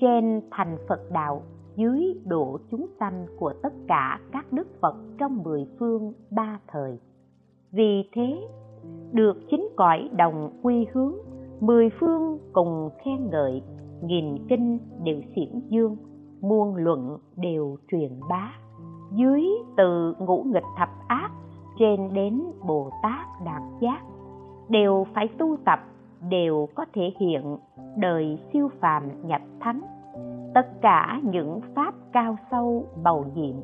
Trên 0.00 0.40
thành 0.50 0.76
phật 0.88 1.00
đạo 1.12 1.42
dưới 1.76 2.20
độ 2.24 2.58
chúng 2.70 2.86
sanh 3.00 3.26
của 3.38 3.52
tất 3.62 3.72
cả 3.88 4.20
các 4.32 4.52
đức 4.52 4.68
phật 4.80 4.96
trong 5.18 5.42
mười 5.42 5.66
phương 5.78 6.12
ba 6.30 6.60
thời. 6.68 6.98
Vì 7.70 8.08
thế, 8.12 8.48
được 9.12 9.36
chính 9.50 9.68
cõi 9.76 10.10
đồng 10.16 10.60
quy 10.62 10.86
hướng, 10.92 11.14
mười 11.60 11.90
phương 12.00 12.38
cùng 12.52 12.90
khen 13.04 13.30
ngợi, 13.30 13.62
nghìn 14.02 14.46
kinh 14.48 14.78
đều 15.04 15.20
xiển 15.34 15.60
dương, 15.68 15.96
muôn 16.40 16.76
luận 16.76 17.18
đều 17.36 17.76
truyền 17.90 18.20
bá. 18.30 18.52
Dưới 19.12 19.42
từ 19.76 20.14
ngũ 20.18 20.42
nghịch 20.42 20.64
thập 20.78 20.88
ác, 21.08 21.30
trên 21.78 22.14
đến 22.14 22.42
bồ 22.66 22.90
tát 23.02 23.26
đạt 23.44 23.62
giác, 23.80 24.02
đều 24.68 25.06
phải 25.14 25.28
tu 25.38 25.56
tập, 25.64 25.80
đều 26.30 26.68
có 26.74 26.84
thể 26.94 27.12
hiện 27.20 27.56
đời 27.96 28.38
siêu 28.52 28.68
phàm 28.80 29.26
nhập 29.26 29.42
thánh 29.60 29.80
tất 30.54 30.66
cả 30.80 31.20
những 31.22 31.60
pháp 31.74 31.94
cao 32.12 32.36
sâu, 32.50 32.86
bầu 33.02 33.26
nhiệm 33.34 33.56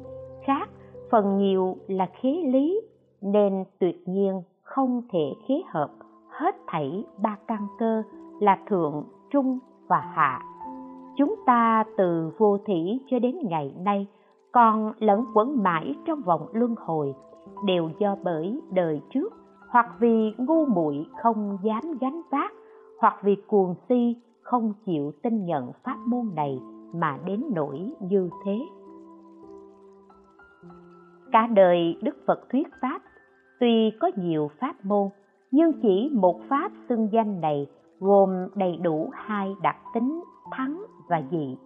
khác, 0.45 0.68
phần 1.11 1.39
nhiều 1.39 1.76
là 1.89 2.07
khế 2.20 2.28
lý, 2.28 2.80
nên 3.20 3.64
tuyệt 3.78 4.09
nhiên 4.09 4.43
không 4.62 5.03
thể 5.12 5.34
khế 5.49 5.55
hợp. 5.68 5.91
Hết 6.28 6.55
thảy 6.66 7.05
ba 7.22 7.36
căn 7.47 7.66
cơ 7.78 8.03
là 8.41 8.59
thượng, 8.68 9.05
trung 9.30 9.59
và 9.89 10.01
hạ. 10.14 10.43
Chúng 11.16 11.34
ta 11.47 11.84
từ 11.97 12.32
vô 12.39 12.59
thủy 12.66 13.01
cho 13.11 13.18
đến 13.18 13.39
ngày 13.43 13.74
nay 13.84 14.07
còn 14.53 14.93
lẫn 14.99 15.24
quẩn 15.34 15.62
mãi 15.62 15.95
trong 16.07 16.22
vòng 16.22 16.47
luân 16.53 16.74
hồi, 16.78 17.14
đều 17.64 17.91
do 17.99 18.16
bởi 18.24 18.61
đời 18.70 19.01
trước, 19.11 19.32
hoặc 19.70 19.86
vì 20.01 20.34
ngu 20.39 20.66
muội 20.66 21.07
không 21.22 21.59
dám 21.62 21.82
gánh 22.01 22.20
vác, 22.30 22.53
hoặc 23.01 23.14
vì 23.22 23.36
cuồng 23.47 23.74
si 23.89 24.16
không 24.43 24.72
chịu 24.86 25.12
tin 25.22 25.45
nhận 25.45 25.72
pháp 25.84 25.97
môn 26.07 26.30
này 26.36 26.61
mà 26.93 27.18
đến 27.24 27.45
nỗi 27.55 27.93
như 28.01 28.30
thế. 28.45 28.59
Cả 31.32 31.47
đời 31.47 31.97
đức 32.03 32.16
phật 32.26 32.41
thuyết 32.51 32.68
pháp, 32.82 33.03
tuy 33.61 33.91
có 34.01 34.11
nhiều 34.16 34.51
pháp 34.61 34.84
môn, 34.84 35.09
nhưng 35.51 35.72
chỉ 35.82 36.11
một 36.12 36.41
pháp 36.49 36.72
xưng 36.89 37.09
danh 37.12 37.41
này 37.41 37.66
gồm 38.01 38.30
đầy 38.55 38.76
đủ 38.76 39.11
hai 39.12 39.55
đặc 39.62 39.76
tính 39.95 40.22
thắng 40.51 40.82
và 41.09 41.22
dị. 41.30 41.57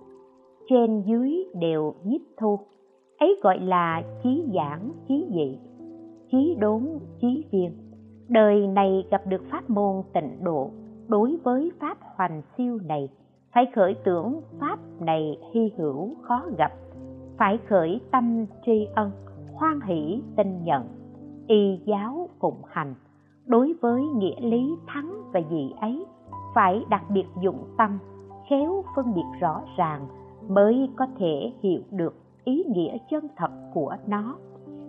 Trên 0.68 1.02
dưới 1.06 1.44
đều 1.54 1.94
nhiếp 2.04 2.20
thu, 2.36 2.58
ấy 3.18 3.40
gọi 3.42 3.58
là 3.60 4.02
chí 4.22 4.44
giảng, 4.54 4.90
chí 5.08 5.26
dị, 5.34 5.58
chí 6.30 6.56
đốn, 6.60 6.88
chí 7.20 7.44
viên. 7.52 7.72
Đời 8.28 8.66
này 8.66 9.04
gặp 9.10 9.22
được 9.26 9.42
pháp 9.50 9.70
môn 9.70 10.02
tịnh 10.12 10.44
độ, 10.44 10.70
đối 11.08 11.36
với 11.44 11.72
pháp 11.80 11.98
hoành 12.16 12.42
siêu 12.56 12.78
này 12.88 13.08
phải 13.54 13.66
khởi 13.74 13.94
tưởng 14.04 14.40
pháp 14.60 14.78
này 15.00 15.38
hy 15.52 15.72
hữu 15.76 16.14
khó 16.22 16.44
gặp. 16.58 16.72
Phải 17.38 17.58
khởi 17.68 18.00
tâm 18.10 18.46
tri 18.66 18.88
ân, 18.94 19.10
hoan 19.54 19.80
hỷ 19.80 20.22
tin 20.36 20.64
nhận. 20.64 20.82
Y 21.46 21.80
giáo 21.84 22.28
phụng 22.40 22.62
hành. 22.68 22.94
Đối 23.46 23.74
với 23.80 24.02
nghĩa 24.02 24.40
lý 24.40 24.76
thắng 24.86 25.12
và 25.32 25.40
dị 25.50 25.72
ấy, 25.80 26.06
phải 26.54 26.84
đặc 26.90 27.02
biệt 27.10 27.26
dụng 27.40 27.64
tâm, 27.78 27.98
khéo 28.50 28.84
phân 28.96 29.14
biệt 29.14 29.40
rõ 29.40 29.62
ràng 29.76 30.06
mới 30.48 30.90
có 30.96 31.06
thể 31.18 31.52
hiểu 31.62 31.80
được 31.90 32.14
ý 32.44 32.64
nghĩa 32.68 32.96
chân 33.10 33.28
thật 33.36 33.50
của 33.74 33.96
nó. 34.06 34.36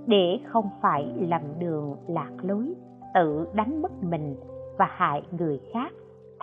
Để 0.07 0.39
không 0.45 0.69
phải 0.81 1.13
lầm 1.19 1.41
đường 1.59 1.95
lạc 2.07 2.31
lối, 2.41 2.73
tự 3.13 3.47
đánh 3.53 3.81
mất 3.81 4.03
mình 4.03 4.35
và 4.77 4.87
hại 4.89 5.23
người 5.31 5.59
khác 5.73 5.93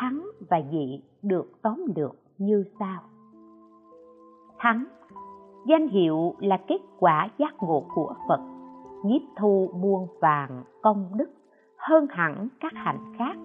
thắng 0.01 0.27
và 0.51 0.63
dị 0.73 1.01
được 1.23 1.63
tóm 1.63 1.85
được 1.95 2.13
như 2.39 2.65
sau. 2.79 3.01
Thắng. 4.59 4.85
Danh 5.67 5.89
hiệu 5.89 6.35
là 6.39 6.57
kết 6.69 6.81
quả 6.99 7.29
giác 7.39 7.55
ngộ 7.61 7.85
của 7.95 8.15
phật. 8.29 8.41
Nhiếp 9.05 9.23
thu 9.37 9.71
muôn 9.75 10.07
vàng 10.21 10.65
công 10.83 11.11
đức 11.17 11.31
hơn 11.77 12.07
hẳn 12.11 12.49
các 12.61 12.73
hạnh 12.75 13.13
khác. 13.19 13.37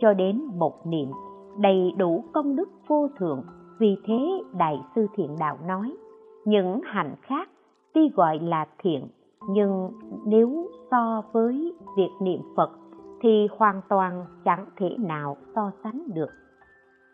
Cho 0.00 0.12
đến 0.12 0.42
một 0.58 0.86
niệm 0.86 1.10
đầy 1.58 1.92
đủ 1.98 2.24
công 2.32 2.56
đức 2.56 2.68
vô 2.86 3.08
thượng, 3.18 3.42
vì 3.78 3.96
thế 4.06 4.42
đại 4.58 4.80
sư 4.94 5.06
thiện 5.16 5.36
đạo 5.38 5.58
nói, 5.66 5.96
những 6.44 6.80
hạnh 6.84 7.14
khác 7.22 7.48
tuy 7.94 8.08
gọi 8.14 8.38
là 8.38 8.66
thiện, 8.78 9.08
nhưng 9.48 9.90
nếu 10.26 10.66
so 10.90 11.22
với 11.32 11.74
việc 11.96 12.10
niệm 12.20 12.40
phật 12.56 12.70
thì 13.26 13.48
hoàn 13.58 13.80
toàn 13.88 14.24
chẳng 14.44 14.66
thể 14.76 14.96
nào 14.98 15.36
so 15.54 15.70
sánh 15.84 16.02
được. 16.14 16.30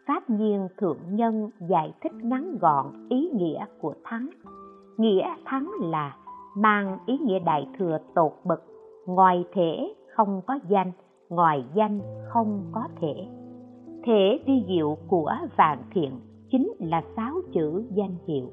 Pháp 0.07 0.31
nhiên 0.31 0.69
thượng 0.79 0.99
nhân 1.11 1.51
giải 1.69 1.95
thích 2.03 2.13
ngắn 2.15 2.59
gọn 2.61 3.09
ý 3.09 3.31
nghĩa 3.31 3.67
của 3.81 3.95
thắng. 4.05 4.31
Nghĩa 4.97 5.27
thắng 5.45 5.71
là 5.81 6.17
mang 6.57 6.99
ý 7.07 7.19
nghĩa 7.19 7.39
đại 7.39 7.69
thừa 7.79 7.99
tột 8.15 8.33
bậc, 8.45 8.63
ngoài 9.07 9.45
thể 9.53 9.95
không 10.17 10.41
có 10.47 10.59
danh, 10.69 10.93
ngoài 11.29 11.65
danh 11.75 12.01
không 12.29 12.63
có 12.73 12.83
thể. 13.01 13.27
Thể 14.05 14.41
vi 14.47 14.65
diệu 14.69 14.97
của 15.09 15.33
vạn 15.57 15.79
thiện 15.91 16.21
chính 16.51 16.73
là 16.79 17.03
sáu 17.17 17.35
chữ 17.53 17.85
danh 17.91 18.17
hiệu. 18.27 18.51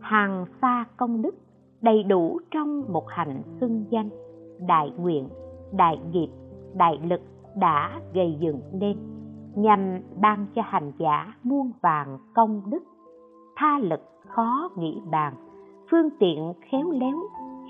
Hàng 0.00 0.46
xa 0.60 0.84
công 0.96 1.22
đức 1.22 1.34
đầy 1.80 2.02
đủ 2.02 2.38
trong 2.50 2.92
một 2.92 3.04
hành 3.08 3.42
xưng 3.60 3.84
danh, 3.90 4.10
đại 4.66 4.92
nguyện, 4.98 5.28
đại 5.72 5.98
nghiệp 6.12 6.28
đại 6.74 7.00
lực 7.02 7.20
đã 7.56 8.00
gây 8.14 8.36
dựng 8.40 8.60
nên 8.72 8.96
nhằm 9.54 10.00
ban 10.20 10.46
cho 10.54 10.62
hành 10.64 10.92
giả 10.98 11.34
muôn 11.42 11.72
vàng 11.82 12.18
công 12.34 12.62
đức. 12.70 12.82
Tha 13.56 13.78
lực 13.78 14.00
khó 14.28 14.70
nghĩ 14.76 15.00
bàn, 15.10 15.34
phương 15.90 16.10
tiện 16.18 16.52
khéo 16.60 16.90
léo 16.90 17.16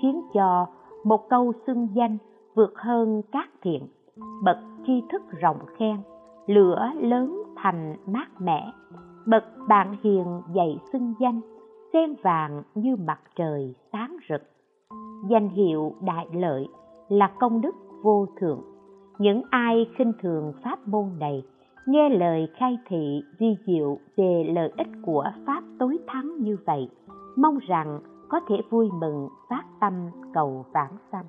khiến 0.01 0.21
cho 0.33 0.67
một 1.03 1.29
câu 1.29 1.53
xưng 1.67 1.87
danh 1.93 2.17
vượt 2.55 2.73
hơn 2.75 3.21
các 3.31 3.49
thiện. 3.61 3.87
Bậc 4.43 4.57
tri 4.87 5.03
thức 5.11 5.21
rộng 5.39 5.59
khen, 5.77 5.97
lửa 6.47 6.91
lớn 7.01 7.43
thành 7.55 7.95
mát 8.05 8.27
mẻ. 8.39 8.71
Bậc 9.25 9.43
bạn 9.67 9.95
hiền 10.03 10.41
dạy 10.53 10.79
xưng 10.93 11.13
danh, 11.19 11.41
sen 11.93 12.15
vàng 12.23 12.63
như 12.75 12.95
mặt 12.95 13.19
trời 13.35 13.75
sáng 13.91 14.17
rực. 14.29 14.41
Danh 15.29 15.49
hiệu 15.49 15.93
đại 16.01 16.27
lợi 16.33 16.67
là 17.09 17.31
công 17.39 17.61
đức 17.61 17.75
vô 18.03 18.25
thượng 18.39 18.61
những 19.19 19.41
ai 19.49 19.89
khinh 19.95 20.13
thường 20.21 20.53
pháp 20.63 20.87
môn 20.87 21.05
này, 21.19 21.43
nghe 21.87 22.09
lời 22.09 22.47
khai 22.57 22.77
thị, 22.87 23.23
vi 23.39 23.55
diệu 23.67 23.97
về 24.17 24.43
lợi 24.53 24.71
ích 24.77 24.87
của 25.05 25.23
pháp 25.45 25.63
tối 25.79 25.97
thắng 26.07 26.37
như 26.39 26.57
vậy, 26.65 26.89
mong 27.37 27.57
rằng 27.67 27.99
có 28.29 28.39
thể 28.47 28.55
vui 28.69 28.89
mừng 29.01 29.27
phát 29.49 29.63
tâm 29.79 29.93
cầu 30.33 30.65
vãng 30.73 30.97
sanh. 31.11 31.25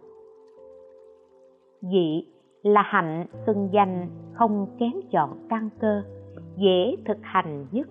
Dị 1.80 2.24
là 2.62 2.82
hạnh 2.82 3.26
xưng 3.46 3.68
danh, 3.72 4.08
không 4.32 4.66
kém 4.78 4.92
chọn 5.10 5.30
căn 5.48 5.68
cơ, 5.80 6.02
dễ 6.56 6.96
thực 7.06 7.18
hành 7.22 7.66
nhất. 7.72 7.88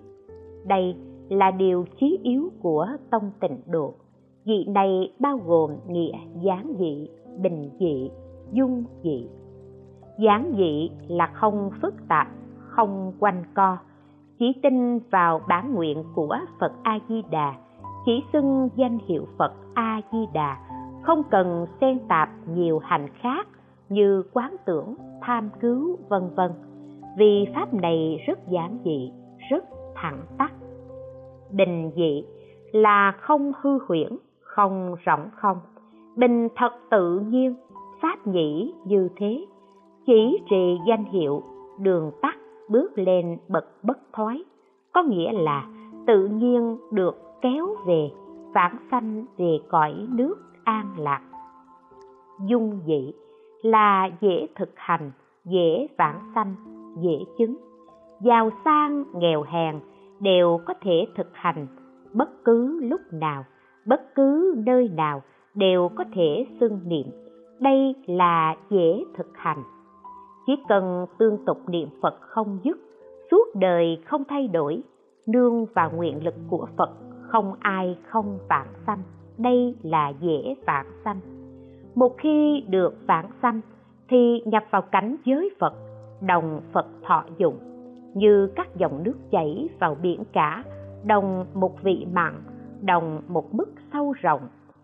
Đây 0.66 0.96
là 1.28 1.50
điều 1.50 1.84
chí 2.00 2.18
yếu 2.22 2.50
của 2.62 2.86
tông 3.10 3.30
tịnh 3.40 3.60
độ. 3.66 3.94
Dị 4.44 4.64
này 4.64 5.12
bao 5.18 5.40
gồm 5.46 5.70
nghĩa 5.88 6.18
gián 6.42 6.74
dị, 6.78 7.08
bình 7.42 7.70
dị, 7.80 8.10
dung 8.52 8.84
dị 9.02 9.28
giản 10.20 10.54
dị 10.56 10.90
là 11.08 11.26
không 11.26 11.70
phức 11.82 11.94
tạp, 12.08 12.28
không 12.58 13.12
quanh 13.18 13.44
co. 13.54 13.76
Chỉ 14.38 14.52
tin 14.62 14.98
vào 14.98 15.40
bản 15.48 15.74
nguyện 15.74 16.04
của 16.14 16.36
phật 16.60 16.72
a 16.82 16.98
di 17.08 17.22
đà 17.30 17.54
chỉ 18.06 18.24
xưng 18.32 18.68
danh 18.76 18.98
hiệu 19.08 19.26
phật 19.38 19.52
a 19.74 20.00
di 20.12 20.18
đà 20.32 20.56
không 21.02 21.22
cần 21.30 21.66
xen 21.80 21.98
tạp 22.08 22.28
nhiều 22.48 22.78
hành 22.78 23.08
khác 23.20 23.48
như 23.88 24.22
quán 24.32 24.56
tưởng, 24.64 24.94
tham 25.20 25.50
cứu, 25.60 25.98
vân 26.08 26.22
vân. 26.36 26.50
Vì 27.18 27.46
pháp 27.54 27.74
này 27.74 28.24
rất 28.26 28.38
giản 28.48 28.78
dị, 28.84 29.12
rất 29.50 29.64
thẳng 29.94 30.22
tắc 30.38 30.52
bình 31.52 31.90
dị 31.96 32.24
là 32.72 33.12
không 33.20 33.52
hư 33.60 33.78
huyễn, 33.88 34.16
không 34.40 34.94
rỗng 35.06 35.28
không. 35.34 35.60
Bình 36.16 36.48
thật 36.56 36.72
tự 36.90 37.20
nhiên, 37.20 37.54
pháp 38.02 38.26
nhĩ 38.26 38.74
như 38.84 39.08
thế 39.16 39.44
chỉ 40.10 40.42
trì 40.50 40.78
danh 40.86 41.04
hiệu, 41.04 41.42
đường 41.78 42.10
tắt 42.22 42.36
bước 42.68 42.98
lên 42.98 43.38
bậc 43.48 43.64
bất 43.82 43.98
thoái 44.12 44.44
có 44.92 45.02
nghĩa 45.02 45.32
là 45.32 45.66
tự 46.06 46.26
nhiên 46.28 46.76
được 46.92 47.16
kéo 47.40 47.66
về, 47.86 48.10
vãng 48.54 48.76
sanh 48.90 49.24
về 49.36 49.58
cõi 49.68 49.94
nước 50.08 50.34
an 50.64 50.86
lạc. 50.98 51.20
Dung 52.46 52.80
dị 52.86 53.12
là 53.62 54.10
dễ 54.20 54.46
thực 54.54 54.70
hành, 54.76 55.10
dễ 55.44 55.86
vãng 55.98 56.20
sanh, 56.34 56.54
dễ 57.00 57.24
chứng. 57.38 57.56
Giàu 58.20 58.50
sang, 58.64 59.04
nghèo 59.14 59.42
hèn 59.42 59.80
đều 60.20 60.60
có 60.66 60.74
thể 60.80 61.06
thực 61.16 61.30
hành, 61.32 61.66
bất 62.12 62.44
cứ 62.44 62.80
lúc 62.82 63.00
nào, 63.12 63.44
bất 63.86 64.14
cứ 64.14 64.54
nơi 64.66 64.88
nào 64.88 65.22
đều 65.54 65.88
có 65.94 66.04
thể 66.14 66.46
xưng 66.60 66.80
niệm. 66.84 67.06
Đây 67.60 67.94
là 68.06 68.56
dễ 68.70 69.04
thực 69.14 69.28
hành 69.34 69.62
chỉ 70.50 70.62
cần 70.68 71.06
tương 71.18 71.44
tục 71.44 71.58
niệm 71.68 71.88
phật 72.02 72.20
không 72.20 72.58
dứt, 72.64 72.78
suốt 73.30 73.44
đời 73.54 74.02
không 74.06 74.22
thay 74.28 74.48
đổi, 74.48 74.82
nương 75.26 75.66
vào 75.74 75.90
nguyện 75.90 76.24
lực 76.24 76.34
của 76.48 76.66
phật 76.76 76.90
không 77.28 77.54
ai 77.60 77.98
không 78.08 78.38
vãng 78.48 78.72
sanh. 78.86 78.98
Đây 79.38 79.76
là 79.82 80.12
dễ 80.20 80.54
vãng 80.66 80.86
sanh. 81.04 81.20
Một 81.94 82.18
khi 82.18 82.64
được 82.68 82.94
vãng 83.06 83.30
sanh 83.42 83.60
thì 84.08 84.42
nhập 84.44 84.64
vào 84.70 84.82
cảnh 84.82 85.16
giới 85.24 85.50
phật, 85.60 85.74
đồng 86.26 86.60
phật 86.72 86.86
thọ 87.06 87.24
dụng. 87.38 87.58
Như 88.14 88.52
các 88.56 88.76
dòng 88.76 89.02
nước 89.02 89.16
chảy 89.30 89.68
vào 89.80 89.96
biển 90.02 90.22
cả, 90.32 90.64
đồng 91.04 91.46
một 91.54 91.82
vị 91.82 92.06
mặn 92.12 92.34
đồng 92.82 93.22
một 93.28 93.54
mức 93.54 93.68
sâu 93.92 94.12
rộng, 94.12 94.42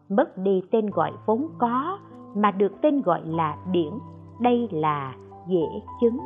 mất 0.08 0.38
đi 0.38 0.62
tên 0.70 0.90
gọi 0.90 1.12
vốn 1.26 1.48
có 1.58 1.98
mà 2.34 2.50
được 2.50 2.72
tên 2.82 3.02
gọi 3.02 3.20
là 3.24 3.56
biển. 3.72 3.98
Đây 4.40 4.68
là 4.72 5.14
dễ 5.48 5.80
chứng. 6.00 6.18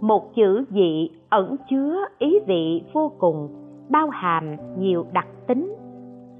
Một 0.00 0.34
chữ 0.34 0.64
dị 0.70 1.10
ẩn 1.28 1.56
chứa 1.70 2.04
ý 2.18 2.38
vị 2.46 2.82
vô 2.92 3.12
cùng, 3.18 3.48
bao 3.88 4.08
hàm 4.08 4.56
nhiều 4.78 5.04
đặc 5.12 5.26
tính. 5.46 5.74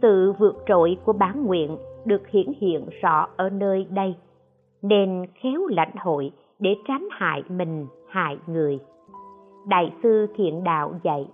Sự 0.03 0.33
vượt 0.39 0.62
trội 0.68 0.97
của 1.05 1.12
bản 1.12 1.47
nguyện 1.47 1.76
được 2.05 2.28
hiển 2.28 2.53
hiện 2.61 2.87
rõ 3.01 3.28
ở 3.37 3.51
nơi 3.51 3.87
đây, 3.91 4.14
nên 4.83 5.26
khéo 5.35 5.66
lãnh 5.66 5.93
hội 5.97 6.33
để 6.59 6.76
tránh 6.89 7.09
hại 7.11 7.43
mình, 7.49 7.87
hại 8.09 8.39
người. 8.47 8.78
Đại 9.66 9.93
sư 10.03 10.26
thiện 10.37 10.64
đạo 10.64 10.93
dạy, 11.03 11.28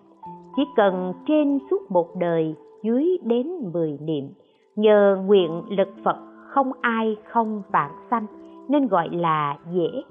chỉ 0.57 0.63
cần 0.77 1.13
trên 1.27 1.59
suốt 1.71 1.91
một 1.91 2.17
đời 2.17 2.55
dưới 2.83 3.19
đến 3.23 3.49
mười 3.73 3.99
niệm, 4.01 4.29
nhờ 4.77 5.23
nguyện 5.27 5.63
lực 5.69 5.89
phật 6.05 6.17
không 6.49 6.73
ai 6.81 7.17
không 7.25 7.63
vạn 7.73 7.91
sanh 8.11 8.27
nên 8.69 8.89
gọi 8.89 9.09
là 9.13 9.59
dễ. 9.73 10.03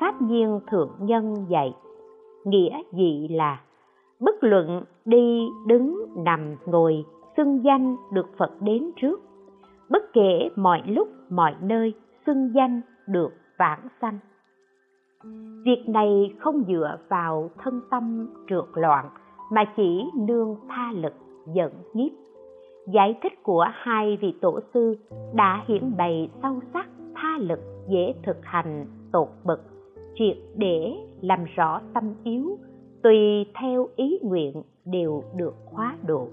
Pháp 0.00 0.22
nhiên 0.22 0.60
thượng 0.70 0.90
nhân 1.00 1.34
dạy, 1.48 1.74
nghĩa 2.44 2.82
dị 2.92 3.28
là, 3.28 3.60
bất 4.20 4.34
luận 4.40 4.84
đi 5.04 5.48
đứng 5.66 6.06
nằm 6.16 6.56
ngồi, 6.66 7.04
xưng 7.36 7.64
danh 7.64 7.96
được 8.12 8.26
phật 8.38 8.50
đến 8.60 8.90
trước. 8.96 9.20
Bất 9.90 10.12
kể 10.12 10.48
mọi 10.56 10.82
lúc, 10.86 11.08
mọi 11.30 11.54
nơi, 11.60 11.94
xưng 12.26 12.54
danh 12.54 12.80
được 13.08 13.32
vãng 13.58 13.88
sanh. 14.00 14.18
Việc 15.64 15.88
này 15.88 16.34
không 16.38 16.64
dựa 16.68 16.98
vào 17.08 17.50
thân 17.58 17.80
tâm 17.90 18.28
trượt 18.48 18.64
loạn, 18.74 19.10
mà 19.50 19.64
chỉ 19.76 20.04
nương 20.14 20.56
tha 20.68 20.92
lực 20.92 21.12
dẫn 21.54 21.72
nhiếp. 21.94 22.12
Giải 22.92 23.18
thích 23.22 23.42
của 23.42 23.66
hai 23.72 24.18
vị 24.20 24.34
tổ 24.40 24.60
sư 24.74 24.96
đã 25.34 25.64
hiển 25.66 25.96
bày 25.96 26.30
sâu 26.42 26.60
sắc 26.72 26.86
tha 27.16 27.38
lực 27.38 27.60
dễ 27.88 28.14
thực 28.22 28.36
hành 28.42 28.86
tột 29.12 29.28
bậc, 29.44 29.60
triệt 30.14 30.36
để 30.54 30.96
làm 31.20 31.44
rõ 31.56 31.80
tâm 31.94 32.14
yếu, 32.24 32.58
tùy 33.02 33.46
theo 33.60 33.88
ý 33.96 34.18
nguyện 34.22 34.62
đều 34.84 35.22
được 35.36 35.54
khóa 35.64 35.96
độ. 36.06 36.28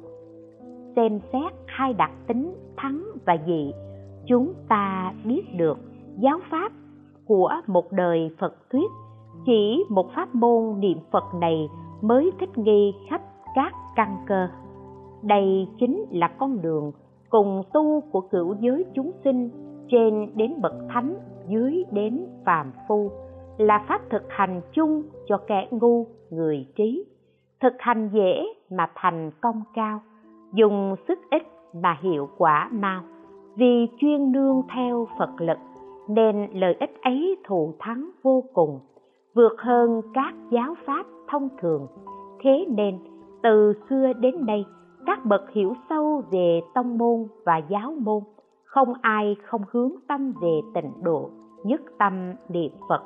Xem 0.95 1.19
xét 1.33 1.53
hai 1.65 1.93
đặc 1.93 2.11
tính 2.27 2.53
thắng 2.77 3.03
và 3.25 3.37
dị, 3.47 3.71
chúng 4.27 4.53
ta 4.67 5.13
biết 5.25 5.41
được 5.57 5.77
giáo 6.19 6.39
pháp 6.51 6.71
của 7.25 7.51
một 7.67 7.91
đời 7.91 8.29
phật 8.39 8.55
thuyết, 8.71 8.91
chỉ 9.45 9.83
một 9.89 10.09
pháp 10.15 10.35
môn 10.35 10.79
niệm 10.79 10.97
phật 11.11 11.23
này 11.41 11.69
mới 12.01 12.31
thích 12.39 12.57
nghi 12.57 12.93
khắp 13.09 13.21
các 13.55 13.73
căn 13.95 14.17
cơ. 14.27 14.47
Đây 15.21 15.67
chính 15.79 16.05
là 16.11 16.27
con 16.27 16.61
đường 16.61 16.91
cùng 17.29 17.63
tu 17.73 18.01
của 18.11 18.21
cửu 18.21 18.55
giới 18.59 18.85
chúng 18.95 19.11
sinh 19.23 19.49
trên 19.91 20.29
đến 20.35 20.61
bậc 20.61 20.73
thánh, 20.89 21.15
dưới 21.47 21.83
đến 21.91 22.25
phàm 22.45 22.71
phu, 22.87 23.11
là 23.57 23.85
pháp 23.87 24.01
thực 24.09 24.23
hành 24.29 24.61
chung 24.71 25.03
cho 25.27 25.37
kẻ 25.37 25.67
ngu, 25.71 26.05
người 26.29 26.67
trí. 26.75 27.05
Thực 27.61 27.73
hành 27.79 28.09
dễ 28.13 28.43
mà 28.71 28.91
thành 28.95 29.31
công 29.41 29.61
cao, 29.73 30.01
dùng 30.53 30.95
sức 31.07 31.19
ít 31.31 31.43
mà 31.73 31.97
hiệu 32.01 32.29
quả 32.37 32.69
mau. 32.71 33.01
Vì 33.55 33.87
chuyên 33.97 34.31
nương 34.31 34.61
theo 34.75 35.07
phật 35.19 35.29
lực, 35.37 35.57
nên 36.07 36.47
lợi 36.53 36.75
ích 36.79 37.01
ấy 37.01 37.35
thù 37.47 37.73
thắng 37.79 38.09
vô 38.23 38.43
cùng, 38.53 38.79
vượt 39.35 39.61
hơn 39.61 40.01
các 40.13 40.33
giáo 40.51 40.75
pháp 40.85 41.05
thông 41.27 41.49
thường. 41.61 41.87
Thế 42.43 42.65
nên, 42.69 42.99
từ 43.43 43.73
xưa 43.89 44.13
đến 44.13 44.45
nay, 44.45 44.65
các 45.05 45.25
bậc 45.25 45.51
hiểu 45.51 45.73
sâu 45.89 46.23
về 46.31 46.61
tông 46.73 46.97
môn 46.97 47.27
và 47.45 47.61
giáo 47.69 47.93
môn 47.99 48.23
không 48.73 48.93
ai 49.01 49.35
không 49.43 49.61
hướng 49.71 49.91
tâm 50.07 50.33
về 50.41 50.61
tịnh 50.73 50.91
độ, 51.03 51.29
nhất 51.63 51.81
tâm 51.99 52.33
niệm 52.49 52.71
phật. 52.89 53.01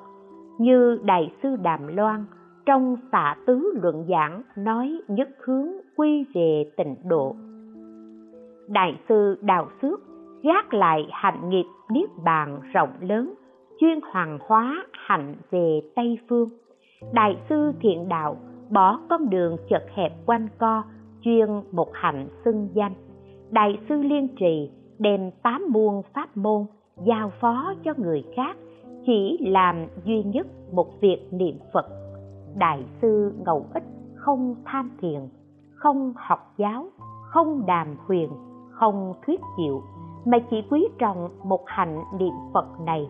Như 0.60 1.00
đại 1.04 1.34
sư 1.44 1.56
đàm 1.56 1.88
loan, 1.88 2.26
trong 2.66 2.96
xạ 3.12 3.36
tứ 3.46 3.74
luận 3.82 4.06
giảng, 4.10 4.42
nói 4.58 5.02
nhất 5.08 5.30
hướng 5.46 5.68
quy 5.96 6.26
về 6.34 6.72
tịnh 6.78 6.96
độ. 7.06 7.36
Đại 8.68 9.00
sư 9.10 9.38
đào 9.42 9.68
xước 9.82 10.00
gác 10.44 10.74
lại 10.74 11.08
hạnh 11.12 11.50
nghiệp 11.50 11.66
niết 11.92 12.10
bàn 12.24 12.60
rộng 12.74 12.94
lớn, 13.02 13.34
chuyên 13.80 14.00
hoàng 14.12 14.40
hóa 14.42 14.86
hạnh 14.94 15.36
về 15.52 15.82
tây 15.96 16.20
phương. 16.30 16.50
Đại 17.14 17.38
sư 17.50 17.72
thiện 17.82 18.10
đạo 18.10 18.38
bỏ 18.70 19.00
con 19.10 19.30
đường 19.30 19.58
chật 19.70 19.84
hẹp 19.96 20.12
quanh 20.26 20.48
co, 20.58 20.84
chuyên 21.22 21.50
một 21.72 21.90
hạnh 21.94 22.28
xưng 22.46 22.70
danh. 22.74 22.94
Đại 23.52 23.80
sư 23.90 23.96
liên 23.96 24.28
trì 24.40 24.72
đem 25.00 25.32
tám 25.44 25.66
muôn 25.70 26.02
pháp 26.14 26.38
môn 26.38 26.66
giao 27.06 27.32
phó 27.40 27.74
cho 27.84 27.94
người 27.98 28.24
khác 28.36 28.58
chỉ 29.06 29.38
làm 29.42 29.88
duy 30.06 30.24
nhất 30.24 30.48
một 30.72 31.02
việc 31.02 31.28
niệm 31.32 31.60
phật. 31.74 31.86
Đại 32.56 32.84
sư 33.02 33.34
ngẫu 33.46 33.66
ích 33.74 33.84
không 34.16 34.56
tham 34.66 34.92
thiền, 35.02 35.22
không 35.74 36.14
học 36.16 36.54
giáo, 36.58 36.88
không 37.30 37.66
đàm 37.66 37.96
huyền, 38.08 38.30
không 38.70 39.14
thuyết 39.26 39.42
diệu, 39.58 39.82
mà 40.26 40.38
chỉ 40.50 40.64
quý 40.70 40.88
trọng 41.00 41.30
một 41.44 41.62
hạnh 41.66 42.04
niệm 42.20 42.34
phật 42.54 42.80
này. 42.86 43.10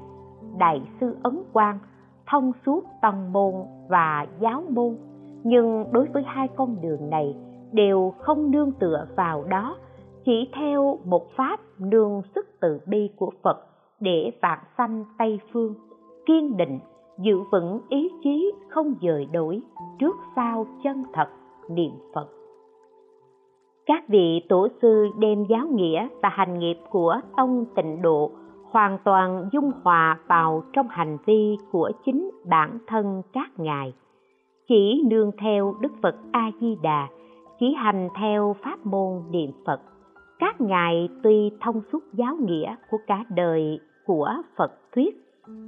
Đại 0.57 0.81
sư 0.99 1.17
ấn 1.23 1.43
quang 1.53 1.79
thông 2.27 2.51
suốt 2.65 2.83
tông 3.01 3.33
môn 3.33 3.53
và 3.89 4.27
giáo 4.39 4.63
môn, 4.69 4.97
nhưng 5.43 5.85
đối 5.91 6.05
với 6.05 6.23
hai 6.25 6.47
con 6.47 6.81
đường 6.81 7.09
này 7.09 7.35
đều 7.71 8.13
không 8.19 8.51
nương 8.51 8.71
tựa 8.71 9.07
vào 9.15 9.43
đó 9.43 9.77
chỉ 10.27 10.49
theo 10.53 10.99
một 11.05 11.31
pháp 11.35 11.59
nương 11.79 12.21
sức 12.35 12.47
từ 12.59 12.79
bi 12.85 13.09
của 13.15 13.31
phật 13.43 13.57
để 13.99 14.31
vạn 14.41 14.59
sanh 14.77 15.05
tây 15.17 15.39
phương, 15.53 15.73
kiên 16.25 16.57
định, 16.57 16.79
giữ 17.19 17.39
vững 17.51 17.79
ý 17.89 18.09
chí 18.23 18.51
không 18.69 18.93
dời 19.01 19.25
đổi 19.25 19.61
trước 19.99 20.15
sau 20.35 20.65
chân 20.83 21.03
thật 21.13 21.27
niệm 21.69 21.91
phật. 22.13 22.27
Các 23.85 24.03
vị 24.07 24.41
tổ 24.49 24.67
sư 24.81 25.07
đem 25.19 25.45
giáo 25.49 25.67
nghĩa 25.67 26.07
và 26.21 26.29
hành 26.29 26.59
nghiệp 26.59 26.77
của 26.89 27.15
tông 27.37 27.65
tịnh 27.75 28.01
độ 28.01 28.31
hoàn 28.71 28.97
toàn 29.03 29.49
dung 29.51 29.71
hòa 29.83 30.19
vào 30.27 30.63
trong 30.73 30.87
hành 30.87 31.17
vi 31.25 31.57
của 31.71 31.91
chính 32.05 32.31
bản 32.45 32.77
thân 32.87 33.21
các 33.33 33.49
ngài. 33.57 33.93
Chỉ 34.67 35.03
nương 35.09 35.31
theo 35.41 35.75
đức 35.81 35.91
phật 36.01 36.15
a 36.31 36.51
di 36.61 36.77
đà, 36.81 37.07
chỉ 37.59 37.73
hành 37.73 38.09
theo 38.19 38.55
pháp 38.63 38.85
môn 38.85 39.23
niệm 39.31 39.51
phật 39.65 39.81
các 40.39 40.61
ngài 40.61 41.09
tuy 41.23 41.51
thông 41.61 41.81
suốt 41.91 42.03
giáo 42.13 42.35
nghĩa 42.35 42.75
của 42.91 42.97
cả 43.07 43.23
đời 43.29 43.79
của 44.05 44.33
phật 44.57 44.71
thuyết, 44.95 45.15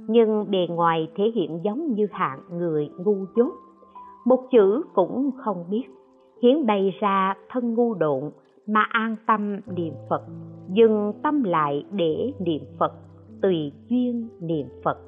nhưng 0.08 0.50
bề 0.50 0.66
ngoài 0.70 1.08
thể 1.16 1.24
hiện 1.34 1.60
giống 1.64 1.94
như 1.94 2.06
hạng 2.12 2.40
người 2.50 2.90
ngu 2.98 3.16
dốt. 3.36 3.52
Một 4.24 4.46
chữ 4.50 4.82
cũng 4.94 5.30
không 5.36 5.64
biết 5.70 5.84
hiến 6.42 6.66
bày 6.66 6.94
ra 7.00 7.34
thân 7.48 7.74
ngu 7.74 7.94
độn 7.94 8.30
mà 8.66 8.86
an 8.90 9.16
tâm 9.26 9.60
niệm 9.76 9.94
phật, 10.10 10.22
dừng 10.68 11.12
tâm 11.22 11.42
lại 11.42 11.84
để 11.92 12.32
niệm 12.38 12.62
phật, 12.78 12.92
tùy 13.42 13.72
duyên 13.88 14.28
niệm 14.40 14.66
phật. 14.84 14.98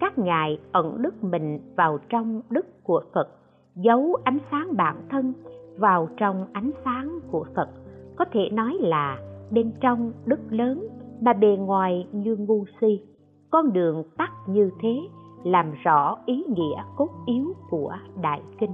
Các 0.00 0.18
ngài 0.18 0.58
ẩn 0.72 1.02
đức 1.02 1.24
mình 1.24 1.60
vào 1.76 1.98
trong 2.08 2.40
đức 2.50 2.66
của 2.84 3.02
phật, 3.14 3.28
giấu 3.76 4.16
ánh 4.24 4.38
sáng 4.50 4.76
bản 4.76 4.96
thân 5.10 5.32
vào 5.78 6.08
trong 6.16 6.46
ánh 6.52 6.70
sáng 6.84 7.18
của 7.30 7.44
phật 7.54 7.68
có 8.16 8.24
thể 8.32 8.48
nói 8.52 8.76
là 8.80 9.18
bên 9.50 9.72
trong 9.80 10.12
đức 10.26 10.40
lớn 10.50 10.88
mà 11.20 11.32
bề 11.32 11.56
ngoài 11.56 12.06
như 12.12 12.36
ngu 12.36 12.64
si. 12.80 13.02
Con 13.50 13.72
đường 13.72 14.02
tắt 14.16 14.30
như 14.46 14.70
thế 14.80 15.00
làm 15.44 15.72
rõ 15.82 16.16
ý 16.26 16.44
nghĩa 16.48 16.82
cốt 16.96 17.08
yếu 17.26 17.52
của 17.70 17.92
đại 18.22 18.42
kinh. 18.60 18.72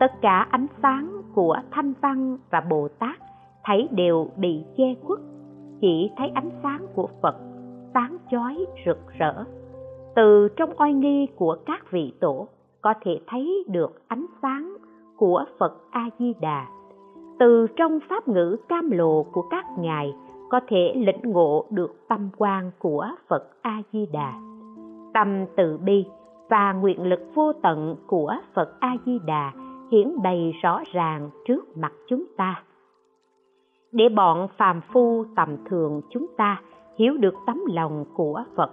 Tất 0.00 0.12
cả 0.20 0.46
ánh 0.50 0.66
sáng 0.82 1.22
của 1.34 1.56
thanh 1.70 1.92
văn 2.00 2.38
và 2.50 2.60
bồ 2.70 2.88
tát 2.98 3.16
thấy 3.64 3.88
đều 3.90 4.28
bị 4.36 4.64
che 4.76 4.94
khuất. 5.02 5.18
Chỉ 5.80 6.10
thấy 6.16 6.28
ánh 6.34 6.50
sáng 6.62 6.86
của 6.94 7.08
phật 7.22 7.36
sáng 7.94 8.16
chói 8.30 8.66
rực 8.86 8.98
rỡ. 9.18 9.44
Từ 10.14 10.48
trong 10.56 10.70
oai 10.78 10.92
nghi 10.92 11.26
của 11.36 11.56
các 11.66 11.90
vị 11.90 12.12
tổ 12.20 12.48
có 12.82 12.94
thể 13.04 13.20
thấy 13.26 13.64
được 13.68 14.08
ánh 14.08 14.26
sáng 14.42 14.76
của 15.16 15.44
phật 15.58 15.72
a 15.90 16.10
di 16.18 16.32
đà 16.40 16.66
từ 17.40 17.66
trong 17.76 17.98
pháp 18.08 18.28
ngữ 18.28 18.56
cam 18.68 18.90
lộ 18.90 19.22
của 19.22 19.42
các 19.42 19.64
ngài 19.78 20.14
có 20.50 20.60
thể 20.68 20.94
lĩnh 20.96 21.20
ngộ 21.22 21.66
được 21.70 22.08
tâm 22.08 22.30
quan 22.38 22.70
của 22.78 23.08
phật 23.28 23.48
a 23.62 23.82
di 23.92 24.06
đà 24.12 24.32
tâm 25.14 25.44
từ 25.56 25.78
bi 25.78 26.04
và 26.48 26.72
nguyện 26.72 27.02
lực 27.02 27.20
vô 27.34 27.52
tận 27.62 27.96
của 28.06 28.34
phật 28.54 28.80
a 28.80 28.96
di 29.06 29.18
đà 29.26 29.52
hiển 29.92 30.22
bày 30.22 30.52
rõ 30.62 30.82
ràng 30.92 31.30
trước 31.46 31.76
mặt 31.76 31.92
chúng 32.08 32.24
ta. 32.36 32.62
Để 33.92 34.08
bọn 34.08 34.48
phàm 34.56 34.80
phu 34.92 35.24
tầm 35.36 35.56
thường 35.64 36.00
chúng 36.10 36.26
ta 36.36 36.62
hiểu 36.98 37.16
được 37.16 37.34
tấm 37.46 37.60
lòng 37.72 38.04
của 38.14 38.44
phật, 38.56 38.70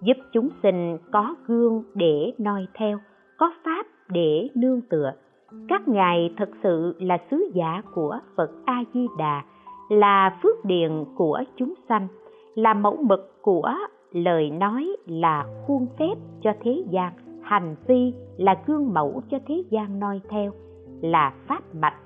giúp 0.00 0.16
chúng 0.32 0.48
sinh 0.62 0.98
có 1.12 1.34
gương 1.46 1.82
để 1.94 2.32
noi 2.38 2.66
theo, 2.74 2.98
có 3.38 3.52
pháp 3.64 3.86
để 4.08 4.48
nương 4.54 4.80
tựa 4.80 5.12
các 5.68 5.88
ngài 5.88 6.34
thật 6.36 6.50
sự 6.62 6.94
là 6.98 7.18
sứ 7.30 7.50
giả 7.54 7.82
của 7.94 8.18
phật 8.36 8.50
a 8.64 8.84
di 8.94 9.06
đà 9.18 9.42
là 9.88 10.38
phước 10.42 10.64
điền 10.64 11.04
của 11.16 11.42
chúng 11.56 11.74
sanh, 11.88 12.08
là 12.54 12.74
mẫu 12.74 12.96
mực 12.96 13.42
của 13.42 13.74
lời 14.12 14.50
nói, 14.50 14.96
là 15.06 15.46
khuôn 15.66 15.86
phép 15.98 16.14
cho 16.42 16.52
thế 16.60 16.84
gian, 16.90 17.12
hành 17.42 17.76
vi 17.86 18.14
là 18.36 18.58
gương 18.66 18.94
mẫu 18.94 19.22
cho 19.30 19.38
thế 19.46 19.64
gian 19.70 20.00
noi 20.00 20.20
theo, 20.28 20.52
là 21.00 21.32
pháp 21.46 21.74
mạch, 21.74 21.98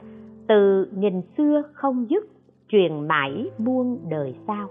từ 0.49 0.88
nghìn 0.97 1.22
xưa 1.36 1.62
không 1.72 2.11
dứt, 2.11 2.24
truyền 2.68 3.09
mãi 3.09 3.51
muôn 3.59 3.99
đời 4.11 4.34
sau. 4.47 4.68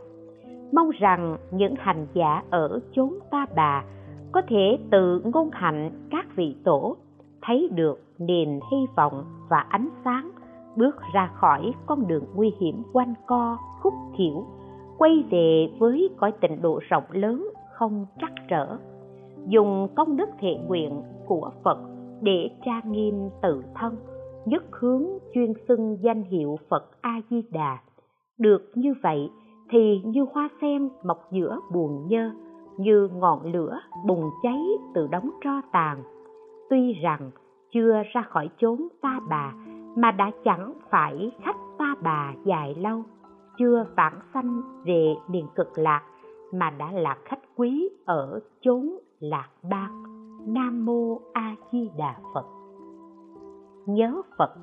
Mong 0.72 0.90
rằng 1.00 1.38
những 1.52 1.76
hành 1.80 2.08
giả 2.14 2.44
ở 2.50 2.80
chốn 2.92 3.14
ta 3.32 3.46
bà 3.56 3.84
có 4.32 4.42
thể 4.48 4.78
tự 4.92 5.22
ngôn 5.34 5.50
hạnh 5.54 5.92
các 6.12 6.36
vị 6.36 6.56
tổ 6.64 6.98
thấy 7.42 7.70
được 7.72 8.00
niềm 8.20 8.60
hy 8.72 8.78
vọng 8.96 9.26
và 9.50 9.66
ánh 9.70 9.90
sáng 10.04 10.32
bước 10.76 10.96
ra 11.14 11.32
khỏi 11.36 11.74
con 11.86 12.08
đường 12.08 12.24
nguy 12.36 12.54
hiểm 12.60 12.84
quanh 12.94 13.14
co, 13.28 13.58
khúc 13.82 13.94
thiểu 14.18 14.46
quay 14.98 15.24
về 15.32 15.72
với 15.80 16.10
cõi 16.18 16.32
tịnh 16.42 16.62
độ 16.62 16.80
rộng 16.90 17.04
lớn 17.12 17.50
không 17.74 18.06
trắc 18.22 18.32
trở. 18.50 18.78
Dùng 19.48 19.88
công 19.96 20.18
đức 20.18 20.30
thiện 20.40 20.68
nguyện 20.68 21.02
của 21.26 21.52
phật 21.64 21.78
để 22.22 22.50
trang 22.66 22.92
nghiêm 22.92 23.30
tự 23.42 23.64
thân, 23.76 23.96
nhất 24.46 24.64
hướng 24.72 25.06
chuyên 25.34 25.54
xưng 25.68 25.98
danh 26.02 26.24
hiệu 26.24 26.58
phật 26.70 27.02
a 27.02 27.22
di 27.30 27.42
đà 27.52 27.78
được 28.38 28.72
như 28.76 28.94
vậy 29.04 29.30
thì 29.70 30.02
như 30.06 30.26
hoa 30.34 30.50
sen 30.62 30.90
mọc 31.04 31.32
giữa 31.32 31.60
buồn 31.74 32.08
nhơ, 32.08 32.32
như 32.78 33.10
ngọn 33.14 33.52
lửa 33.52 33.80
bùng 34.08 34.30
cháy 34.44 34.62
từ 34.94 35.08
đống 35.08 35.30
tro 35.44 35.62
tàn 35.72 36.04
tuy 36.72 36.94
rằng 36.94 37.32
chưa 37.72 38.04
ra 38.14 38.22
khỏi 38.22 38.50
chốn 38.58 38.88
ta 39.02 39.20
bà, 39.30 39.54
mà 39.96 40.12
đã 40.12 40.32
chẳng 40.44 40.74
phải 40.90 41.32
khách 41.44 41.58
ta 41.78 41.96
bà 42.04 42.34
dài 42.46 42.76
lâu, 42.76 43.04
chưa 43.58 43.86
vãng 43.98 44.20
sanh 44.34 44.62
về 44.86 45.16
miền 45.28 45.48
cực 45.56 45.68
lạc, 45.76 46.02
mà 46.54 46.70
đã 46.70 46.92
là 46.92 47.18
khách 47.26 47.40
quý 47.56 47.90
ở 48.06 48.40
chốn 48.62 48.90
lạc 49.20 49.50
bang. 49.70 50.04
Nam 50.48 50.86
mô 50.86 51.20
a 51.34 51.56
di 51.72 51.90
đà 51.98 52.16
phật. 52.34 52.46
Nhớ 53.86 54.22
phật. 54.38 54.54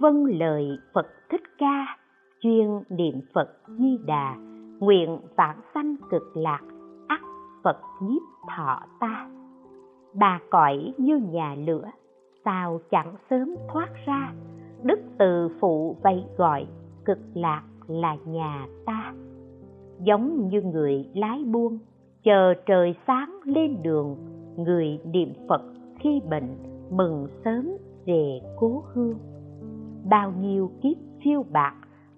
Vâng 0.00 0.24
lời 0.24 0.68
phật 0.94 1.06
thích 1.30 1.42
ca, 1.58 1.98
chuyên 2.40 2.82
niệm 2.88 3.20
phật 3.34 3.48
di 3.66 3.98
đà, 4.06 4.34
nguyện 4.80 5.18
vãng 5.36 5.60
sanh 5.74 5.96
cực 6.10 6.36
lạc 6.36 6.62
ắt 7.08 7.20
phật 7.64 7.76
nhiếp 8.00 8.22
thọ 8.56 8.80
ta 9.00 9.35
bà 10.18 10.40
cõi 10.50 10.92
như 10.98 11.16
nhà 11.16 11.54
lửa, 11.66 11.90
sao 12.44 12.80
chẳng 12.90 13.14
sớm 13.30 13.56
thoát 13.72 13.88
ra? 14.06 14.32
Đức 14.82 15.00
từ 15.18 15.48
phụ 15.60 15.96
vây 16.02 16.24
gọi, 16.36 16.66
cực 17.04 17.18
lạc 17.34 17.62
là 17.86 18.16
nhà 18.26 18.66
ta. 18.86 19.14
Giống 20.00 20.48
như 20.48 20.62
người 20.62 21.08
lái 21.14 21.44
buôn, 21.44 21.78
chờ 22.22 22.54
trời 22.66 22.94
sáng 23.06 23.40
lên 23.44 23.82
đường, 23.82 24.16
người 24.56 25.00
niệm 25.04 25.32
phật 25.48 25.62
khi 25.98 26.20
bệnh, 26.30 26.56
mừng 26.90 27.26
sớm 27.44 27.70
về 28.06 28.40
cố 28.56 28.82
hương. 28.92 29.18
Bao 30.10 30.32
nhiêu 30.40 30.70
kiếp 30.82 30.96
phiêu 31.24 31.44
bạc, 31.52 31.74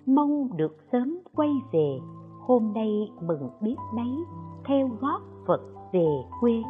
mong 0.07 0.57
được 0.57 0.77
sớm 0.93 1.19
quay 1.35 1.51
về, 1.73 1.99
hôm 2.41 2.73
nay 2.75 3.11
mừng 3.23 3.51
biết 3.61 3.77
mấy, 3.95 4.11
theo 4.65 4.91
gót 5.01 5.21
phật 5.47 5.61
về 5.93 6.07
quê 6.41 6.63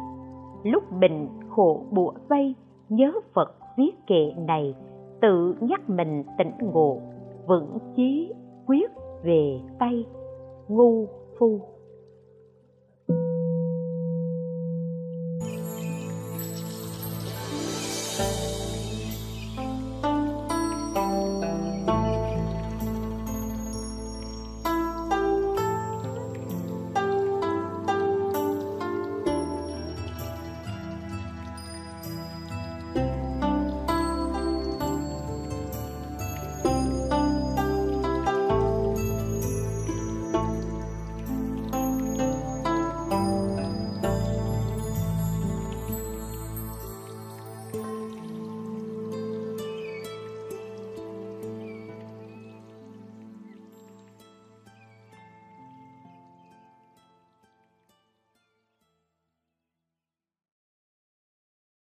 lúc 0.63 0.83
bình 0.99 1.27
khổ 1.49 1.83
bủa 1.91 2.11
vây, 2.29 2.55
nhớ 2.89 3.11
phật 3.33 3.55
viết 3.77 3.91
kệ 4.07 4.33
này, 4.37 4.75
tự 5.21 5.55
nhắc 5.59 5.89
mình 5.89 6.23
tỉnh 6.37 6.51
ngộ, 6.59 7.01
vững 7.47 7.77
chí 7.95 8.33
quyết 8.67 8.91
về 9.23 9.59
tây 9.79 10.05
ngu 10.67 11.05
phu. 11.39 11.61